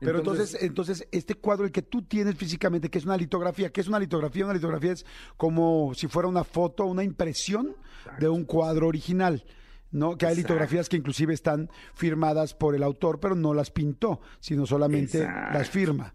pero 0.01 0.19
entonces, 0.19 0.59
entonces, 0.61 1.09
este 1.13 1.35
cuadro, 1.35 1.65
el 1.65 1.73
que 1.73 1.81
tú 1.81 2.03
tienes 2.03 2.37
físicamente, 2.37 2.91
que 2.91 2.99
es 2.99 3.07
una 3.07 3.17
litografía, 3.17 3.71
¿qué 3.71 3.81
es 3.81 3.89
una 3.89 3.99
litografía? 3.99 4.45
Una 4.45 4.53
litografía 4.53 4.93
es 4.93 5.07
como 5.39 5.93
si 5.95 6.09
fuera 6.09 6.29
una 6.29 6.45
foto, 6.45 6.85
una 6.85 7.03
impresión 7.03 7.75
de 8.19 8.29
un 8.29 8.45
cuadro 8.45 8.87
original. 8.89 9.45
¿no? 9.93 10.19
Que 10.19 10.27
hay 10.27 10.33
Exacto. 10.33 10.49
litografías 10.55 10.89
que 10.89 10.97
inclusive 10.97 11.33
están 11.33 11.71
firmadas 11.95 12.53
por 12.53 12.75
el 12.75 12.83
autor, 12.83 13.21
pero 13.21 13.37
no 13.37 13.55
las 13.55 13.71
pintó, 13.71 14.21
sino 14.41 14.67
solamente 14.67 15.19
Exacto. 15.23 15.57
las 15.59 15.71
firma. 15.71 16.13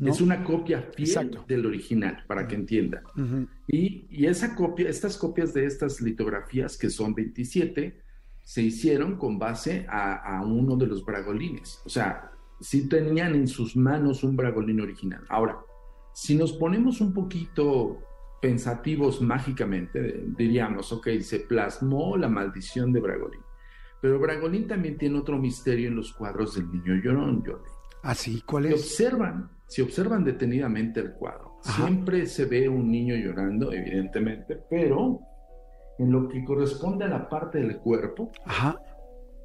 ¿No? 0.00 0.10
Es 0.10 0.20
una 0.20 0.42
copia 0.42 0.82
fiel 0.82 1.08
Exacto. 1.08 1.44
del 1.46 1.66
original, 1.66 2.24
para 2.26 2.48
que 2.48 2.56
entiendan. 2.56 3.04
Y, 3.68 4.06
y 4.10 4.26
esa 4.26 4.54
copia, 4.56 4.88
estas 4.88 5.16
copias 5.16 5.54
de 5.54 5.66
estas 5.66 6.00
litografías, 6.00 6.76
que 6.76 6.90
son 6.90 7.14
27, 7.14 8.00
se 8.42 8.62
hicieron 8.62 9.16
con 9.16 9.38
base 9.38 9.86
a, 9.88 10.38
a 10.38 10.44
uno 10.44 10.76
de 10.76 10.86
los 10.86 11.04
bragolines. 11.04 11.80
O 11.84 11.88
sea, 11.88 12.32
sí 12.60 12.88
tenían 12.88 13.34
en 13.34 13.46
sus 13.46 13.76
manos 13.76 14.24
un 14.24 14.34
bragolín 14.36 14.80
original. 14.80 15.22
Ahora, 15.28 15.60
si 16.12 16.34
nos 16.34 16.52
ponemos 16.54 17.00
un 17.00 17.12
poquito 17.14 18.02
pensativos 18.40 19.20
mágicamente, 19.20 20.24
diríamos, 20.36 20.92
ok, 20.92 21.08
se 21.20 21.40
plasmó 21.40 22.16
la 22.16 22.28
maldición 22.28 22.92
de 22.92 23.00
Bragolín. 23.00 23.42
Pero 24.00 24.18
Bragolín 24.18 24.66
también 24.66 24.96
tiene 24.96 25.18
otro 25.18 25.38
misterio 25.38 25.88
en 25.88 25.96
los 25.96 26.12
cuadros 26.14 26.54
del 26.54 26.70
niño 26.72 26.94
llorón, 27.02 27.44
Jordi. 27.44 27.68
Ah, 28.02 28.14
sí, 28.14 28.42
¿cuál 28.46 28.66
es? 28.66 28.74
observan, 28.74 29.50
si 29.70 29.82
observan 29.82 30.24
detenidamente 30.24 30.98
el 30.98 31.12
cuadro, 31.12 31.58
Ajá. 31.64 31.84
siempre 31.86 32.26
se 32.26 32.44
ve 32.44 32.68
un 32.68 32.90
niño 32.90 33.14
llorando, 33.14 33.72
evidentemente, 33.72 34.58
pero 34.68 35.20
en 35.96 36.10
lo 36.10 36.28
que 36.28 36.44
corresponde 36.44 37.04
a 37.04 37.08
la 37.08 37.28
parte 37.28 37.58
del 37.60 37.76
cuerpo, 37.78 38.32
Ajá. 38.44 38.82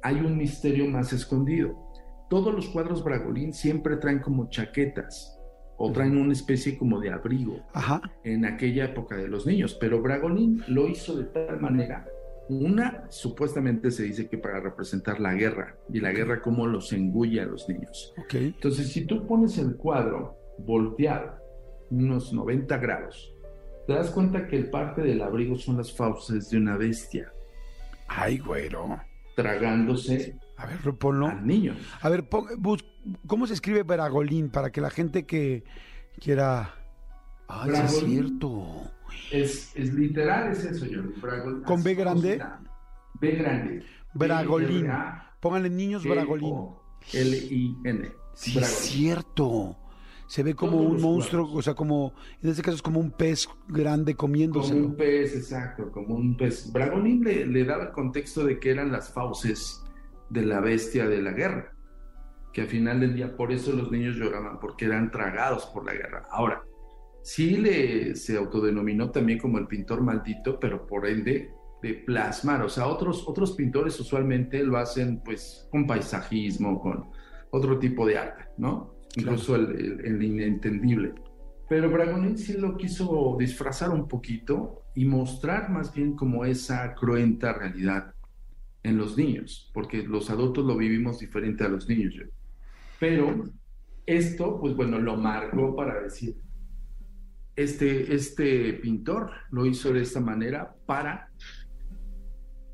hay 0.02 0.16
un 0.16 0.36
misterio 0.36 0.86
más 0.88 1.12
escondido. 1.12 1.76
Todos 2.28 2.52
los 2.52 2.66
cuadros 2.70 3.04
Bragolín 3.04 3.52
siempre 3.54 3.98
traen 3.98 4.18
como 4.18 4.50
chaquetas 4.50 5.38
o 5.76 5.92
traen 5.92 6.16
una 6.18 6.32
especie 6.32 6.76
como 6.76 6.98
de 6.98 7.10
abrigo 7.10 7.60
Ajá. 7.72 8.02
en 8.24 8.46
aquella 8.46 8.86
época 8.86 9.16
de 9.16 9.28
los 9.28 9.46
niños, 9.46 9.74
pero 9.80 10.02
Bragolín 10.02 10.60
lo 10.66 10.88
hizo 10.88 11.16
de 11.16 11.24
tal 11.26 11.60
manera. 11.60 12.04
Una, 12.48 13.04
supuestamente 13.10 13.90
se 13.90 14.04
dice 14.04 14.28
que 14.28 14.38
para 14.38 14.60
representar 14.60 15.18
la 15.20 15.34
guerra 15.34 15.76
y 15.92 16.00
la 16.00 16.12
guerra 16.12 16.40
como 16.40 16.66
los 16.66 16.92
engulle 16.92 17.40
a 17.40 17.46
los 17.46 17.68
niños. 17.68 18.14
Ok. 18.18 18.34
Entonces, 18.34 18.92
si 18.92 19.04
tú 19.04 19.26
pones 19.26 19.58
el 19.58 19.76
cuadro 19.76 20.36
volteado 20.58 21.36
unos 21.90 22.32
90 22.32 22.76
grados, 22.78 23.32
te 23.86 23.94
das 23.94 24.10
cuenta 24.10 24.46
que 24.46 24.56
el 24.56 24.70
parte 24.70 25.02
del 25.02 25.22
abrigo 25.22 25.56
son 25.56 25.76
las 25.76 25.92
fauces 25.92 26.50
de 26.50 26.56
una 26.58 26.76
bestia 26.76 27.32
Ay, 28.08 28.38
güero. 28.38 28.98
tragándose 29.34 30.36
A 30.56 30.66
ver, 30.66 30.78
ponlo. 30.98 31.26
al 31.28 31.46
niño. 31.46 31.74
A 32.00 32.08
ver, 32.08 32.28
pon- 32.28 32.46
bus- 32.58 32.84
¿cómo 33.26 33.46
se 33.46 33.54
escribe 33.54 33.82
Bragolín 33.82 34.50
para 34.50 34.70
que 34.70 34.80
la 34.80 34.90
gente 34.90 35.26
que 35.26 35.64
quiera... 36.20 36.74
Sí 37.48 37.70
es 37.84 37.98
cierto. 38.00 38.66
Es, 39.30 39.76
es 39.76 39.94
literal, 39.94 40.50
es 40.52 40.64
eso. 40.64 40.84
Bragol- 41.20 41.62
¿Con 41.64 41.82
B 41.82 41.94
como 41.94 42.04
grande? 42.04 42.42
B 43.20 43.30
grande. 43.32 43.82
Bragolín. 44.14 44.82
B-R-A- 44.82 45.36
Pónganle 45.40 45.70
niños 45.70 46.04
Bragolín. 46.04 46.54
L-I-N. 47.12 48.10
Sí, 48.34 48.58
es 48.58 48.66
cierto. 48.66 49.76
Se 50.26 50.42
ve 50.42 50.54
como 50.54 50.78
Todos 50.78 50.92
un 50.92 51.00
monstruo, 51.02 51.42
cuadros. 51.44 51.58
o 51.58 51.62
sea, 51.62 51.74
como, 51.74 52.12
en 52.42 52.50
este 52.50 52.62
caso 52.62 52.74
es 52.76 52.82
como 52.82 52.98
un 52.98 53.12
pez 53.12 53.48
grande 53.68 54.16
Como 54.16 54.32
comiéndoselo. 54.32 54.86
un 54.86 54.96
pez, 54.96 55.36
exacto, 55.36 55.90
como 55.92 56.16
un 56.16 56.36
pez. 56.36 56.72
Bragolín 56.72 57.22
le, 57.22 57.46
le 57.46 57.64
daba 57.64 57.84
el 57.84 57.92
contexto 57.92 58.44
de 58.44 58.58
que 58.58 58.70
eran 58.70 58.90
las 58.90 59.12
fauces 59.12 59.84
de 60.30 60.42
la 60.44 60.60
bestia 60.60 61.06
de 61.08 61.22
la 61.22 61.30
guerra. 61.30 61.72
Que 62.52 62.62
al 62.62 62.66
final 62.68 62.98
del 63.00 63.14
día, 63.14 63.36
por 63.36 63.52
eso 63.52 63.72
los 63.72 63.92
niños 63.92 64.16
lloraban, 64.16 64.58
porque 64.58 64.86
eran 64.86 65.10
tragados 65.12 65.66
por 65.66 65.84
la 65.86 65.92
guerra. 65.92 66.26
Ahora, 66.30 66.62
sí 67.26 67.56
le 67.58 68.14
se 68.16 68.36
autodenominó 68.36 69.10
también 69.10 69.38
como 69.38 69.58
el 69.58 69.66
pintor 69.66 70.02
maldito, 70.02 70.58
pero 70.60 70.86
por 70.86 71.06
ende 71.06 71.50
de 71.82 71.94
plasmar. 71.94 72.62
O 72.62 72.68
sea, 72.68 72.86
otros, 72.88 73.24
otros 73.28 73.52
pintores 73.52 73.98
usualmente 74.00 74.62
lo 74.64 74.76
hacen 74.78 75.22
pues 75.24 75.68
con 75.70 75.86
paisajismo, 75.86 76.80
con 76.80 77.10
otro 77.50 77.78
tipo 77.78 78.06
de 78.06 78.18
arte, 78.18 78.44
¿no? 78.58 78.94
Incluso 79.16 79.56
el, 79.56 79.70
el- 79.80 80.06
el 80.06 80.22
inentendible. 80.22 81.14
Pero 81.68 81.90
Bragolín 81.90 82.38
sí 82.38 82.54
lo 82.54 82.76
quiso 82.76 83.36
disfrazar 83.38 83.90
un 83.90 84.06
poquito 84.08 84.84
y 84.94 85.04
mostrar 85.04 85.70
más 85.70 85.92
bien 85.92 86.14
como 86.14 86.44
esa 86.44 86.94
cruenta 86.94 87.52
realidad 87.52 88.14
en 88.82 88.98
los 88.98 89.16
niños, 89.16 89.70
porque 89.74 90.02
los 90.04 90.30
adultos 90.30 90.64
lo 90.66 90.76
vivimos 90.76 91.18
diferente 91.18 91.64
a 91.64 91.68
los 91.68 91.88
niños. 91.88 92.14
Pero 92.98 93.44
esto, 94.06 94.60
pues 94.60 94.74
bueno, 94.76 94.98
lo 95.00 95.16
marcó 95.16 95.74
para 95.76 96.02
decir, 96.02 96.36
este, 97.56 98.14
este 98.14 98.74
pintor 98.74 99.30
lo 99.50 99.66
hizo 99.66 99.92
de 99.92 100.02
esta 100.02 100.20
manera 100.20 100.74
para 100.86 101.30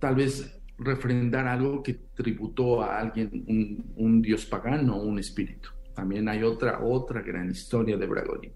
tal 0.01 0.17
vez 0.17 0.61
refrendar 0.79 1.47
algo 1.47 1.83
que 1.83 1.95
tributó 2.15 2.83
a 2.83 2.99
alguien, 2.99 3.45
un, 3.47 3.93
un 3.97 4.23
dios 4.23 4.45
pagano 4.45 4.97
o 4.97 5.03
un 5.05 5.19
espíritu. 5.19 5.71
También 5.95 6.29
hay 6.29 6.43
otra, 6.43 6.83
otra 6.83 7.23
gran 7.23 7.51
historia 7.51 7.97
de 7.97 8.07
Bragolín. 8.07 8.53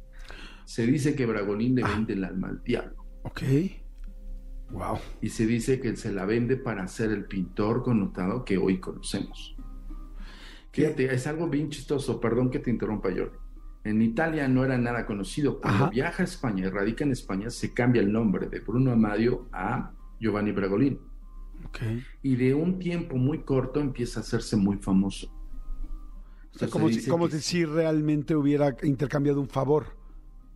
Se 0.65 0.85
dice 0.85 1.15
que 1.15 1.27
Bragolín 1.27 1.77
le 1.77 1.85
vende 1.85 2.15
el 2.15 2.25
alma 2.25 2.49
al 2.49 2.63
diablo 2.63 3.07
Ok. 3.23 3.43
Wow. 4.71 4.99
y 5.21 5.29
se 5.29 5.47
dice 5.47 5.81
que 5.81 5.95
se 5.95 6.11
la 6.13 6.25
vende 6.25 6.57
para 6.57 6.89
ser 6.89 7.13
el 7.13 7.27
pintor 7.27 7.85
connotado 7.85 8.45
que 8.45 8.59
hoy 8.59 8.81
conocemos. 8.81 9.57
Fíjate, 10.73 11.15
es 11.15 11.27
algo 11.29 11.49
bien 11.49 11.71
chistoso, 11.71 12.21
perdón 12.21 12.51
que 12.51 12.59
te 12.59 12.71
interrumpa, 12.71 13.11
Jordi. 13.11 13.39
En 13.87 14.03
Italia 14.03 14.49
no 14.49 14.65
era 14.65 14.77
nada 14.79 15.07
conocido. 15.07 15.61
Cuando 15.61 15.85
Ajá. 15.85 15.91
viaja 15.91 16.23
a 16.23 16.27
España 16.27 16.67
y 16.67 16.71
radica 16.71 17.05
en 17.05 17.13
España, 17.13 17.51
se 17.51 17.73
cambia 17.73 18.03
el 18.03 18.11
nombre 18.13 18.49
de 18.49 18.59
Bruno 18.59 18.91
Amadio 18.91 19.47
a 19.53 19.93
Giovanni 20.19 20.51
Bragolín. 20.51 20.99
Ok. 21.67 21.79
Y 22.23 22.35
de 22.35 22.53
un 22.55 22.81
tiempo 22.81 23.17
muy 23.17 23.43
corto 23.43 23.79
empieza 23.81 24.19
a 24.21 24.23
hacerse 24.23 24.57
muy 24.57 24.79
famoso. 24.79 25.29
O 25.29 26.59
sea, 26.59 26.67
Entonces, 26.67 26.71
como, 26.71 26.89
si, 26.89 26.95
dice 26.97 27.11
como 27.11 27.29
que- 27.29 27.39
si 27.39 27.65
realmente 27.65 28.35
hubiera 28.35 28.75
intercambiado 28.83 29.41
un 29.41 29.49
favor. 29.49 29.87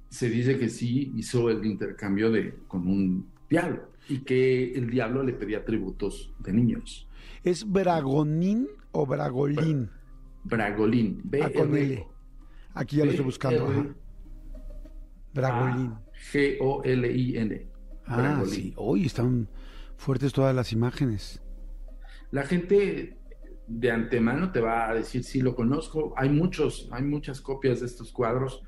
se 0.09 0.29
dice 0.29 0.59
que 0.59 0.69
sí 0.69 1.13
hizo 1.15 1.51
el 1.51 1.65
intercambio 1.65 2.33
de, 2.33 2.57
con 2.67 2.85
un 2.89 3.31
diablo 3.49 3.91
y 4.09 4.19
que 4.21 4.73
el 4.75 4.91
diablo 4.91 5.23
le 5.23 5.35
pedía 5.35 5.65
tributos 5.65 6.33
de 6.41 6.53
niños. 6.53 7.09
¿Es 7.45 7.65
Bragonín 7.71 8.67
o 8.91 9.07
Bragolín? 9.07 9.89
Bragolín, 10.43 11.21
B 11.23 11.43
Ah, 11.45 11.51
con 11.55 11.77
L. 11.77 12.05
Aquí 12.75 12.97
ya 12.97 13.05
lo 13.05 13.11
estoy 13.11 13.25
buscando. 13.25 13.67
ajá. 13.67 13.87
Bragolín. 15.33 15.95
G-O-L-I-N. 16.33 17.67
Ah, 18.07 18.43
sí. 18.47 18.73
Hoy 18.77 19.07
están 19.07 19.49
fuertes 19.97 20.33
todas 20.33 20.55
las 20.55 20.73
imágenes. 20.73 21.43
La 22.31 22.43
gente 22.43 23.19
de 23.67 23.91
antemano 23.91 24.51
te 24.51 24.61
va 24.61 24.89
a 24.89 24.95
decir 24.95 25.23
sí 25.25 25.41
lo 25.41 25.55
conozco. 25.55 26.15
Hay 26.17 26.29
muchos, 26.29 26.89
hay 26.91 27.03
muchas 27.03 27.41
copias 27.41 27.81
de 27.81 27.87
estos 27.87 28.13
cuadros. 28.13 28.63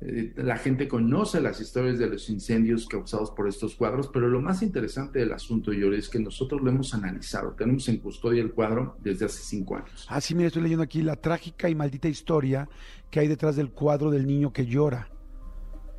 Eh, 0.00 0.32
la 0.36 0.56
gente 0.56 0.86
conoce 0.86 1.40
las 1.40 1.60
historias 1.60 1.98
de 1.98 2.08
los 2.08 2.28
incendios 2.30 2.86
causados 2.86 3.32
por 3.32 3.48
estos 3.48 3.74
cuadros, 3.74 4.08
pero 4.12 4.28
lo 4.28 4.40
más 4.40 4.62
interesante 4.62 5.18
del 5.18 5.32
asunto, 5.32 5.72
Yori, 5.72 5.98
es 5.98 6.08
que 6.08 6.20
nosotros 6.20 6.60
lo 6.62 6.70
hemos 6.70 6.94
analizado. 6.94 7.52
Tenemos 7.52 7.88
en 7.88 7.98
custodia 7.98 8.42
el 8.42 8.52
cuadro 8.52 8.96
desde 9.00 9.26
hace 9.26 9.42
cinco 9.42 9.76
años. 9.76 10.06
Ah, 10.08 10.20
sí, 10.20 10.34
mira, 10.34 10.48
estoy 10.48 10.62
leyendo 10.62 10.84
aquí 10.84 11.02
la 11.02 11.16
trágica 11.16 11.68
y 11.68 11.74
maldita 11.74 12.08
historia 12.08 12.68
que 13.10 13.20
hay 13.20 13.28
detrás 13.28 13.56
del 13.56 13.70
cuadro 13.70 14.10
del 14.10 14.26
niño 14.26 14.52
que 14.52 14.66
llora. 14.66 15.08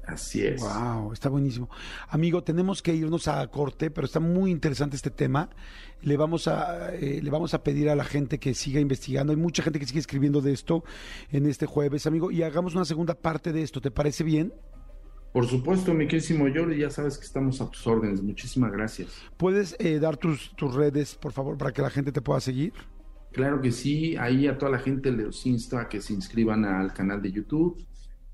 Así 0.10 0.46
es. 0.46 0.62
Wow, 0.62 1.14
está 1.14 1.30
buenísimo. 1.30 1.70
Amigo, 2.10 2.44
tenemos 2.44 2.82
que 2.82 2.96
irnos 2.96 3.28
a 3.28 3.46
corte, 3.48 3.92
pero 3.92 4.06
está 4.06 4.20
muy 4.20 4.52
interesante 4.52 4.96
este 4.96 5.12
tema. 5.12 5.50
Le 6.02 6.18
vamos 6.18 6.48
a 6.48 6.96
eh, 6.96 7.22
le 7.22 7.30
vamos 7.30 7.54
a 7.54 7.64
pedir 7.64 7.90
a 7.90 7.96
la 7.96 8.04
gente 8.04 8.40
que 8.40 8.54
siga 8.54 8.80
investigando. 8.80 9.32
Hay 9.32 9.38
mucha 9.38 9.62
gente 9.62 9.80
que 9.80 9.86
sigue 9.86 10.00
escribiendo 10.00 10.42
de 10.42 10.54
esto 10.54 10.84
en 11.32 11.46
este 11.46 11.66
jueves, 11.66 12.08
amigo, 12.08 12.32
y 12.32 12.44
hagamos 12.44 12.74
una 12.76 12.86
segunda 12.86 13.14
parte 13.14 13.54
de 13.54 13.62
esto. 13.62 13.82
¿Te 13.82 13.92
parece 13.92 14.24
bien? 14.24 14.54
Por 15.32 15.46
supuesto, 15.46 15.94
mi 15.94 16.08
querísimo 16.08 16.46
Jordi, 16.52 16.80
ya 16.80 16.90
sabes 16.90 17.18
que 17.18 17.26
estamos 17.26 17.62
a 17.62 17.70
tus 17.70 17.86
órdenes. 17.86 18.24
Muchísimas 18.24 18.72
gracias. 18.72 19.10
¿Puedes 19.38 19.76
eh, 19.78 20.00
dar 20.00 20.18
tus, 20.18 20.56
tus 20.56 20.74
redes, 20.74 21.16
por 21.16 21.34
favor, 21.34 21.56
para 21.56 21.72
que 21.72 21.84
la 21.84 21.92
gente 21.92 22.12
te 22.12 22.22
pueda 22.22 22.40
seguir? 22.40 22.74
Claro 23.32 23.62
que 23.62 23.72
sí, 23.72 24.18
ahí 24.18 24.48
a 24.48 24.58
toda 24.58 24.72
la 24.72 24.80
gente 24.80 25.12
les 25.12 25.46
insto 25.46 25.78
a 25.78 25.88
que 25.88 26.02
se 26.02 26.14
inscriban 26.14 26.66
al 26.66 26.94
canal 26.94 27.22
de 27.22 27.32
YouTube, 27.32 27.78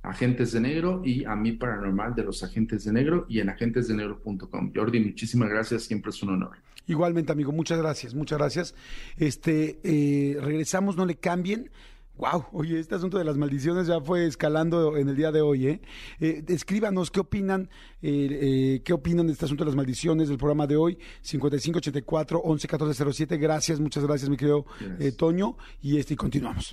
Agentes 0.06 0.52
de 0.52 0.60
Negro 0.60 1.02
y 1.04 1.26
a 1.26 1.36
mi 1.36 1.54
paranormal 1.54 2.16
de 2.16 2.24
los 2.24 2.44
Agentes 2.44 2.86
de 2.86 2.94
Negro 2.94 3.26
y 3.28 3.40
en 3.40 3.50
agentesdenegro.com. 3.50 4.72
Jordi, 4.74 5.00
muchísimas 5.00 5.50
gracias, 5.50 5.84
siempre 5.84 6.12
es 6.12 6.22
un 6.24 6.30
honor. 6.30 6.58
Igualmente, 6.88 7.32
amigo, 7.32 7.52
muchas 7.52 7.80
gracias, 7.80 8.14
muchas 8.14 8.38
gracias. 8.38 8.76
Este, 9.18 9.80
eh, 9.84 10.38
regresamos, 10.40 10.96
no 10.98 11.06
le 11.06 11.16
cambien. 11.16 11.72
Wow, 12.18 12.46
oye, 12.54 12.80
este 12.80 12.96
asunto 12.96 13.18
de 13.18 13.26
las 13.26 13.36
maldiciones 13.36 13.88
ya 13.88 14.00
fue 14.00 14.26
escalando 14.26 14.96
en 14.96 15.10
el 15.10 15.18
día 15.18 15.32
de 15.34 15.42
hoy, 15.42 15.68
¿eh? 15.68 15.82
Eh, 16.22 16.44
escríbanos 16.48 17.12
qué 17.12 17.20
opinan, 17.20 17.70
eh, 18.02 18.30
eh, 18.32 18.82
qué 18.86 18.94
opinan 18.94 19.28
de 19.28 19.34
este 19.34 19.44
asunto 19.46 19.66
de 19.66 19.72
las 19.72 19.76
maldiciones 19.76 20.30
del 20.30 20.38
programa 20.38 20.66
de 20.66 20.78
hoy, 20.78 20.98
5584 21.22 22.42
111407. 22.42 23.38
Gracias, 23.38 23.80
muchas 23.82 24.06
gracias, 24.06 24.30
mi 24.30 24.38
querido 24.38 24.66
eh, 25.00 25.12
Toño, 25.12 25.58
y 25.82 25.98
este, 25.98 26.14
y 26.14 26.18
continuamos. 26.18 26.72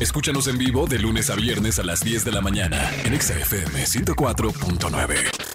Escúchanos 0.00 0.48
en 0.48 0.58
vivo 0.58 0.86
de 0.86 0.98
lunes 0.98 1.30
a 1.30 1.36
viernes 1.36 1.78
a 1.78 1.84
las 1.84 2.02
10 2.02 2.24
de 2.24 2.32
la 2.32 2.40
mañana 2.40 2.90
en 3.04 3.14
Exa 3.14 3.38
FM 3.38 3.84
104.9. 3.84 5.49